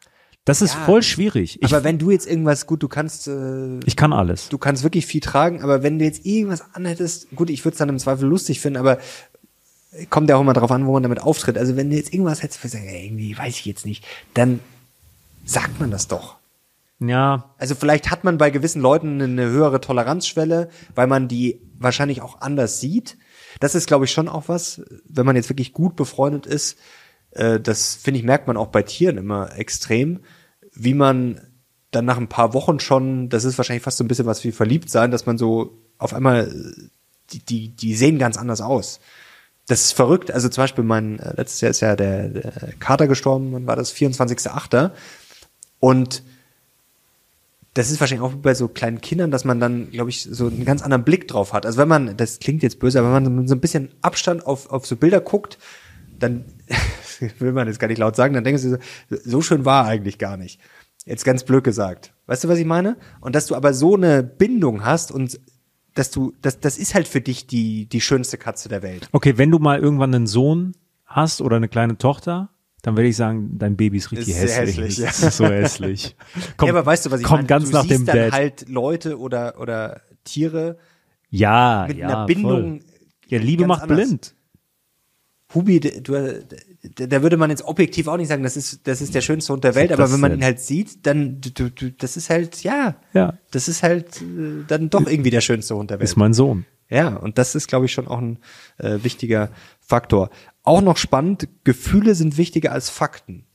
Das 0.45 0.61
ist 0.61 0.73
Ja, 0.73 0.85
voll 0.85 1.03
schwierig. 1.03 1.61
Ich, 1.61 1.65
aber 1.65 1.83
wenn 1.83 1.99
du 1.99 2.11
jetzt 2.11 2.27
irgendwas, 2.27 2.65
gut, 2.65 2.81
du 2.81 2.87
kannst, 2.87 3.27
äh, 3.27 3.79
ich 3.85 3.95
kann 3.95 4.13
alles. 4.13 4.49
du 4.49 4.57
kannst 4.57 4.83
wirklich 4.83 5.05
viel 5.05 5.21
tragen, 5.21 5.61
aber 5.61 5.83
wenn 5.83 5.99
du 5.99 6.05
jetzt 6.05 6.25
irgendwas 6.25 6.63
anhättest, 6.73 7.29
gut, 7.35 7.49
ich 7.49 7.63
würde 7.65 7.73
es 7.73 7.79
dann 7.79 7.89
im 7.89 7.99
Zweifel 7.99 8.27
lustig 8.27 8.59
finden, 8.59 8.79
aber 8.79 8.97
kommt 10.09 10.29
ja 10.29 10.35
auch 10.37 10.41
immer 10.41 10.53
drauf 10.53 10.71
an, 10.71 10.85
wo 10.85 10.93
man 10.93 11.03
damit 11.03 11.21
auftritt. 11.21 11.57
Also 11.57 11.75
wenn 11.75 11.89
du 11.89 11.95
jetzt 11.95 12.13
irgendwas 12.13 12.43
hättest, 12.43 12.63
wo 12.63 12.67
ich 12.67 12.71
sage, 12.71 12.87
ey, 12.87 13.05
irgendwie 13.05 13.37
weiß 13.37 13.55
ich 13.55 13.65
jetzt 13.65 13.85
nicht, 13.85 14.05
dann 14.33 14.59
sagt 15.45 15.79
man 15.79 15.91
das 15.91 16.07
doch. 16.07 16.37
Ja, 16.99 17.53
Also 17.57 17.75
vielleicht 17.75 18.11
hat 18.11 18.23
man 18.23 18.37
bei 18.37 18.49
gewissen 18.49 18.81
Leuten 18.81 19.21
eine 19.21 19.45
höhere 19.45 19.79
Toleranzschwelle, 19.79 20.69
weil 20.95 21.07
man 21.07 21.27
die 21.27 21.61
wahrscheinlich 21.77 22.21
auch 22.21 22.41
anders 22.41 22.81
sieht. 22.81 23.17
Das 23.61 23.73
ist, 23.73 23.87
glaube 23.87 24.05
ich, 24.05 24.11
schon 24.11 24.27
auch 24.27 24.47
was, 24.47 24.81
wenn 25.07 25.25
man 25.25 25.35
jetzt 25.35 25.49
wirklich 25.49 25.73
gut 25.73 25.95
befreundet 25.95 26.45
ist. 26.45 26.77
Äh, 27.31 27.59
das 27.59 27.95
finde 27.95 28.19
ich 28.19 28.25
merkt 28.25 28.47
man 28.47 28.57
auch 28.57 28.67
bei 28.67 28.83
Tieren 28.83 29.17
immer 29.17 29.57
extrem, 29.57 30.21
wie 30.73 30.93
man 30.93 31.41
dann 31.91 32.05
nach 32.05 32.17
ein 32.17 32.29
paar 32.29 32.53
Wochen 32.53 32.79
schon, 32.79 33.29
das 33.29 33.43
ist 33.43 33.57
wahrscheinlich 33.57 33.83
fast 33.83 33.97
so 33.97 34.03
ein 34.03 34.07
bisschen 34.07 34.25
was 34.25 34.43
wie 34.43 34.51
verliebt 34.51 34.89
sein, 34.89 35.11
dass 35.11 35.25
man 35.25 35.37
so 35.37 35.81
auf 35.97 36.13
einmal 36.13 36.47
äh, 36.47 36.89
die 37.31 37.39
die 37.39 37.69
die 37.69 37.95
sehen 37.95 38.19
ganz 38.19 38.37
anders 38.37 38.61
aus. 38.61 38.99
Das 39.67 39.81
ist 39.81 39.91
verrückt. 39.91 40.31
Also 40.31 40.49
zum 40.49 40.63
Beispiel 40.63 40.83
mein 40.83 41.19
äh, 41.19 41.33
letztes 41.37 41.61
Jahr 41.61 41.69
ist 41.71 41.79
ja 41.81 41.95
der, 41.95 42.29
der 42.29 42.51
Kater 42.79 43.07
gestorben, 43.07 43.53
wann 43.53 43.67
war 43.67 43.75
das 43.75 43.93
24.8. 43.93 44.91
Und 45.79 46.23
das 47.75 47.91
ist 47.91 47.99
wahrscheinlich 47.99 48.27
auch 48.27 48.33
bei 48.33 48.55
so 48.55 48.67
kleinen 48.67 48.99
Kindern, 48.99 49.31
dass 49.31 49.45
man 49.45 49.59
dann, 49.59 49.91
glaube 49.91 50.09
ich, 50.09 50.23
so 50.23 50.47
einen 50.47 50.65
ganz 50.65 50.81
anderen 50.81 51.03
Blick 51.03 51.27
drauf 51.27 51.53
hat. 51.53 51.65
Also 51.65 51.77
wenn 51.77 51.87
man, 51.87 52.17
das 52.17 52.39
klingt 52.39 52.63
jetzt 52.63 52.79
böse, 52.79 52.99
aber 52.99 53.13
wenn 53.13 53.35
man 53.35 53.47
so 53.47 53.55
ein 53.55 53.61
bisschen 53.61 53.89
Abstand 54.01 54.45
auf, 54.45 54.71
auf 54.71 54.87
so 54.87 54.95
Bilder 54.95 55.21
guckt, 55.21 55.59
dann 56.17 56.45
will 57.39 57.51
man 57.53 57.67
jetzt 57.67 57.79
gar 57.79 57.87
nicht 57.87 57.97
laut 57.97 58.15
sagen, 58.15 58.33
dann 58.33 58.43
denkst 58.43 58.63
du, 58.63 58.69
so, 58.69 58.77
so 59.23 59.41
schön 59.41 59.65
war 59.65 59.85
eigentlich 59.85 60.17
gar 60.17 60.37
nicht. 60.37 60.59
Jetzt 61.05 61.25
ganz 61.25 61.43
blöd 61.43 61.63
gesagt. 61.63 62.13
Weißt 62.27 62.43
du, 62.43 62.49
was 62.49 62.59
ich 62.59 62.65
meine? 62.65 62.97
Und 63.21 63.35
dass 63.35 63.47
du 63.47 63.55
aber 63.55 63.73
so 63.73 63.95
eine 63.95 64.23
Bindung 64.23 64.85
hast 64.85 65.11
und 65.11 65.39
dass 65.95 66.11
du, 66.11 66.33
das, 66.41 66.59
das 66.59 66.77
ist 66.77 66.93
halt 66.93 67.07
für 67.07 67.21
dich 67.21 67.47
die, 67.47 67.87
die 67.87 68.01
schönste 68.01 68.37
Katze 68.37 68.69
der 68.69 68.83
Welt. 68.83 69.09
okay, 69.11 69.37
wenn 69.37 69.51
du 69.51 69.59
mal 69.59 69.79
irgendwann 69.79 70.13
einen 70.13 70.27
Sohn 70.27 70.73
hast 71.05 71.41
oder 71.41 71.55
eine 71.55 71.67
kleine 71.67 71.97
Tochter, 71.97 72.49
dann 72.81 72.95
werde 72.95 73.09
ich 73.09 73.15
sagen, 73.17 73.57
dein 73.57 73.75
Baby 73.75 73.97
ist 73.97 74.11
richtig 74.11 74.29
Ist 74.29 74.41
hässlich. 74.41 74.77
hässlich, 74.77 74.97
ja. 74.99 75.09
Ist 75.09 75.37
so 75.37 75.45
hässlich. 75.47 76.15
Kommt, 76.55 76.67
ja, 76.71 76.77
aber 76.77 76.85
weißt 76.85 77.05
du, 77.05 77.11
was 77.11 77.19
ich 77.19 77.25
kommt 77.25 77.39
meine? 77.39 77.47
ganz 77.47 77.65
du 77.65 77.71
nach 77.71 77.81
siehst 77.81 77.93
dem 77.93 78.05
dann 78.05 78.15
Dad. 78.15 78.31
halt 78.31 78.69
Leute 78.69 79.19
oder, 79.19 79.59
oder 79.59 80.01
Tiere 80.23 80.77
ja, 81.29 81.85
mit 81.87 81.97
ja, 81.97 82.07
einer 82.07 82.25
Bindung. 82.25 82.81
Voll. 82.81 82.89
Ja, 83.27 83.39
Liebe 83.39 83.65
macht 83.67 83.83
anders. 83.83 83.97
blind. 83.97 84.35
Hubi, 85.53 85.79
du, 85.79 86.45
da 86.81 87.21
würde 87.21 87.35
man 87.37 87.49
jetzt 87.49 87.63
objektiv 87.63 88.07
auch 88.07 88.17
nicht 88.17 88.29
sagen, 88.29 88.43
das 88.43 88.55
ist, 88.55 88.87
das 88.87 89.01
ist 89.01 89.13
der 89.13 89.21
schönste 89.21 89.51
Hund 89.51 89.63
der 89.63 89.75
Welt, 89.75 89.91
aber 89.91 90.11
wenn 90.11 90.19
man 90.19 90.33
ihn 90.33 90.43
halt 90.43 90.59
sieht, 90.59 91.05
dann, 91.05 91.41
du, 91.41 91.51
du, 91.51 91.69
du, 91.69 91.91
das 91.91 92.15
ist 92.15 92.29
halt, 92.29 92.63
ja, 92.63 92.95
Ja. 93.13 93.37
das 93.51 93.67
ist 93.67 93.83
halt 93.83 94.21
äh, 94.21 94.63
dann 94.67 94.89
doch 94.89 95.05
irgendwie 95.05 95.29
der 95.29 95.41
schönste 95.41 95.75
Hund 95.75 95.89
der 95.89 95.99
Welt. 95.99 96.09
Ist 96.09 96.15
mein 96.15 96.33
Sohn. 96.33 96.65
Ja, 96.89 97.09
und 97.15 97.37
das 97.37 97.53
ist, 97.53 97.67
glaube 97.67 97.85
ich, 97.85 97.91
schon 97.91 98.07
auch 98.07 98.19
ein 98.19 98.39
äh, 98.77 98.99
wichtiger 99.03 99.49
Faktor. 99.79 100.29
Auch 100.63 100.81
noch 100.81 100.97
spannend, 100.97 101.47
Gefühle 101.63 102.15
sind 102.15 102.37
wichtiger 102.37 102.71
als 102.71 102.89
Fakten 102.89 103.45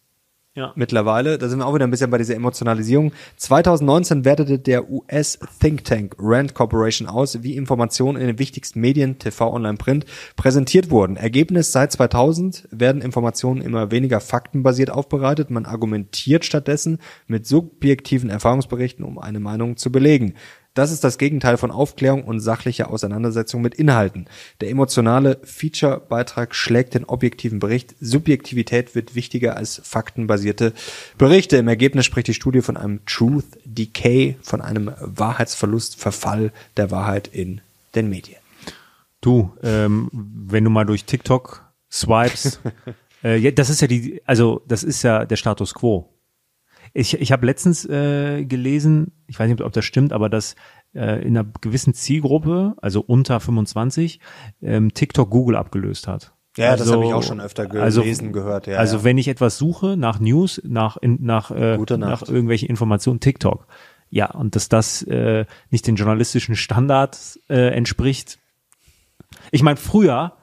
Ja. 0.57 0.73
mittlerweile. 0.77 1.37
Da 1.37 1.49
sind 1.49 1.59
wir 1.59 1.67
auch 1.67 1.75
wieder 1.75 1.85
ein 1.85 1.91
bisschen 1.91 2.11
bei 2.11 2.19
dieser 2.19 2.37
Emotionalisierung. 2.37 3.13
2019 3.39 4.25
wertete 4.25 4.61
der 4.61 4.89
US 4.89 5.37
Think 5.59 5.85
Tank 5.85 6.15
Rand 6.17 6.55
Corporation 6.55 7.09
aus, 7.09 7.43
wie 7.43 7.57
Informationen 7.57 8.21
in 8.21 8.29
den 8.29 8.39
wichtigsten 8.39 8.81
Medien, 8.81 9.19
TV, 9.19 9.53
Online, 9.53 9.77
Print, 9.77 10.05
präsentiert 10.37 10.91
wurden. 10.91 11.17
Ergebnis 11.17 11.73
seit 11.73 11.91
2000 11.91 12.69
werden 12.71 13.03
Informationen 13.03 13.63
immer 13.63 13.91
weniger 13.91 14.21
faktenbasiert 14.21 14.91
aufbereitet. 14.91 15.51
Man 15.51 15.67
argumentiert 15.67 16.45
stattdessen 16.45 16.99
mit 17.27 17.49
subjektiven 17.49 18.31
Erfahrungsberichten, 18.31 19.05
um 19.05 19.19
eine 19.19 19.41
Meinung 19.41 19.77
zu 19.77 19.91
belegen. 19.91 20.35
Das 20.75 20.91
ist 20.91 21.05
das 21.05 21.19
Gegenteil 21.19 21.57
von 21.57 21.71
Aufklärung 21.71 22.25
und 22.25 22.41
sachlicher 22.41 22.91
Auseinandersetzung 22.91 23.63
mit 23.63 23.77
Inhalten. 23.77 24.27
Der 24.61 24.71
emotionale 24.71 25.39
Feature-Beitrag 25.45 26.53
schlägt 26.53 26.95
den 26.95 27.05
objektiven 27.05 27.61
Bericht. 27.61 27.95
Subjektivität 28.01 28.97
wird 28.97 29.15
wichtiger 29.15 29.57
als 29.57 29.81
faktenbasierte 29.85 30.73
Berichte. 31.17 31.59
Im 31.59 31.69
Ergebnis 31.69 32.07
spricht 32.07 32.27
die 32.27 32.35
Studie 32.35 32.61
von 32.61 32.77
einem 32.77 33.05
Truth 33.07 33.45
Decay, 33.65 34.37
von 34.43 34.61
einem 34.61 34.91
Wahrheitsverlust, 35.01 35.95
Verfall 35.95 36.53
der 36.77 36.91
Wahrheit 36.91 37.29
in 37.29 37.61
den 37.95 38.09
Medien. 38.09 38.41
Du, 39.21 39.53
ähm, 39.63 40.11
wenn 40.13 40.65
du 40.65 40.71
mal 40.71 40.85
durch 40.85 41.05
TikTok 41.05 41.63
swipes, 41.91 42.59
äh, 43.23 43.53
das 43.53 43.71
ist 43.71 43.81
ja 43.81 43.87
die, 43.87 44.21
also 44.27 44.61
das 44.67 44.83
ist 44.83 45.05
ja 45.05 45.25
der 45.25 45.37
Status 45.37 45.73
quo. 45.73 46.11
Ich, 46.97 47.21
ich 47.21 47.33
habe 47.33 47.45
letztens 47.45 47.85
äh, 47.85 48.45
gelesen, 48.45 49.13
ich 49.27 49.39
weiß 49.39 49.51
nicht, 49.51 49.61
ob 49.61 49.73
das 49.73 49.85
stimmt, 49.85 50.13
aber 50.13 50.29
dass 50.29 50.55
äh, 50.95 51.27
in 51.27 51.37
einer 51.37 51.51
gewissen 51.61 51.93
Zielgruppe, 51.93 52.77
also 52.81 53.01
unter 53.01 53.41
25, 53.41 54.21
ähm, 54.63 54.95
TikTok 54.95 55.29
Google 55.29 55.57
abgelöst 55.57 56.07
hat. 56.07 56.35
Ja, 56.57 56.77
das 56.77 56.93
habe 56.93 57.05
ich 57.05 57.13
auch 57.13 57.25
schon 57.25 57.41
öfter 57.41 57.67
gelesen, 57.67 58.33
gehört, 58.33 58.69
ja, 58.69 58.79
also 58.79 58.99
ja. 58.99 59.05
wenn 59.05 59.19
ich 59.19 59.27
etwas 59.27 59.59
suche 59.59 59.97
nach 59.97 60.21
News, 60.21 60.63
nach 60.65 60.97
in, 60.97 61.19
nach 61.21 61.51
äh, 61.51 61.77
nach 61.97 62.23
irgendwelchen 62.23 62.69
Informationen, 62.69 63.19
TikTok. 63.19 63.67
Ja, 64.09 64.31
und 64.31 64.55
dass 64.55 64.69
das 64.69 65.03
äh, 65.03 65.47
nicht 65.71 65.89
den 65.89 65.97
journalistischen 65.97 66.55
Standards 66.55 67.41
äh, 67.49 67.75
entspricht. 67.75 68.39
Ich 69.51 69.65
meine, 69.65 69.79
früher, 69.79 70.37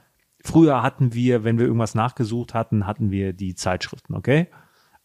früher 0.44 0.84
hatten 0.84 1.14
wir, 1.14 1.46
wenn 1.46 1.58
wir 1.58 1.66
irgendwas 1.66 1.96
nachgesucht 1.96 2.54
hatten, 2.54 2.86
hatten 2.86 3.12
wir 3.12 3.32
die 3.32 3.56
Zeitschriften, 3.56 4.14
okay? 4.14 4.50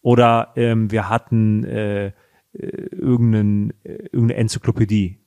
Oder 0.07 0.53
ähm, 0.55 0.89
wir 0.89 1.09
hatten 1.09 1.65
äh, 1.65 2.05
äh, 2.05 2.11
irgendeinen, 2.53 3.71
äh, 3.83 3.95
irgendeine 4.13 4.35
Enzyklopädie. 4.35 5.19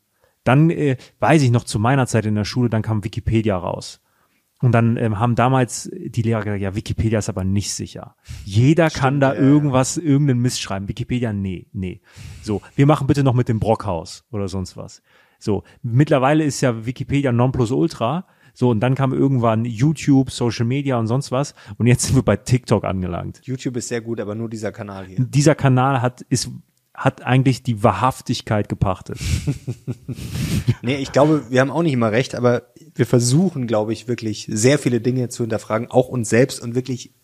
Dann 0.42 0.70
äh, 0.70 0.96
weiß 1.18 1.42
ich 1.42 1.50
noch 1.50 1.64
zu 1.64 1.78
meiner 1.78 2.06
Zeit 2.06 2.24
in 2.24 2.34
der 2.34 2.46
Schule, 2.46 2.70
dann 2.70 2.80
kam 2.80 3.04
Wikipedia 3.04 3.58
raus. 3.58 4.00
Und 4.62 4.72
dann 4.72 4.96
ähm, 4.96 5.18
haben 5.18 5.34
damals 5.34 5.90
die 5.92 6.22
Lehrer 6.22 6.44
gesagt, 6.44 6.62
ja, 6.62 6.74
Wikipedia 6.74 7.18
ist 7.18 7.28
aber 7.28 7.44
nicht 7.44 7.74
sicher. 7.74 8.16
Jeder 8.46 8.88
Stimmt, 8.88 9.02
kann 9.02 9.20
da 9.20 9.34
ja, 9.34 9.40
irgendwas, 9.40 9.96
ja. 9.96 10.02
irgendeinen 10.02 10.40
Mist 10.40 10.62
schreiben. 10.62 10.88
Wikipedia, 10.88 11.34
nee, 11.34 11.66
nee. 11.74 12.00
So, 12.40 12.62
wir 12.74 12.86
machen 12.86 13.06
bitte 13.06 13.22
noch 13.22 13.34
mit 13.34 13.50
dem 13.50 13.60
Brockhaus 13.60 14.24
oder 14.30 14.48
sonst 14.48 14.78
was. 14.78 15.02
So, 15.38 15.62
mittlerweile 15.82 16.42
ist 16.42 16.62
ja 16.62 16.86
Wikipedia 16.86 17.32
Nonplusultra. 17.32 18.26
So, 18.54 18.70
und 18.70 18.80
dann 18.80 18.94
kam 18.94 19.12
irgendwann 19.12 19.64
YouTube, 19.64 20.30
Social 20.30 20.66
Media 20.66 20.98
und 20.98 21.06
sonst 21.06 21.32
was. 21.32 21.54
Und 21.78 21.86
jetzt 21.86 22.04
sind 22.04 22.16
wir 22.16 22.22
bei 22.22 22.36
TikTok 22.36 22.84
angelangt. 22.84 23.40
YouTube 23.44 23.76
ist 23.76 23.88
sehr 23.88 24.00
gut, 24.00 24.20
aber 24.20 24.34
nur 24.34 24.48
dieser 24.48 24.72
Kanal 24.72 25.06
hier. 25.06 25.18
Dieser 25.20 25.54
Kanal 25.54 26.02
hat, 26.02 26.22
ist 26.22 26.50
hat 26.92 27.22
eigentlich 27.22 27.62
die 27.62 27.82
Wahrhaftigkeit 27.82 28.68
gepachtet. 28.68 29.18
nee, 30.82 30.96
ich 30.96 31.12
glaube, 31.12 31.44
wir 31.48 31.62
haben 31.62 31.70
auch 31.70 31.82
nicht 31.82 31.94
immer 31.94 32.12
recht, 32.12 32.34
aber 32.34 32.64
wir 32.94 33.06
versuchen, 33.06 33.66
glaube 33.66 33.94
ich, 33.94 34.06
wirklich 34.06 34.46
sehr 34.50 34.78
viele 34.78 35.00
Dinge 35.00 35.30
zu 35.30 35.44
hinterfragen, 35.44 35.90
auch 35.90 36.08
uns 36.08 36.28
selbst 36.28 36.60
und 36.60 36.74
wirklich 36.74 37.14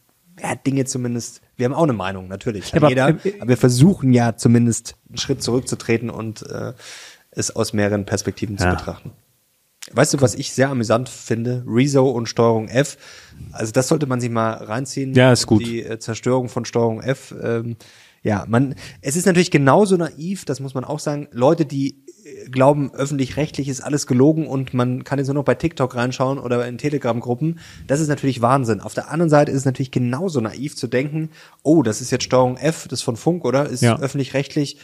ja, 0.41 0.55
Dinge 0.55 0.85
zumindest, 0.85 1.41
wir 1.57 1.67
haben 1.67 1.75
auch 1.75 1.83
eine 1.83 1.93
Meinung, 1.93 2.29
natürlich, 2.29 2.71
ja, 2.71 2.77
aber, 2.79 2.89
jeder, 2.89 3.09
äh, 3.09 3.41
aber 3.41 3.49
wir 3.49 3.57
versuchen 3.57 4.13
ja 4.13 4.37
zumindest 4.37 4.97
einen 5.09 5.19
Schritt 5.19 5.43
zurückzutreten 5.43 6.11
und 6.11 6.43
äh, 6.43 6.73
es 7.31 7.55
aus 7.55 7.73
mehreren 7.73 8.07
Perspektiven 8.07 8.57
ja. 8.57 8.63
zu 8.63 8.77
betrachten. 8.77 9.13
Weißt 9.93 10.15
du, 10.15 10.21
was 10.21 10.35
ich 10.35 10.53
sehr 10.53 10.71
amüsant 10.71 11.09
finde? 11.09 11.65
Rezo 11.67 12.09
und 12.11 12.29
Steuerung 12.29 12.69
F. 12.69 12.97
Also 13.53 13.73
das 13.73 13.89
sollte 13.89 14.07
man 14.07 14.21
sich 14.21 14.31
mal 14.31 14.53
reinziehen. 14.53 15.15
Ja, 15.15 15.33
ist 15.33 15.47
gut. 15.47 15.65
Die 15.65 15.83
äh, 15.83 15.99
Zerstörung 15.99 16.49
von 16.49 16.65
Steuerung 16.65 17.01
F. 17.01 17.35
Ähm, 17.41 17.77
ja, 18.23 18.45
man, 18.49 18.75
es 19.03 19.15
ist 19.15 19.27
natürlich 19.27 19.53
genauso 19.53 19.97
naiv, 19.97 20.45
das 20.45 20.59
muss 20.59 20.75
man 20.75 20.85
auch 20.85 20.99
sagen. 20.99 21.29
Leute, 21.31 21.65
die 21.65 22.03
äh, 22.25 22.51
glauben, 22.51 22.93
öffentlich-rechtlich 22.93 23.69
ist 23.69 23.81
alles 23.81 24.09
gelogen 24.09 24.49
und 24.49 24.75
man 24.75 25.05
kann 25.05 25.21
jetzt 25.21 25.29
nur 25.29 25.35
noch 25.35 25.45
bei 25.45 25.55
TikTok 25.55 25.95
reinschauen 25.95 26.41
oder 26.41 26.67
in 26.67 26.79
Telegram-Gruppen. 26.79 27.61
Das 27.87 28.01
ist 28.01 28.09
natürlich 28.09 28.43
Wahnsinn. 28.43 28.81
Auf 28.81 28.95
der 28.95 29.13
anderen 29.13 29.31
Seite 29.31 29.53
ist 29.53 29.59
es 29.59 29.65
natürlich 29.65 29.93
genauso 29.93 30.41
naiv 30.41 30.75
zu 30.75 30.89
denken, 30.89 31.31
oh, 31.63 31.85
das 31.85 32.01
ist 32.01 32.11
jetzt 32.11 32.25
Steuerung 32.25 32.57
F, 32.57 32.89
das 32.89 32.99
ist 32.99 33.05
von 33.05 33.17
Funk, 33.17 33.45
oder? 33.45 33.69
Ist 33.69 33.83
ja. 33.83 33.97
öffentlich-rechtlich. 33.97 34.79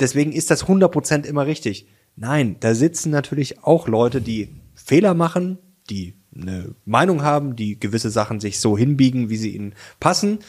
Deswegen 0.00 0.32
ist 0.32 0.50
das 0.50 0.64
100% 0.66 1.24
immer 1.24 1.46
richtig. 1.46 1.86
Nein, 2.18 2.56
da 2.60 2.74
sitzen 2.74 3.10
natürlich 3.10 3.62
auch 3.62 3.88
Leute, 3.88 4.20
die 4.20 4.48
Fehler 4.74 5.14
machen, 5.14 5.58
die 5.88 6.14
eine 6.34 6.74
Meinung 6.84 7.22
haben, 7.22 7.56
die 7.56 7.78
gewisse 7.78 8.10
Sachen 8.10 8.40
sich 8.40 8.60
so 8.60 8.76
hinbiegen, 8.76 9.28
wie 9.28 9.36
sie 9.36 9.54
ihnen 9.54 9.74
passen 10.00 10.40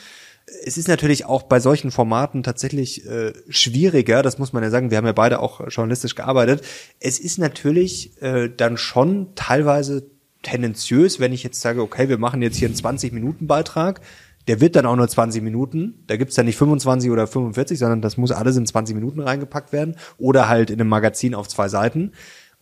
es 0.66 0.78
ist 0.78 0.88
natürlich 0.88 1.26
auch 1.26 1.44
bei 1.44 1.60
solchen 1.60 1.92
Formaten 1.92 2.44
tatsächlich 2.44 3.06
äh, 3.06 3.34
schwieriger, 3.50 4.22
das 4.22 4.40
muss 4.40 4.54
man 4.54 4.64
ja 4.64 4.70
sagen, 4.70 4.92
wir 4.92 4.98
haben 4.98 5.06
ja 5.06 5.12
beide 5.12 5.40
auch 5.40 5.62
journalistisch 5.70 6.16
gearbeitet. 6.16 6.64
Es 7.00 7.20
ist 7.20 7.38
natürlich 7.38 8.22
äh, 8.22 8.50
dann 8.50 8.78
schon 8.78 9.36
teilweise 9.36 10.10
tendenziös, 10.42 11.20
wenn 11.20 11.34
ich 11.34 11.44
jetzt 11.44 11.62
sage, 11.62 11.82
okay, 11.82 12.10
wir 12.10 12.18
machen 12.18 12.42
jetzt 12.42 12.58
hier 12.58 12.68
einen 12.68 12.78
20-Minuten-Beitrag, 12.78 14.02
der 14.50 14.60
wird 14.60 14.76
dann 14.76 14.88
auch 14.88 14.96
nur 14.96 15.08
20 15.08 15.44
Minuten, 15.44 16.04
da 16.08 16.18
gibt's 16.18 16.34
dann 16.34 16.48
nicht 16.48 16.58
25 16.58 17.12
oder 17.12 17.28
45, 17.28 17.78
sondern 17.78 18.02
das 18.02 18.18
muss 18.18 18.32
alles 18.32 18.58
in 18.58 18.66
20 18.66 18.96
Minuten 18.96 19.20
reingepackt 19.20 19.72
werden 19.72 19.96
oder 20.18 20.50
halt 20.50 20.72
in 20.72 20.82
einem 20.82 20.90
Magazin 20.90 21.36
auf 21.36 21.48
zwei 21.48 21.70
Seiten. 21.70 22.14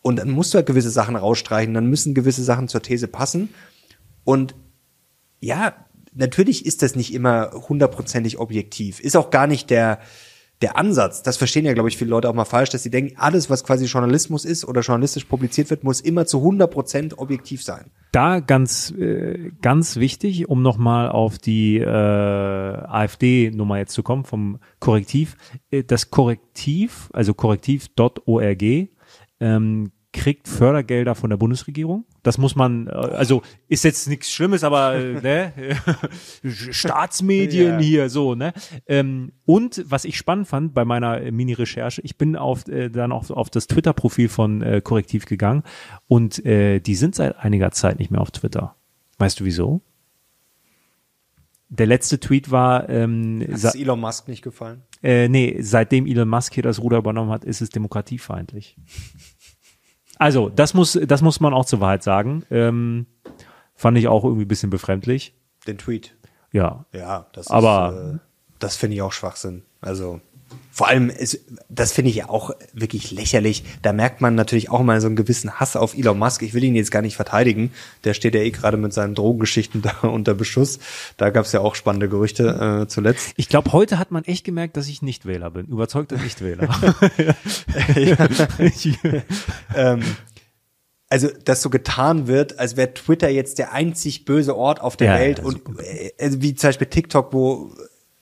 Und 0.02 0.18
dann 0.18 0.30
musst 0.30 0.54
du 0.54 0.58
halt 0.58 0.66
gewisse 0.66 0.90
Sachen 0.90 1.16
rausstreichen, 1.16 1.74
dann 1.74 1.86
müssen 1.86 2.14
gewisse 2.14 2.44
Sachen 2.44 2.68
zur 2.68 2.82
These 2.82 3.08
passen. 3.08 3.54
Und 4.26 4.54
ja, 5.40 5.76
natürlich 6.14 6.66
ist 6.66 6.82
das 6.82 6.98
nicht 6.98 7.14
immer 7.14 7.52
hundertprozentig 7.54 8.38
objektiv. 8.38 9.00
Ist 9.00 9.16
auch 9.16 9.30
gar 9.30 9.48
nicht 9.48 9.70
der, 9.70 10.00
der 10.62 10.78
Ansatz. 10.78 11.22
Das 11.24 11.38
verstehen 11.38 11.66
ja, 11.66 11.74
glaube 11.74 11.90
ich, 11.90 11.98
viele 11.98 12.10
Leute 12.10 12.30
auch 12.30 12.34
mal 12.34 12.46
falsch, 12.46 12.70
dass 12.70 12.84
sie 12.84 12.90
denken, 12.90 13.16
alles, 13.18 13.50
was 13.50 13.64
quasi 13.64 13.86
Journalismus 13.86 14.46
ist 14.46 14.66
oder 14.66 14.82
journalistisch 14.82 15.26
publiziert 15.26 15.70
wird, 15.70 15.84
muss 15.84 16.02
immer 16.02 16.26
zu 16.26 16.40
100 16.40 16.72
Prozent 16.72 17.18
objektiv 17.20 17.64
sein. 17.64 17.92
Da 18.12 18.40
ganz, 18.40 18.92
äh, 18.92 19.52
ganz 19.62 19.98
wichtig, 19.98 20.50
um 20.50 20.62
nochmal 20.64 21.10
auf 21.10 21.38
die 21.38 21.78
äh, 21.78 21.86
AfD-Nummer 21.88 23.78
jetzt 23.78 23.94
zu 23.94 24.02
kommen, 24.02 24.24
vom 24.24 24.60
Korrektiv. 24.80 25.36
Äh, 25.70 25.84
das 25.84 26.10
Korrektiv, 26.10 27.10
also 27.14 27.34
korrektiv.org, 27.34 28.64
ähm, 29.40 29.92
kriegt 30.18 30.48
Fördergelder 30.48 31.16
von 31.16 31.30
der 31.30 31.38
Bundesregierung. 31.38 32.06
Das 32.24 32.38
muss 32.38 32.56
man, 32.56 32.88
äh, 32.88 32.92
also 32.92 33.44
ist 33.68 33.84
jetzt 33.84 34.08
nichts 34.08 34.32
Schlimmes, 34.32 34.64
aber 34.64 34.96
äh, 34.96 35.22
ne? 35.22 35.54
Staatsmedien 36.44 37.74
ja. 37.74 37.80
hier 37.80 38.10
so, 38.10 38.36
ne? 38.36 38.54
Ähm, 38.88 39.32
und 39.46 39.86
was 39.88 40.06
ich 40.06 40.18
spannend 40.18 40.48
fand 40.48 40.74
bei 40.74 40.86
meiner 40.86 41.32
Mini-Recherche, 41.32 42.02
ich 42.02 42.18
bin 42.18 42.36
auf 42.36 42.68
äh, 42.68 42.90
dann 42.90 43.12
auch 43.12 43.30
auf 43.30 43.50
das 43.50 43.68
Twitter-Profil 43.68 44.28
von 44.30 44.82
Korrektiv 44.84 45.26
gegangen 45.26 45.64
und 46.08 46.44
die 46.44 46.96
sind 46.96 47.16
seit 47.16 47.38
einiger 47.38 47.72
Zeit 47.72 48.00
nicht 48.00 48.12
mehr 48.12 48.22
auf 48.22 48.32
Twitter. 48.32 48.76
Weißt 49.18 49.40
du 49.40 49.46
wieso? 49.46 49.82
Der 51.70 51.86
letzte 51.86 52.20
Tweet 52.20 52.50
war. 52.50 52.90
Ähm, 52.90 53.42
hat 53.42 53.50
es 53.50 53.76
Elon 53.76 54.00
Musk 54.00 54.28
nicht 54.28 54.42
gefallen? 54.42 54.84
Äh, 55.04 55.28
nee, 55.28 55.58
seitdem 55.60 56.06
Elon 56.06 56.28
Musk 56.28 56.54
hier 56.54 56.64
das 56.64 56.82
Ruder 56.82 56.98
übernommen 56.98 57.32
hat, 57.32 57.44
ist 57.44 57.62
es 57.62 57.70
demokratiefeindlich. 57.70 58.78
Also, 60.20 60.50
das 60.50 60.74
muss, 60.74 61.00
das 61.08 61.22
muss 61.22 61.40
man 61.40 61.54
auch 61.54 61.66
zur 61.66 61.80
Wahrheit 61.80 62.04
sagen. 62.04 62.44
Ähm, 62.50 63.06
fand 63.76 63.98
ich 63.98 64.08
auch 64.08 64.24
irgendwie 64.24 64.46
ein 64.46 64.48
bisschen 64.48 64.70
befremdlich. 64.70 65.36
Den 65.68 65.78
Tweet. 65.78 66.16
Ja. 66.52 66.86
Ja, 66.94 67.28
das 67.34 67.48
Aber, 67.48 67.94
ist, 67.94 68.16
äh, 68.16 68.20
das 68.60 68.76
finde 68.76 68.96
ich 68.96 69.02
auch 69.02 69.12
Schwachsinn. 69.12 69.64
Also, 69.82 70.22
vor 70.78 70.88
allem, 70.88 71.10
ist, 71.10 71.40
das 71.70 71.92
finde 71.92 72.12
ich 72.12 72.18
ja 72.18 72.30
auch 72.30 72.52
wirklich 72.72 73.10
lächerlich. 73.10 73.64
Da 73.82 73.94
merkt 73.94 74.22
man 74.22 74.36
natürlich 74.36 74.70
auch 74.70 74.84
mal 74.84 75.02
so 75.02 75.08
einen 75.08 75.16
gewissen 75.16 75.60
Hass 75.60 75.76
auf 75.76 75.98
Elon 75.98 76.20
Musk. 76.20 76.44
Ich 76.44 76.54
will 76.54 76.64
ihn 76.64 76.76
jetzt 76.76 76.92
gar 76.92 77.02
nicht 77.02 77.16
verteidigen. 77.16 77.72
Der 78.04 78.14
steht 78.14 78.36
ja 78.36 78.42
eh 78.42 78.52
gerade 78.52 78.78
mit 78.78 78.94
seinen 78.94 79.16
Drogengeschichten 79.16 79.82
da 80.02 80.08
unter 80.08 80.36
Beschuss. 80.36 80.78
Da 81.18 81.32
gab 81.32 81.46
es 81.46 81.52
ja 81.52 81.62
auch 81.62 81.74
spannende 81.74 82.10
Gerüchte 82.10 82.84
äh, 82.84 82.88
zuletzt. 82.88 83.34
Ich 83.38 83.50
glaube, 83.50 83.74
heute 83.74 83.98
hat 83.98 84.12
man 84.12 84.24
echt 84.26 84.44
gemerkt, 84.44 84.78
dass 84.78 84.88
ich 84.88 85.02
Nichtwähler 85.02 85.50
bin. 85.50 85.66
Überzeugter 85.66 86.18
Nichtwähler. 86.18 86.70
ähm, 89.76 90.02
also, 91.10 91.30
dass 91.44 91.64
so 91.64 91.72
getan 91.72 92.28
wird, 92.28 92.60
als 92.60 92.78
wäre 92.78 92.94
Twitter 92.94 93.30
jetzt 93.30 93.58
der 93.58 93.74
einzig 93.74 94.26
böse 94.26 94.56
Ort 94.56 94.82
auf 94.82 94.96
der 94.96 95.08
ja, 95.08 95.16
Welt 95.16 95.40
ja, 95.40 95.46
und 95.46 95.62
äh, 95.80 96.12
also 96.20 96.40
wie 96.44 96.54
zum 96.54 96.68
Beispiel 96.68 96.88
TikTok, 96.88 97.34
wo 97.34 97.72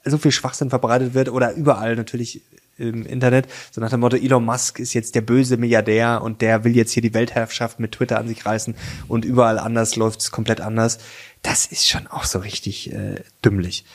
so 0.06 0.18
viel 0.18 0.32
Schwachsinn 0.32 0.70
verbreitet 0.70 1.14
wird 1.14 1.30
oder 1.30 1.54
überall 1.54 1.96
natürlich 1.96 2.42
im 2.78 3.06
Internet, 3.06 3.48
so 3.72 3.80
nach 3.80 3.90
dem 3.90 4.02
Motto, 4.02 4.18
Elon 4.18 4.44
Musk 4.44 4.80
ist 4.80 4.94
jetzt 4.94 5.16
der 5.16 5.22
böse 5.22 5.58
Milliardär 5.58 6.22
und 6.22 6.42
der 6.42 6.64
will 6.64 6.76
jetzt 6.76 6.92
hier 6.92 7.02
die 7.02 7.14
Weltherrschaft 7.14 7.80
mit 7.80 7.94
Twitter 7.94 8.20
an 8.20 8.28
sich 8.28 8.46
reißen 8.46 8.76
und 9.08 9.24
überall 9.24 9.60
anders 9.60 9.96
läuft 9.96 10.22
es 10.22 10.32
komplett 10.32 10.62
anders. 10.62 11.00
Das 11.42 11.66
ist 11.66 11.88
schon 11.88 12.08
auch 12.08 12.26
so 12.26 12.40
richtig 12.40 12.92
äh, 12.92 13.22
dümmlich. 13.44 13.86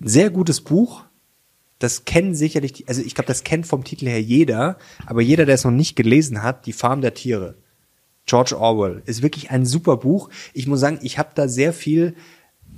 Sehr 0.00 0.30
gutes 0.30 0.60
Buch. 0.60 1.04
Das 1.78 2.04
kennen 2.04 2.34
sicherlich, 2.34 2.72
die, 2.72 2.88
also 2.88 3.02
ich 3.02 3.14
glaube, 3.14 3.28
das 3.28 3.44
kennt 3.44 3.66
vom 3.66 3.84
Titel 3.84 4.06
her 4.06 4.20
jeder, 4.20 4.78
aber 5.06 5.20
jeder, 5.22 5.46
der 5.46 5.54
es 5.54 5.64
noch 5.64 5.70
nicht 5.70 5.96
gelesen 5.96 6.42
hat, 6.42 6.66
Die 6.66 6.72
Farm 6.72 7.00
der 7.00 7.14
Tiere. 7.14 7.56
George 8.26 8.58
Orwell 8.58 9.02
ist 9.06 9.22
wirklich 9.22 9.50
ein 9.50 9.64
super 9.64 9.96
Buch. 9.98 10.30
Ich 10.52 10.66
muss 10.66 10.80
sagen, 10.80 10.98
ich 11.02 11.18
habe 11.18 11.30
da 11.34 11.48
sehr 11.48 11.72
viel 11.72 12.16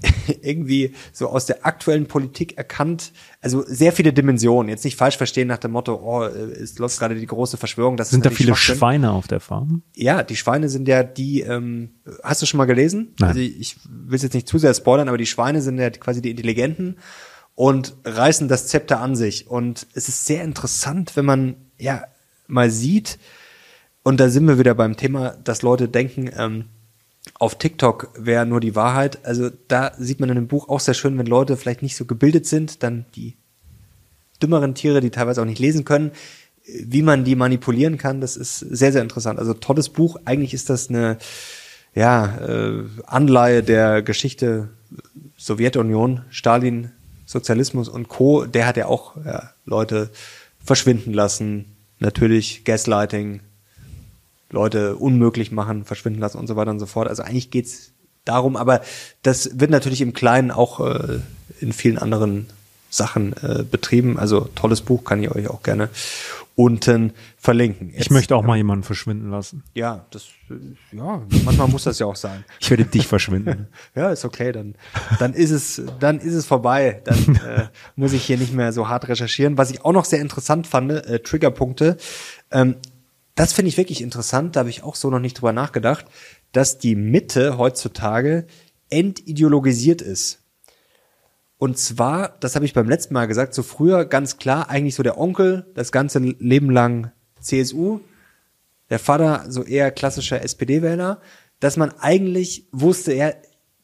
irgendwie 0.42 0.94
so 1.12 1.28
aus 1.28 1.46
der 1.46 1.66
aktuellen 1.66 2.06
Politik 2.06 2.56
erkannt, 2.56 3.12
also 3.40 3.62
sehr 3.66 3.92
viele 3.92 4.12
Dimensionen. 4.12 4.68
Jetzt 4.68 4.84
nicht 4.84 4.96
falsch 4.96 5.16
verstehen 5.16 5.48
nach 5.48 5.58
dem 5.58 5.72
Motto, 5.72 5.94
oh, 5.94 6.22
es 6.24 6.78
läuft 6.78 6.98
gerade 6.98 7.14
die 7.14 7.26
große 7.26 7.56
Verschwörung. 7.56 7.96
Das 7.96 8.10
sind 8.10 8.24
da 8.24 8.30
viele 8.30 8.54
Schweine 8.54 9.12
auf 9.12 9.28
der 9.28 9.40
Farm? 9.40 9.82
Ja, 9.94 10.22
die 10.22 10.36
Schweine 10.36 10.68
sind 10.68 10.88
ja 10.88 11.02
die, 11.02 11.40
ähm, 11.40 11.90
hast 12.22 12.42
du 12.42 12.46
schon 12.46 12.58
mal 12.58 12.66
gelesen? 12.66 13.14
Nein. 13.18 13.28
Also 13.28 13.40
ich 13.40 13.76
will 13.88 14.18
jetzt 14.18 14.34
nicht 14.34 14.48
zu 14.48 14.58
sehr 14.58 14.74
spoilern, 14.74 15.08
aber 15.08 15.18
die 15.18 15.26
Schweine 15.26 15.62
sind 15.62 15.78
ja 15.78 15.90
quasi 15.90 16.22
die 16.22 16.30
Intelligenten 16.30 16.96
und 17.54 17.96
reißen 18.04 18.48
das 18.48 18.68
Zepter 18.68 19.00
an 19.00 19.16
sich. 19.16 19.48
Und 19.48 19.86
es 19.94 20.08
ist 20.08 20.26
sehr 20.26 20.44
interessant, 20.44 21.16
wenn 21.16 21.24
man 21.24 21.56
ja 21.78 22.04
mal 22.46 22.70
sieht, 22.70 23.18
und 24.04 24.20
da 24.20 24.30
sind 24.30 24.46
wir 24.46 24.58
wieder 24.58 24.74
beim 24.74 24.96
Thema, 24.96 25.36
dass 25.44 25.62
Leute 25.62 25.88
denken, 25.88 26.30
ähm, 26.34 26.64
auf 27.38 27.56
TikTok 27.58 28.10
wäre 28.16 28.46
nur 28.46 28.60
die 28.60 28.74
Wahrheit. 28.74 29.24
Also 29.24 29.50
da 29.68 29.92
sieht 29.98 30.20
man 30.20 30.28
in 30.28 30.34
dem 30.36 30.48
Buch 30.48 30.68
auch 30.68 30.80
sehr 30.80 30.94
schön, 30.94 31.18
wenn 31.18 31.26
Leute 31.26 31.56
vielleicht 31.56 31.82
nicht 31.82 31.96
so 31.96 32.04
gebildet 32.04 32.46
sind, 32.46 32.82
dann 32.82 33.04
die 33.14 33.36
dümmeren 34.42 34.74
Tiere, 34.74 35.00
die 35.00 35.10
teilweise 35.10 35.42
auch 35.42 35.46
nicht 35.46 35.58
lesen 35.58 35.84
können, 35.84 36.12
wie 36.68 37.02
man 37.02 37.24
die 37.24 37.34
manipulieren 37.34 37.96
kann, 37.96 38.20
das 38.20 38.36
ist 38.36 38.58
sehr, 38.58 38.92
sehr 38.92 39.02
interessant. 39.02 39.38
Also 39.38 39.54
tolles 39.54 39.88
Buch. 39.88 40.18
Eigentlich 40.24 40.52
ist 40.52 40.68
das 40.68 40.88
eine 40.90 41.18
ja, 41.94 42.36
äh, 42.38 42.84
Anleihe 43.06 43.62
der 43.62 44.02
Geschichte 44.02 44.68
Sowjetunion, 45.36 46.22
Stalin, 46.30 46.90
Sozialismus 47.24 47.88
und 47.88 48.08
Co. 48.08 48.44
Der 48.44 48.66
hat 48.66 48.76
ja 48.76 48.86
auch 48.86 49.16
ja, 49.24 49.52
Leute 49.64 50.10
verschwinden 50.62 51.12
lassen. 51.12 51.64
Natürlich 52.00 52.64
Gaslighting, 52.64 53.40
Leute 54.50 54.96
unmöglich 54.96 55.52
machen, 55.52 55.84
verschwinden 55.84 56.20
lassen 56.20 56.38
und 56.38 56.46
so 56.46 56.56
weiter 56.56 56.70
und 56.70 56.80
so 56.80 56.86
fort. 56.86 57.08
Also 57.08 57.22
eigentlich 57.22 57.50
geht's 57.50 57.92
darum, 58.24 58.56
aber 58.56 58.80
das 59.22 59.58
wird 59.60 59.70
natürlich 59.70 60.00
im 60.00 60.12
Kleinen 60.12 60.50
auch 60.50 60.80
äh, 60.80 61.20
in 61.60 61.72
vielen 61.72 61.98
anderen 61.98 62.46
Sachen 62.90 63.34
äh, 63.42 63.64
betrieben. 63.64 64.18
Also 64.18 64.48
tolles 64.54 64.80
Buch, 64.80 65.04
kann 65.04 65.22
ich 65.22 65.30
euch 65.30 65.48
auch 65.48 65.62
gerne 65.62 65.90
unten 66.58 67.12
verlinken. 67.36 67.90
Jetzt, 67.90 68.00
ich 68.00 68.10
möchte 68.10 68.34
auch 68.34 68.42
mal 68.42 68.56
jemanden 68.56 68.82
verschwinden 68.82 69.30
lassen. 69.30 69.62
Ja, 69.74 70.06
das, 70.10 70.26
ja, 70.90 71.22
manchmal 71.44 71.68
muss 71.68 71.84
das 71.84 72.00
ja 72.00 72.06
auch 72.06 72.16
sein. 72.16 72.44
Ich 72.60 72.68
werde 72.70 72.84
dich 72.84 73.06
verschwinden. 73.06 73.68
ja, 73.94 74.10
ist 74.10 74.24
okay, 74.24 74.50
dann, 74.50 74.74
dann 75.20 75.34
ist 75.34 75.52
es, 75.52 75.80
dann 76.00 76.18
ist 76.18 76.34
es 76.34 76.46
vorbei. 76.46 77.00
Dann 77.04 77.36
äh, 77.36 77.68
muss 77.94 78.12
ich 78.12 78.24
hier 78.24 78.38
nicht 78.38 78.52
mehr 78.52 78.72
so 78.72 78.88
hart 78.88 79.06
recherchieren. 79.06 79.56
Was 79.56 79.70
ich 79.70 79.84
auch 79.84 79.92
noch 79.92 80.04
sehr 80.04 80.20
interessant 80.20 80.66
fand, 80.66 80.90
äh, 80.90 81.20
Triggerpunkte. 81.20 81.96
Ähm, 82.50 82.74
das 83.38 83.52
finde 83.52 83.68
ich 83.68 83.76
wirklich 83.76 84.02
interessant. 84.02 84.56
Da 84.56 84.60
habe 84.60 84.70
ich 84.70 84.82
auch 84.82 84.96
so 84.96 85.10
noch 85.10 85.20
nicht 85.20 85.34
drüber 85.34 85.52
nachgedacht, 85.52 86.06
dass 86.50 86.78
die 86.78 86.96
Mitte 86.96 87.56
heutzutage 87.56 88.46
entideologisiert 88.90 90.02
ist. 90.02 90.40
Und 91.56 91.78
zwar, 91.78 92.36
das 92.40 92.56
habe 92.56 92.64
ich 92.64 92.74
beim 92.74 92.88
letzten 92.88 93.14
Mal 93.14 93.26
gesagt, 93.26 93.54
so 93.54 93.62
früher 93.62 94.06
ganz 94.06 94.38
klar 94.38 94.68
eigentlich 94.68 94.96
so 94.96 95.04
der 95.04 95.18
Onkel, 95.18 95.70
das 95.74 95.92
ganze 95.92 96.18
Leben 96.18 96.70
lang 96.70 97.12
CSU, 97.40 98.00
der 98.90 98.98
Vater 98.98 99.44
so 99.48 99.62
eher 99.62 99.92
klassischer 99.92 100.42
SPD-Wähler, 100.42 101.20
dass 101.60 101.76
man 101.76 101.92
eigentlich 101.92 102.66
wusste, 102.72 103.12
er, 103.12 103.36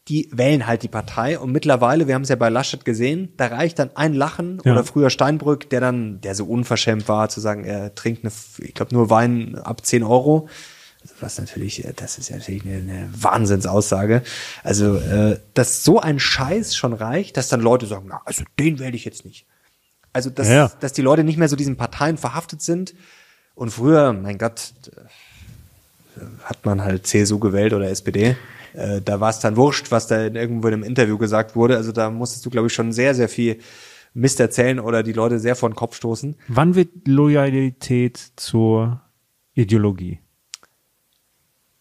die 0.09 0.29
wählen 0.33 0.67
halt 0.67 0.83
die 0.83 0.89
Partei 0.89 1.39
und 1.39 1.51
mittlerweile, 1.51 2.07
wir 2.07 2.15
haben 2.15 2.23
es 2.23 2.29
ja 2.29 2.37
bei 2.37 2.51
Laschet 2.51 2.85
gesehen, 2.85 3.33
da 3.39 3.47
reicht 3.47 3.79
dann 3.79 3.91
ein 3.95 4.13
Lachen 4.13 4.61
ja. 4.65 4.73
oder 4.73 4.85
früher 4.85 5.09
Steinbrück, 5.09 5.71
der 5.71 5.81
dann, 5.81 6.21
der 6.21 6.35
so 6.35 6.45
unverschämt 6.45 7.09
war, 7.09 7.31
zu 7.31 7.41
sagen, 7.41 7.65
er 7.65 7.95
trinkt 7.95 8.25
eine, 8.25 8.33
ich 8.59 8.75
glaube 8.75 8.95
nur 8.95 9.09
Wein 9.09 9.57
ab 9.57 9.85
10 9.85 10.03
Euro 10.03 10.49
was 11.21 11.39
natürlich, 11.39 11.85
äh, 11.85 11.93
das 11.95 12.19
ist 12.19 12.31
ja 12.31 12.37
natürlich 12.37 12.65
eine, 12.65 12.77
eine 12.77 13.09
Wahnsinnsaussage. 13.13 14.23
Also, 14.63 14.97
äh, 14.97 15.39
dass 15.55 15.85
so 15.85 16.01
ein 16.01 16.19
Scheiß 16.19 16.77
schon 16.77 16.93
reicht, 16.93 17.37
dass 17.37 17.49
dann 17.49 17.61
Leute 17.61 17.87
sagen, 17.87 18.07
na, 18.09 18.21
also 18.25 18.45
den 18.59 18.79
wähle 18.79 18.97
ich 18.97 19.05
jetzt 19.05 19.25
nicht. 19.25 19.47
Also, 20.13 20.31
dass, 20.31 20.49
ja. 20.49 20.71
dass 20.81 20.93
die 20.93 21.03
Leute 21.03 21.25
nicht 21.25 21.39
mehr 21.39 21.49
so 21.49 21.57
diesen 21.57 21.77
Parteien 21.77 22.17
verhaftet 22.17 22.63
sind. 22.63 22.95
Und 23.55 23.71
früher, 23.71 24.13
mein 24.13 24.39
Gott, 24.39 24.73
äh, 26.17 26.21
hat 26.45 26.65
man 26.65 26.83
halt 26.83 27.07
CSU 27.07 27.39
gewählt 27.39 27.73
oder 27.73 27.91
SPD. 27.91 28.37
Äh, 28.75 29.01
da 29.01 29.21
war 29.21 29.31
es 29.31 29.39
dann 29.39 29.57
wurscht, 29.57 29.91
was 29.91 30.07
da 30.07 30.23
irgendwo 30.25 30.69
in 30.69 30.75
einem 30.75 30.83
Interview 30.83 31.17
gesagt 31.19 31.57
wurde. 31.57 31.77
Also 31.77 31.93
da 31.93 32.11
musstest 32.11 32.45
du, 32.45 32.51
glaube 32.51 32.67
ich, 32.67 32.73
schon 32.73 32.93
sehr, 32.93 33.15
sehr 33.15 33.29
viel 33.29 33.59
Mist 34.13 34.39
erzählen 34.41 34.79
oder 34.79 35.03
die 35.03 35.13
Leute 35.13 35.41
sehr 35.41 35.57
vor 35.57 35.69
den 35.69 35.77
Kopf 35.77 35.97
stoßen. 35.97 36.37
Wann 36.49 36.75
wird 36.75 37.09
Loyalität 37.09 38.33
zur 38.37 39.03
Ideologie? 39.55 40.21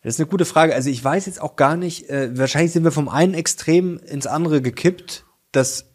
Das 0.01 0.15
ist 0.15 0.19
eine 0.19 0.29
gute 0.29 0.45
Frage. 0.45 0.75
Also 0.75 0.89
ich 0.89 1.03
weiß 1.03 1.27
jetzt 1.27 1.41
auch 1.41 1.55
gar 1.55 1.77
nicht, 1.77 2.09
äh, 2.09 2.37
wahrscheinlich 2.37 2.73
sind 2.73 2.83
wir 2.83 2.91
vom 2.91 3.07
einen 3.07 3.33
Extrem 3.33 3.97
ins 3.99 4.27
andere 4.27 4.61
gekippt, 4.61 5.25
dass 5.51 5.85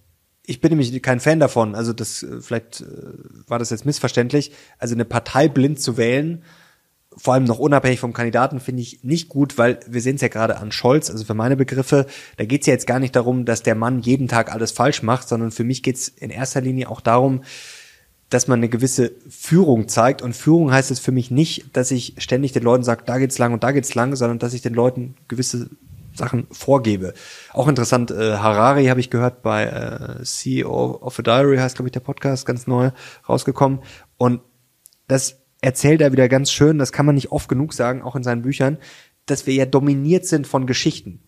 ich 0.45 0.63
bin 0.63 0.71
nämlich 0.71 1.03
kein 1.03 1.21
Fan 1.21 1.41
davon. 1.41 1.75
Also 1.75 1.93
das 1.93 2.23
äh, 2.23 2.41
vielleicht 2.41 2.81
äh, 2.81 2.87
war 3.47 3.59
das 3.59 3.71
jetzt 3.71 3.85
missverständlich. 3.85 4.53
Also 4.79 4.95
eine 4.95 5.05
Partei 5.05 5.49
blind 5.49 5.81
zu 5.81 5.99
wählen, 5.99 6.43
vor 7.19 7.35
allem 7.35 7.45
noch 7.45 7.59
unabhängig 7.59 8.01
vom 8.01 8.13
Kandidaten, 8.13 8.61
finde 8.61 8.83
ich 8.83 9.03
nicht 9.03 9.29
gut, 9.29 9.59
weil 9.59 9.81
wir 9.87 10.01
sehen 10.01 10.17
es 10.17 10.23
ja 10.23 10.29
gerade 10.29 10.59
an 10.59 10.73
Scholz, 10.73 11.11
also 11.11 11.25
für 11.25 11.35
meine 11.35 11.57
Begriffe, 11.57 12.07
da 12.37 12.45
geht 12.45 12.63
es 12.63 12.67
ja 12.67 12.73
jetzt 12.73 12.87
gar 12.87 13.01
nicht 13.01 13.17
darum, 13.17 13.45
dass 13.45 13.63
der 13.63 13.75
Mann 13.75 14.01
jeden 14.01 14.29
Tag 14.29 14.53
alles 14.53 14.73
falsch 14.73 15.03
macht, 15.03 15.29
sondern 15.29 15.51
für 15.51 15.65
mich 15.65 15.83
geht 15.83 15.97
es 15.97 16.09
in 16.09 16.31
erster 16.31 16.61
Linie 16.61 16.89
auch 16.89 17.01
darum, 17.01 17.43
dass 18.31 18.47
man 18.47 18.61
eine 18.61 18.69
gewisse 18.69 19.13
Führung 19.29 19.89
zeigt. 19.89 20.23
Und 20.23 20.37
Führung 20.37 20.71
heißt 20.71 20.91
es 20.91 21.01
für 21.01 21.13
mich 21.13 21.31
nicht, 21.31 21.77
dass 21.77 21.91
ich 21.91 22.15
ständig 22.19 22.53
den 22.53 22.63
Leuten 22.63 22.85
sage, 22.85 23.03
da 23.05 23.19
geht's 23.19 23.39
lang 23.39 23.53
und 23.53 23.65
da 23.65 23.73
geht's 23.73 23.95
lang, 23.95 24.15
sondern 24.17 24.39
dass 24.39 24.53
ich 24.53 24.63
den 24.63 24.75
Leuten 24.75 25.17
gewisse 25.29 25.71
Sachen 26.15 26.47
vorgebe. 26.51 27.15
Auch 27.53 27.69
interessant, 27.69 28.11
äh, 28.11 28.37
Harari 28.37 28.87
habe 28.87 29.01
ich 29.01 29.11
gehört 29.11 29.43
bei 29.43 29.65
äh, 29.65 30.25
CEO 30.25 30.99
of 31.01 31.19
a 31.19 31.23
Diary, 31.23 31.57
heißt 31.57 31.77
glaube 31.77 31.89
ich 31.89 31.93
der 31.93 32.01
Podcast, 32.01 32.45
ganz 32.45 32.67
neu 32.67 32.91
rausgekommen. 33.29 33.81
Und 34.19 34.41
das 35.07 35.37
erzählt 35.61 36.01
er 36.01 36.13
wieder 36.13 36.29
ganz 36.29 36.53
schön, 36.53 36.79
das 36.79 36.93
kann 36.93 37.07
man 37.07 37.15
nicht 37.15 37.33
oft 37.33 37.49
genug 37.49 37.73
sagen, 37.73 38.03
auch 38.03 38.17
in 38.17 38.23
seinen 38.23 38.43
Büchern, 38.43 38.79
dass 39.27 39.47
wir 39.47 39.55
ja 39.55 39.67
dominiert 39.67 40.27
sind 40.27 40.47
von 40.47 40.67
Geschichten 40.67 41.21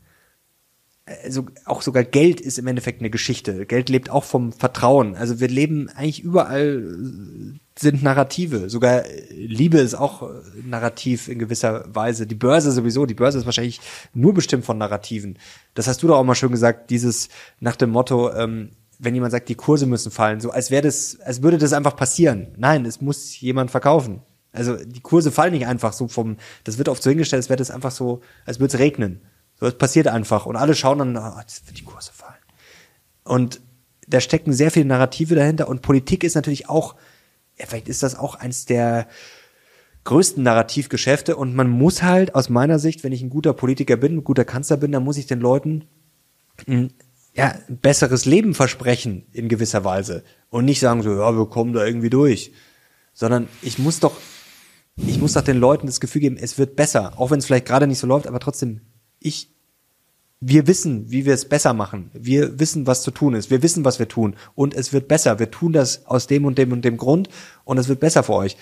also 1.24 1.46
auch 1.64 1.82
sogar 1.82 2.04
Geld 2.04 2.40
ist 2.40 2.58
im 2.58 2.66
Endeffekt 2.66 3.00
eine 3.00 3.10
Geschichte. 3.10 3.66
Geld 3.66 3.88
lebt 3.88 4.10
auch 4.10 4.24
vom 4.24 4.52
Vertrauen. 4.52 5.16
Also 5.16 5.40
wir 5.40 5.48
leben 5.48 5.88
eigentlich 5.88 6.22
überall 6.22 6.84
äh, 6.84 7.58
sind 7.78 8.02
Narrative. 8.02 8.68
Sogar 8.68 9.04
Liebe 9.30 9.78
ist 9.78 9.94
auch 9.94 10.22
äh, 10.22 10.26
Narrativ 10.64 11.28
in 11.28 11.38
gewisser 11.38 11.84
Weise. 11.92 12.26
Die 12.26 12.34
Börse 12.34 12.70
sowieso. 12.70 13.06
Die 13.06 13.14
Börse 13.14 13.38
ist 13.38 13.46
wahrscheinlich 13.46 13.80
nur 14.14 14.34
bestimmt 14.34 14.64
von 14.64 14.78
Narrativen. 14.78 15.38
Das 15.74 15.88
hast 15.88 16.02
du 16.02 16.08
doch 16.08 16.16
auch 16.16 16.24
mal 16.24 16.34
schön 16.34 16.52
gesagt. 16.52 16.90
Dieses 16.90 17.28
nach 17.58 17.76
dem 17.76 17.90
Motto, 17.90 18.32
ähm, 18.32 18.70
wenn 19.00 19.14
jemand 19.14 19.32
sagt, 19.32 19.48
die 19.48 19.54
Kurse 19.54 19.86
müssen 19.86 20.12
fallen, 20.12 20.40
so 20.40 20.50
als 20.50 20.70
wäre 20.70 20.82
das, 20.82 21.18
als 21.20 21.42
würde 21.42 21.58
das 21.58 21.72
einfach 21.72 21.96
passieren. 21.96 22.48
Nein, 22.56 22.84
es 22.84 23.00
muss 23.00 23.40
jemand 23.40 23.70
verkaufen. 23.70 24.22
Also 24.52 24.76
die 24.76 25.00
Kurse 25.00 25.30
fallen 25.30 25.52
nicht 25.52 25.66
einfach 25.66 25.92
so 25.92 26.06
vom. 26.06 26.36
Das 26.64 26.76
wird 26.76 26.88
oft 26.88 27.02
so 27.02 27.10
hingestellt, 27.10 27.40
als 27.40 27.48
wäre 27.48 27.56
das 27.56 27.70
einfach 27.70 27.92
so, 27.92 28.20
als 28.44 28.60
würde 28.60 28.74
es 28.74 28.80
regnen. 28.80 29.22
So, 29.58 29.66
es 29.66 29.78
passiert 29.78 30.08
einfach. 30.08 30.46
Und 30.46 30.56
alle 30.56 30.74
schauen 30.74 30.98
dann, 30.98 31.16
oh, 31.16 31.38
jetzt 31.40 31.66
wird 31.66 31.78
die 31.78 31.84
Kurse 31.84 32.12
fallen. 32.12 32.34
Und 33.24 33.60
da 34.06 34.20
stecken 34.20 34.52
sehr 34.52 34.70
viele 34.70 34.86
Narrative 34.86 35.34
dahinter. 35.34 35.68
Und 35.68 35.82
Politik 35.82 36.24
ist 36.24 36.34
natürlich 36.34 36.68
auch, 36.68 36.96
ja, 37.58 37.66
vielleicht 37.66 37.88
ist 37.88 38.02
das 38.02 38.18
auch 38.18 38.34
eins 38.34 38.66
der 38.66 39.06
größten 40.04 40.42
Narrativgeschäfte. 40.42 41.36
Und 41.36 41.54
man 41.54 41.70
muss 41.70 42.02
halt 42.02 42.34
aus 42.34 42.48
meiner 42.48 42.78
Sicht, 42.78 43.04
wenn 43.04 43.12
ich 43.12 43.22
ein 43.22 43.30
guter 43.30 43.54
Politiker 43.54 43.96
bin, 43.96 44.16
ein 44.16 44.24
guter 44.24 44.44
Kanzler 44.44 44.76
bin, 44.76 44.92
dann 44.92 45.04
muss 45.04 45.16
ich 45.16 45.26
den 45.26 45.40
Leuten 45.40 45.84
ein, 46.66 46.92
ja, 47.34 47.54
besseres 47.68 48.24
Leben 48.24 48.54
versprechen 48.54 49.26
in 49.32 49.48
gewisser 49.48 49.84
Weise. 49.84 50.24
Und 50.48 50.64
nicht 50.64 50.80
sagen 50.80 51.02
so, 51.02 51.10
ja, 51.10 51.36
wir 51.36 51.46
kommen 51.46 51.72
da 51.72 51.84
irgendwie 51.84 52.10
durch. 52.10 52.52
Sondern 53.12 53.48
ich 53.62 53.78
muss 53.78 54.00
doch, 54.00 54.16
ich 54.96 55.20
muss 55.20 55.34
doch 55.34 55.42
den 55.42 55.58
Leuten 55.58 55.86
das 55.86 56.00
Gefühl 56.00 56.22
geben, 56.22 56.36
es 56.36 56.58
wird 56.58 56.76
besser. 56.76 57.12
Auch 57.16 57.30
wenn 57.30 57.38
es 57.38 57.46
vielleicht 57.46 57.66
gerade 57.66 57.86
nicht 57.86 57.98
so 57.98 58.06
läuft, 58.06 58.26
aber 58.26 58.40
trotzdem 58.40 58.80
ich, 59.20 59.50
wir 60.40 60.66
wissen, 60.66 61.10
wie 61.10 61.26
wir 61.26 61.34
es 61.34 61.44
besser 61.44 61.74
machen. 61.74 62.10
Wir 62.14 62.58
wissen, 62.58 62.86
was 62.86 63.02
zu 63.02 63.10
tun 63.10 63.34
ist. 63.34 63.50
Wir 63.50 63.62
wissen, 63.62 63.84
was 63.84 63.98
wir 63.98 64.08
tun. 64.08 64.34
Und 64.54 64.74
es 64.74 64.92
wird 64.92 65.06
besser. 65.06 65.38
Wir 65.38 65.50
tun 65.50 65.72
das 65.72 66.06
aus 66.06 66.26
dem 66.26 66.46
und 66.46 66.58
dem 66.58 66.72
und 66.72 66.84
dem 66.84 66.96
Grund 66.96 67.28
und 67.64 67.78
es 67.78 67.88
wird 67.88 68.00
besser 68.00 68.22
für 68.22 68.34
euch. 68.34 68.56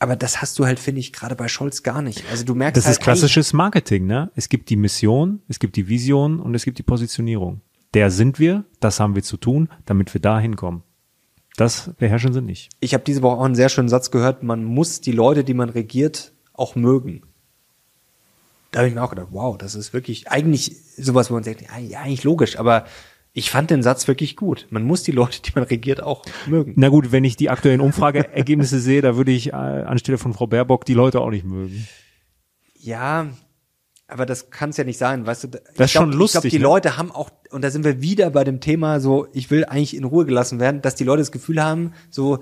Aber 0.00 0.16
das 0.16 0.40
hast 0.42 0.58
du 0.58 0.66
halt, 0.66 0.80
finde 0.80 1.00
ich, 1.00 1.12
gerade 1.12 1.36
bei 1.36 1.46
Scholz 1.46 1.82
gar 1.82 2.02
nicht. 2.02 2.24
Also 2.30 2.44
du 2.44 2.54
merkst 2.54 2.78
Das 2.78 2.86
halt 2.86 2.98
ist 2.98 3.02
klassisches 3.02 3.52
Marketing, 3.52 4.06
ne? 4.06 4.30
Es 4.34 4.48
gibt 4.48 4.70
die 4.70 4.76
Mission, 4.76 5.42
es 5.46 5.58
gibt 5.58 5.76
die 5.76 5.88
Vision 5.88 6.40
und 6.40 6.54
es 6.54 6.64
gibt 6.64 6.78
die 6.78 6.82
Positionierung. 6.82 7.60
Der 7.94 8.10
sind 8.10 8.38
wir, 8.38 8.64
das 8.80 9.00
haben 9.00 9.14
wir 9.14 9.22
zu 9.22 9.36
tun, 9.36 9.68
damit 9.84 10.14
wir 10.14 10.20
da 10.20 10.38
hinkommen. 10.38 10.82
Das 11.56 11.90
beherrschen 11.98 12.32
sie 12.32 12.40
nicht. 12.40 12.70
Ich 12.80 12.94
habe 12.94 13.04
diese 13.04 13.22
Woche 13.22 13.36
auch 13.36 13.44
einen 13.44 13.54
sehr 13.54 13.68
schönen 13.68 13.88
Satz 13.88 14.10
gehört, 14.10 14.42
man 14.42 14.64
muss 14.64 15.00
die 15.00 15.12
Leute, 15.12 15.44
die 15.44 15.54
man 15.54 15.68
regiert, 15.68 16.32
auch 16.54 16.76
mögen 16.76 17.22
da 18.70 18.80
habe 18.80 18.88
ich 18.88 18.94
mir 18.94 19.02
auch 19.02 19.10
gedacht, 19.10 19.28
wow, 19.30 19.58
das 19.58 19.74
ist 19.74 19.92
wirklich 19.92 20.30
eigentlich 20.30 20.76
sowas, 20.96 21.30
wo 21.30 21.34
man 21.34 21.42
sagt, 21.42 21.62
ja, 21.62 22.00
eigentlich 22.00 22.24
logisch, 22.24 22.58
aber 22.58 22.84
ich 23.32 23.50
fand 23.50 23.70
den 23.70 23.82
Satz 23.82 24.08
wirklich 24.08 24.36
gut. 24.36 24.66
Man 24.70 24.82
muss 24.82 25.02
die 25.02 25.12
Leute, 25.12 25.40
die 25.42 25.52
man 25.54 25.64
regiert, 25.64 26.02
auch 26.02 26.24
mögen. 26.46 26.74
Na 26.76 26.88
gut, 26.88 27.12
wenn 27.12 27.24
ich 27.24 27.36
die 27.36 27.50
aktuellen 27.50 27.80
Umfrageergebnisse 27.80 28.80
sehe, 28.80 29.02
da 29.02 29.16
würde 29.16 29.32
ich 29.32 29.48
äh, 29.48 29.56
anstelle 29.56 30.18
von 30.18 30.34
Frau 30.34 30.46
Baerbock 30.46 30.84
die 30.84 30.94
Leute 30.94 31.20
auch 31.20 31.30
nicht 31.30 31.44
mögen. 31.44 31.86
Ja, 32.74 33.28
aber 34.10 34.26
das 34.26 34.50
kann 34.50 34.70
es 34.70 34.76
ja 34.76 34.84
nicht 34.84 34.98
sein, 34.98 35.26
weißt 35.26 35.44
du? 35.44 35.48
Das 35.48 35.62
ist 35.62 35.74
glaub, 35.76 35.88
schon 35.88 36.12
lustig. 36.12 36.36
Ich 36.36 36.40
glaube, 36.42 36.50
die 36.50 36.58
ne? 36.58 36.64
Leute 36.64 36.96
haben 36.96 37.10
auch, 37.10 37.30
und 37.50 37.62
da 37.62 37.70
sind 37.70 37.84
wir 37.84 38.00
wieder 38.02 38.30
bei 38.30 38.44
dem 38.44 38.60
Thema, 38.60 39.00
so, 39.00 39.26
ich 39.32 39.50
will 39.50 39.64
eigentlich 39.64 39.96
in 39.96 40.04
Ruhe 40.04 40.24
gelassen 40.26 40.60
werden, 40.60 40.82
dass 40.82 40.94
die 40.94 41.04
Leute 41.04 41.20
das 41.20 41.32
Gefühl 41.32 41.62
haben, 41.62 41.92
so, 42.10 42.40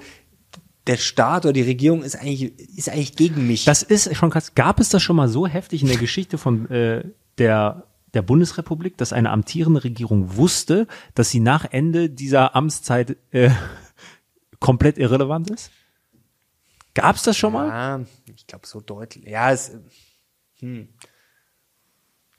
der 0.87 0.97
Staat 0.97 1.45
oder 1.45 1.53
die 1.53 1.63
Regierung 1.63 2.03
ist 2.03 2.17
eigentlich, 2.17 2.59
ist 2.77 2.89
eigentlich 2.89 3.15
gegen 3.15 3.47
mich. 3.47 3.65
Das 3.65 3.83
ist 3.83 4.17
schon 4.17 4.31
krass. 4.31 4.55
Gab 4.55 4.81
es 4.81 4.89
das 4.89 5.03
schon 5.03 5.17
mal 5.17 5.29
so 5.29 5.47
heftig 5.47 5.83
in 5.83 5.89
der 5.89 5.97
Geschichte 5.99 6.39
von 6.39 6.71
äh, 6.71 7.05
der 7.37 7.85
der 8.15 8.23
Bundesrepublik, 8.23 8.97
dass 8.97 9.13
eine 9.13 9.31
amtierende 9.31 9.85
Regierung 9.85 10.37
wusste, 10.37 10.87
dass 11.15 11.31
sie 11.31 11.41
nach 11.41 11.67
Ende 11.71 12.09
dieser 12.09 12.57
Amtszeit 12.57 13.17
äh, 13.33 13.51
komplett 14.61 14.99
irrelevant 14.99 15.51
ist? 15.51 15.71
Gab 16.95 17.17
es 17.17 17.23
das 17.23 17.37
schon 17.37 17.53
mal? 17.53 17.69
Ja, 17.69 18.01
ich 18.35 18.47
glaube 18.47 18.67
so 18.67 18.81
deutlich. 18.81 19.25
Ja, 19.27 19.53
es. 19.53 19.73
Hm. 20.61 20.89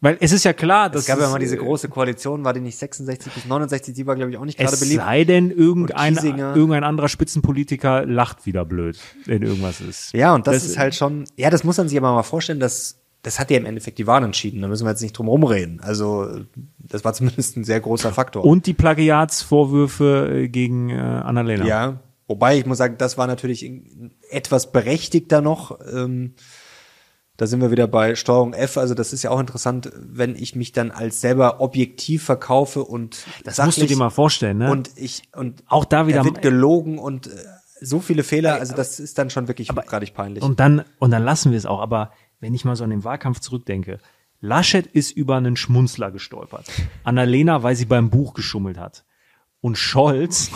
Weil 0.02 0.18
es 0.22 0.32
ist 0.32 0.46
ja 0.46 0.54
klar, 0.54 0.90
dass 0.90 1.02
es 1.02 1.08
gab 1.08 1.20
ja 1.20 1.30
mal 1.30 1.40
diese 1.40 1.56
äh, 1.56 1.60
große 1.60 1.90
Koalition, 1.90 2.46
war 2.46 2.54
die 2.54 2.62
nicht 2.62 2.78
66 2.78 3.34
bis 3.34 3.46
69, 3.46 3.94
die 3.94 4.08
war 4.08 4.16
glaube 4.16 4.32
ich 4.32 4.38
auch 4.38 4.46
nicht 4.46 4.58
gerade 4.58 4.78
beliebt. 4.78 5.02
Es 5.02 5.06
sei 5.06 5.24
denn, 5.26 5.52
irgendein, 5.52 6.16
irgendein 6.16 6.84
anderer 6.84 7.10
Spitzenpolitiker 7.10 8.06
lacht 8.06 8.46
wieder 8.46 8.64
blöd, 8.64 8.98
wenn 9.26 9.42
irgendwas 9.42 9.82
ist. 9.82 10.14
Ja, 10.14 10.34
und 10.34 10.48
das, 10.48 10.56
das 10.56 10.66
ist 10.66 10.78
halt 10.78 10.96
schon, 10.96 11.26
ja, 11.36 11.50
das 11.50 11.64
muss 11.64 11.78
man 11.78 11.90
sich 11.90 11.98
aber 11.98 12.14
mal 12.14 12.24
vorstellen, 12.24 12.60
dass 12.60 13.00
das 13.22 13.40
hat 13.40 13.52
ja 13.52 13.58
im 13.58 13.66
Endeffekt 13.66 13.98
die 13.98 14.08
Wahl 14.08 14.24
entschieden. 14.24 14.62
Da 14.62 14.68
müssen 14.68 14.86
wir 14.86 14.92
jetzt 14.92 15.02
nicht 15.02 15.18
drum 15.18 15.28
rumreden. 15.28 15.82
Also 15.82 16.40
das 16.78 17.04
war 17.04 17.14
zumindest 17.14 17.58
ein 17.58 17.64
sehr 17.64 17.82
großer 17.82 18.14
Faktor. 18.14 18.46
Und 18.46 18.66
die 18.66 18.74
Plagiatsvorwürfe 18.74 20.44
äh, 20.44 20.48
gegen 20.48 20.90
äh, 20.90 20.96
Annalena. 20.96 21.66
Ja, 21.66 22.00
wobei 22.28 22.58
ich 22.58 22.66
muss 22.66 22.78
sagen, 22.78 22.96
das 22.98 23.18
war 23.18 23.28
natürlich 23.28 23.70
etwas 24.30 24.72
berechtigter 24.72 25.42
noch. 25.42 25.80
Ähm, 25.92 26.36
Da 27.40 27.48
sind 27.48 27.62
wir 27.62 27.72
wieder 27.72 27.88
bei 27.88 28.16
Steuerung 28.16 28.54
F. 28.54 28.78
Also 28.78 28.94
das 28.94 29.14
ist 29.14 29.24
ja 29.24 29.30
auch 29.32 29.40
interessant, 29.40 29.90
wenn 29.96 30.36
ich 30.36 30.56
mich 30.58 30.74
dann 30.74 30.92
als 30.92 31.22
selber 31.22 31.62
objektiv 31.62 32.24
verkaufe 32.24 32.84
und 32.84 33.26
Das 33.46 33.58
musst 33.64 33.82
du 33.82 33.86
dir 33.86 33.96
mal 33.96 34.10
vorstellen, 34.10 34.58
ne? 34.58 34.70
und 34.70 34.90
ich 34.98 35.22
und 35.34 35.64
Auch 35.68 35.86
da 35.86 36.06
wieder- 36.06 36.18
er 36.18 36.26
wird 36.26 36.42
gelogen 36.42 37.00
und 37.00 37.28
äh, 37.28 37.30
so 37.80 38.02
viele 38.02 38.24
Fehler. 38.24 38.56
Also 38.56 38.76
das 38.76 39.00
ist 39.00 39.18
dann 39.18 39.30
schon 39.30 39.48
wirklich 39.48 39.70
hochgradig 39.72 40.14
peinlich. 40.14 40.44
Und 40.44 40.60
dann, 40.60 40.84
und 41.00 41.12
dann 41.12 41.24
lassen 41.24 41.52
wir 41.52 41.58
es 41.58 41.66
auch. 41.66 41.80
Aber 41.80 42.12
wenn 42.42 42.54
ich 42.54 42.66
mal 42.66 42.76
so 42.76 42.84
an 42.84 42.90
den 42.90 43.06
Wahlkampf 43.06 43.40
zurückdenke, 43.40 44.00
Laschet 44.42 44.86
ist 44.86 45.12
über 45.12 45.38
einen 45.38 45.56
Schmunzler 45.56 46.12
gestolpert. 46.12 46.66
Annalena, 47.06 47.64
weil 47.64 47.78
sie 47.78 47.86
beim 47.86 48.10
Buch 48.10 48.34
geschummelt 48.34 48.78
hat. 48.78 49.06
Und 49.62 49.78
Scholz, 49.78 50.52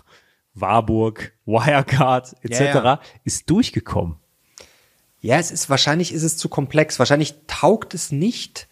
Warburg, 0.54 1.32
Wirecard 1.46 2.34
etc. 2.42 2.60
Ja, 2.60 2.84
ja. 2.84 3.00
ist 3.24 3.50
durchgekommen. 3.50 4.16
Ja, 5.24 5.38
es 5.38 5.50
ist 5.50 5.70
wahrscheinlich 5.70 6.12
ist 6.12 6.22
es 6.22 6.36
zu 6.36 6.50
komplex. 6.50 6.98
Wahrscheinlich 6.98 7.34
taugt 7.46 7.94
es 7.94 8.12
nicht, 8.12 8.68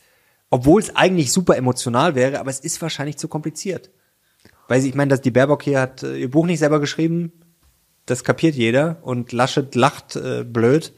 obwohl 0.50 0.82
es 0.82 0.94
eigentlich 0.94 1.32
super 1.32 1.56
emotional 1.56 2.14
wäre, 2.14 2.38
aber 2.40 2.50
es 2.50 2.60
ist 2.60 2.82
wahrscheinlich 2.82 3.16
zu 3.16 3.26
kompliziert. 3.26 3.88
Weil 4.68 4.84
ich 4.84 4.94
meine, 4.94 5.08
dass 5.08 5.22
die 5.22 5.30
Baerbock 5.30 5.62
hier 5.62 5.80
hat 5.80 6.02
äh, 6.02 6.16
ihr 6.16 6.30
Buch 6.30 6.44
nicht 6.44 6.58
selber 6.58 6.78
geschrieben, 6.78 7.32
das 8.04 8.22
kapiert 8.22 8.54
jeder 8.54 8.98
und 9.00 9.32
Laschet 9.32 9.74
lacht 9.74 10.14
äh, 10.16 10.44
blöd. 10.44 10.92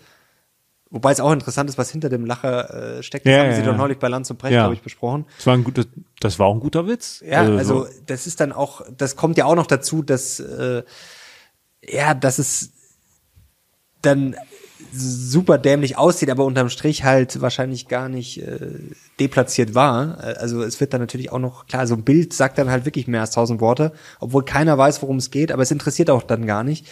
Wobei 0.91 1.13
es 1.13 1.21
auch 1.21 1.31
interessant 1.31 1.71
ist, 1.71 1.79
was 1.79 1.89
hinter 1.89 2.09
dem 2.09 2.27
Lacher 2.27 2.99
äh, 2.99 3.03
steckt. 3.05 3.25
Das 3.25 3.31
Ja, 3.33 3.39
haben 3.43 3.51
ja, 3.51 3.55
sie 3.55 3.61
ja. 3.63 3.67
doch 3.71 3.77
neulich 3.77 3.99
bei 4.01 4.09
Lanz 4.09 4.31
und 4.31 4.39
Brecht, 4.41 4.55
Ja. 4.55 4.63
glaube 4.63 4.75
ich, 4.75 4.83
besprochen. 4.83 5.25
Das 5.37 5.47
war 5.47 5.55
ein 5.55 5.63
guter, 5.63 5.85
das 6.19 6.41
war 6.41 6.47
auch 6.47 6.55
ein 6.55 6.61
guter 6.61 6.89
Witz. 6.89 7.23
Ja, 7.25 7.43
also 7.43 7.85
so. 7.85 7.91
das 8.07 8.27
ist 8.27 8.41
dann 8.41 8.51
auch, 8.51 8.83
das 8.97 9.15
kommt 9.15 9.39
ja 9.39 9.45
auch 9.45 9.55
noch 9.55 9.69
dazu, 9.69 10.03
dass 10.03 10.41
äh, 10.41 10.83
ja, 11.89 12.13
dass 12.15 12.41
es 12.41 12.71
dann 14.03 14.35
super 14.93 15.59
dämlich 15.59 15.97
aussieht, 15.99 16.31
aber 16.31 16.45
unterm 16.45 16.69
Strich 16.69 17.05
halt 17.05 17.41
wahrscheinlich 17.41 17.89
gar 17.89 18.09
nicht 18.09 18.43
äh, 18.43 18.59
deplatziert 19.21 19.75
war. 19.75 20.23
Äh, 20.23 20.35
Also 20.35 20.63
es 20.63 20.81
wird 20.81 20.93
dann 20.93 21.01
natürlich 21.01 21.33
auch 21.33 21.39
noch, 21.39 21.67
klar, 21.67 21.87
so 21.87 21.95
ein 21.95 22.05
Bild 22.05 22.33
sagt 22.33 22.59
dann 22.59 22.71
halt 22.71 22.85
wirklich 22.85 23.07
mehr 23.07 23.21
als 23.21 23.33
tausend 23.33 23.61
Worte, 23.61 23.93
obwohl 24.21 24.45
keiner 24.45 24.77
weiß, 24.79 25.03
worum 25.03 25.17
es 25.17 25.31
geht, 25.31 25.53
aber 25.53 25.63
es 25.63 25.71
interessiert 25.71 26.11
auch 26.11 26.23
dann 26.23 26.47
gar 26.47 26.65
nicht. 26.65 26.87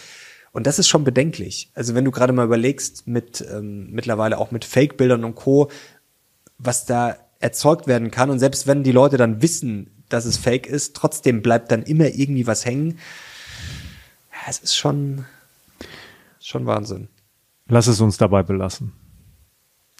Und 0.51 0.67
das 0.67 0.79
ist 0.79 0.87
schon 0.87 1.03
bedenklich. 1.03 1.71
Also 1.73 1.95
wenn 1.95 2.05
du 2.05 2.11
gerade 2.11 2.31
mal 2.31 2.45
überlegst, 2.45 3.07
mit 3.07 3.43
ähm, 3.51 3.89
mittlerweile 3.91 4.37
auch 4.37 4.51
mit 4.51 4.65
Fake-Bildern 4.65 5.23
und 5.23 5.35
Co., 5.35 5.69
was 6.59 6.85
da 6.85 7.17
erzeugt 7.39 7.87
werden 7.87 8.11
kann. 8.11 8.29
Und 8.29 8.39
selbst 8.39 8.67
wenn 8.67 8.83
die 8.83 8.91
Leute 8.91 9.17
dann 9.17 9.41
wissen, 9.41 9.89
dass 10.09 10.25
es 10.25 10.37
fake 10.37 10.67
ist, 10.67 10.95
trotzdem 10.95 11.41
bleibt 11.41 11.71
dann 11.71 11.83
immer 11.83 12.05
irgendwie 12.05 12.47
was 12.47 12.65
hängen. 12.65 12.99
Es 14.47 14.59
ist 14.59 14.75
schon, 14.75 15.25
schon 16.39 16.65
Wahnsinn. 16.65 17.07
Lass 17.73 17.87
es 17.87 17.99
uns 18.01 18.17
dabei 18.17 18.43
belassen. 18.43 18.93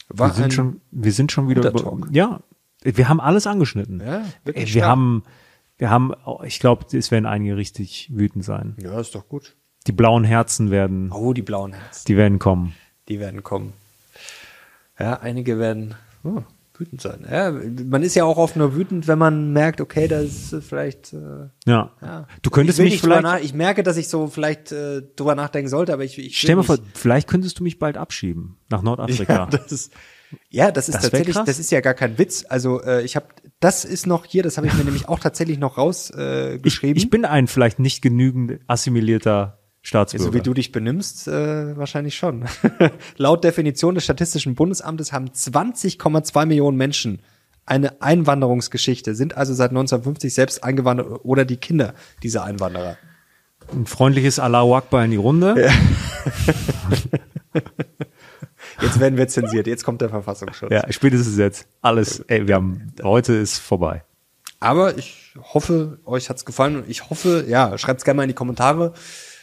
War 0.10 0.30
Wir 0.30 0.34
sind 0.36 0.54
schon, 0.54 0.82
wir 0.92 1.12
sind 1.12 1.32
schon 1.32 1.50
wieder 1.50 1.70
über, 1.70 1.98
ja, 2.12 2.42
wir 2.84 3.10
haben 3.10 3.20
alles 3.20 3.48
angeschnitten. 3.48 4.00
Ja, 4.06 4.24
wir 4.44 4.68
stark. 4.68 4.86
haben, 4.86 5.24
wir 5.78 5.90
haben, 5.90 6.14
ich 6.44 6.60
glaube, 6.60 6.86
es 6.96 7.10
werden 7.10 7.26
einige 7.26 7.58
richtig 7.58 8.12
wütend 8.14 8.44
sein. 8.46 8.76
Ja, 8.80 9.00
ist 9.00 9.16
doch 9.16 9.28
gut. 9.28 9.56
Die 9.88 9.92
blauen 9.92 10.24
Herzen 10.24 10.70
werden, 10.72 11.12
Oh, 11.12 11.34
die 11.34 11.42
blauen 11.42 11.74
Herzen, 11.74 12.06
die 12.08 12.16
werden 12.16 12.38
kommen. 12.40 12.74
die 13.10 13.20
werden 13.20 13.42
kommen. 13.44 13.74
Ja, 15.00 15.20
einige 15.20 15.58
werden 15.58 15.96
oh, 16.24 16.44
wütend 16.84 17.02
sein. 17.02 17.26
Ja, 17.30 17.52
man 17.52 18.04
ist 18.04 18.16
ja 18.16 18.26
auch 18.26 18.38
oft 18.38 18.56
nur 18.56 18.76
wütend, 18.76 19.08
wenn 19.08 19.18
man 19.18 19.54
merkt, 19.54 19.80
okay, 19.80 20.08
das 20.08 20.26
ist 20.26 20.54
äh, 20.54 20.62
vielleicht. 20.62 21.14
Äh, 21.14 21.48
Ja. 21.66 21.92
ja. 22.02 22.28
Du 22.42 22.50
könntest 22.50 22.80
mich 22.80 23.00
vielleicht, 23.00 23.24
Nach, 23.24 23.40
ich 23.40 23.54
merke, 23.54 23.84
dass 23.84 23.98
ich 23.98 24.10
so 24.10 24.28
vielleicht 24.28 24.72
äh, 24.72 25.02
drüber 25.16 25.36
nachdenken 25.36 25.70
sollte, 25.70 25.94
aber 25.94 26.04
ich, 26.04 26.18
ich 26.20 26.38
stell 26.38 26.56
mal 26.56 26.64
vor, 26.64 26.78
vielleicht 26.94 27.28
könntest 27.30 27.60
du 27.60 27.64
mich 27.64 27.80
bald 27.80 27.98
abschieben 27.98 28.58
nach 28.70 28.82
Nordafrika. 28.82 29.34
Ja, 29.54 29.58
das 29.58 29.72
ist, 29.72 29.92
ja, 30.50 30.72
das 30.72 30.90
ist 30.90 30.96
Das 30.96 31.04
tatsächlich, 31.04 31.36
das 31.36 31.60
ist 31.60 31.72
ja 31.72 31.82
gar 31.82 31.94
kein 31.94 32.18
Witz. 32.18 32.46
Also 32.50 32.82
äh, 32.82 33.04
ich 33.04 33.16
habe, 33.16 33.28
das 33.60 33.86
ist 33.86 34.08
noch 34.08 34.26
hier, 34.26 34.44
das 34.44 34.58
habe 34.58 34.68
ich 34.68 34.74
mir 34.74 34.84
nämlich 34.86 35.08
auch 35.08 35.20
tatsächlich 35.20 35.60
noch 35.60 35.78
rausgeschrieben. 35.78 36.96
Äh, 36.96 36.98
ich, 36.98 37.04
ich 37.04 37.10
bin 37.10 37.26
ein 37.26 37.48
vielleicht 37.48 37.80
nicht 37.80 38.02
genügend 38.02 38.60
assimilierter 38.68 39.60
Staatsbürger. 39.84 40.26
so 40.26 40.34
wie 40.34 40.42
du 40.42 40.54
dich 40.54 40.72
benimmst, 40.72 41.28
äh, 41.28 41.78
wahrscheinlich 41.78 42.16
schon. 42.16 42.46
Laut 43.18 43.44
Definition 43.44 43.96
des 43.96 44.06
Statistischen 44.06 44.56
Bundesamtes 44.56 45.12
haben 45.12 45.28
20,2 45.28 46.46
Millionen 46.46 46.78
Menschen 46.78 47.22
eine 47.66 48.02
Einwanderungsgeschichte, 48.02 49.14
sind 49.14 49.38
also 49.38 49.54
seit 49.54 49.72
1950 49.72 50.34
selbst 50.34 50.64
eingewandert 50.64 51.24
oder 51.24 51.46
die 51.46 51.58
Kinder 51.58 51.94
dieser 52.24 52.44
Einwanderer. 52.46 52.98
Ein 53.72 53.86
freundliches 53.86 54.40
Allahu 54.40 54.76
Akbar 54.76 55.06
in 55.06 55.12
die 55.12 55.18
Runde. 55.18 55.56
Jetzt 58.82 59.00
werden 59.00 59.18
wir 59.18 59.28
zensiert, 59.28 59.68
jetzt 59.68 59.84
kommt 59.84 60.02
der 60.02 60.10
Verfassungsschutz. 60.10 60.72
Ja, 60.72 60.92
spätestens 60.92 61.38
jetzt. 61.38 61.68
Alles, 61.82 62.20
ey, 62.22 62.48
wir 62.48 62.56
haben, 62.56 62.92
heute 63.04 63.34
ist 63.34 63.60
vorbei. 63.60 64.04
Aber 64.60 64.98
ich 64.98 65.36
hoffe, 65.54 66.00
euch 66.06 66.30
hat's 66.30 66.44
gefallen 66.44 66.78
und 66.78 66.90
ich 66.90 67.10
hoffe, 67.10 67.46
ja, 67.48 67.78
schreibt's 67.78 68.04
gerne 68.04 68.18
mal 68.18 68.24
in 68.24 68.30
die 68.30 68.36
Kommentare. 68.36 68.94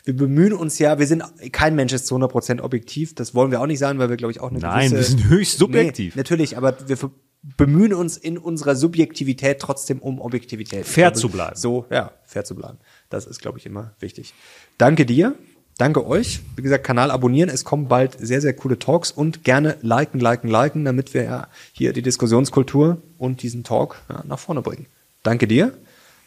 Wir 0.05 0.16
bemühen 0.16 0.53
uns 0.53 0.78
ja, 0.78 0.98
wir 0.98 1.07
sind, 1.07 1.22
kein 1.53 1.74
Mensch 1.74 1.92
ist 1.92 2.07
zu 2.07 2.16
100% 2.16 2.61
objektiv, 2.61 3.14
das 3.14 3.34
wollen 3.34 3.51
wir 3.51 3.61
auch 3.61 3.66
nicht 3.66 3.78
sein, 3.78 3.98
weil 3.98 4.09
wir, 4.09 4.16
glaube 4.16 4.32
ich, 4.32 4.40
auch 4.40 4.51
eine 4.51 4.59
Nein, 4.59 4.90
gewisse... 4.90 4.96
wir 4.96 5.05
sind 5.05 5.28
höchst 5.28 5.59
subjektiv. 5.59 6.14
Nee, 6.14 6.20
natürlich, 6.20 6.57
aber 6.57 6.76
wir 6.88 6.96
bemühen 7.42 7.94
uns 7.94 8.16
in 8.16 8.38
unserer 8.38 8.76
Subjektivität 8.76 9.61
trotzdem 9.61 9.98
um 9.98 10.20
Objektivität. 10.20 10.86
Fair 10.86 11.14
zu 11.14 11.28
bleiben. 11.28 11.57
So, 11.57 11.86
ja, 11.90 12.12
fair 12.24 12.44
zu 12.44 12.55
bleiben. 12.55 12.78
Das 13.09 13.26
ist, 13.26 13.40
glaube 13.40 13.59
ich, 13.59 13.66
immer 13.66 13.92
wichtig. 13.98 14.34
Danke 14.78 15.07
dir. 15.07 15.34
Danke 15.78 16.07
euch. 16.07 16.40
Wie 16.57 16.62
gesagt, 16.62 16.84
Kanal 16.84 17.11
abonnieren. 17.11 17.48
Es 17.48 17.64
kommen 17.64 17.88
bald 17.88 18.14
sehr, 18.20 18.42
sehr 18.42 18.53
coole 18.53 18.78
Talks 18.78 19.11
und 19.11 19.44
gerne 19.44 19.78
liken, 19.80 20.20
liken, 20.20 20.51
liken, 20.51 20.84
damit 20.84 21.14
wir 21.14 21.22
ja 21.22 21.48
hier 21.72 21.94
die 21.94 22.03
Diskussionskultur 22.03 23.01
und 23.16 23.42
diesen 23.42 23.64
Talk 23.64 23.96
ja, 24.11 24.22
nach 24.26 24.38
vorne 24.38 24.61
bringen. 24.61 24.86
Danke 25.22 25.46
dir. 25.46 25.72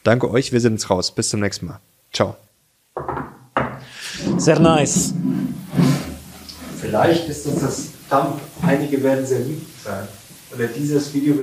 Danke 0.03 0.31
euch. 0.31 0.51
Wir 0.51 0.59
sind 0.59 0.73
jetzt 0.73 0.89
raus. 0.89 1.13
Bis 1.13 1.29
zum 1.29 1.41
nächsten 1.41 1.67
Mal. 1.67 1.79
Ciao. 2.11 2.35
Sehr 4.37 4.59
nice. 4.59 5.13
Vielleicht 6.81 7.29
ist 7.29 7.45
das 7.47 7.59
das 7.61 7.77
Thumb. 8.09 8.39
Einige 8.61 9.01
werden 9.01 9.25
sehr 9.25 9.39
lieb 9.39 9.65
sein. 9.83 10.07
Oder 10.53 10.67
dieses 10.67 11.13
Video 11.13 11.31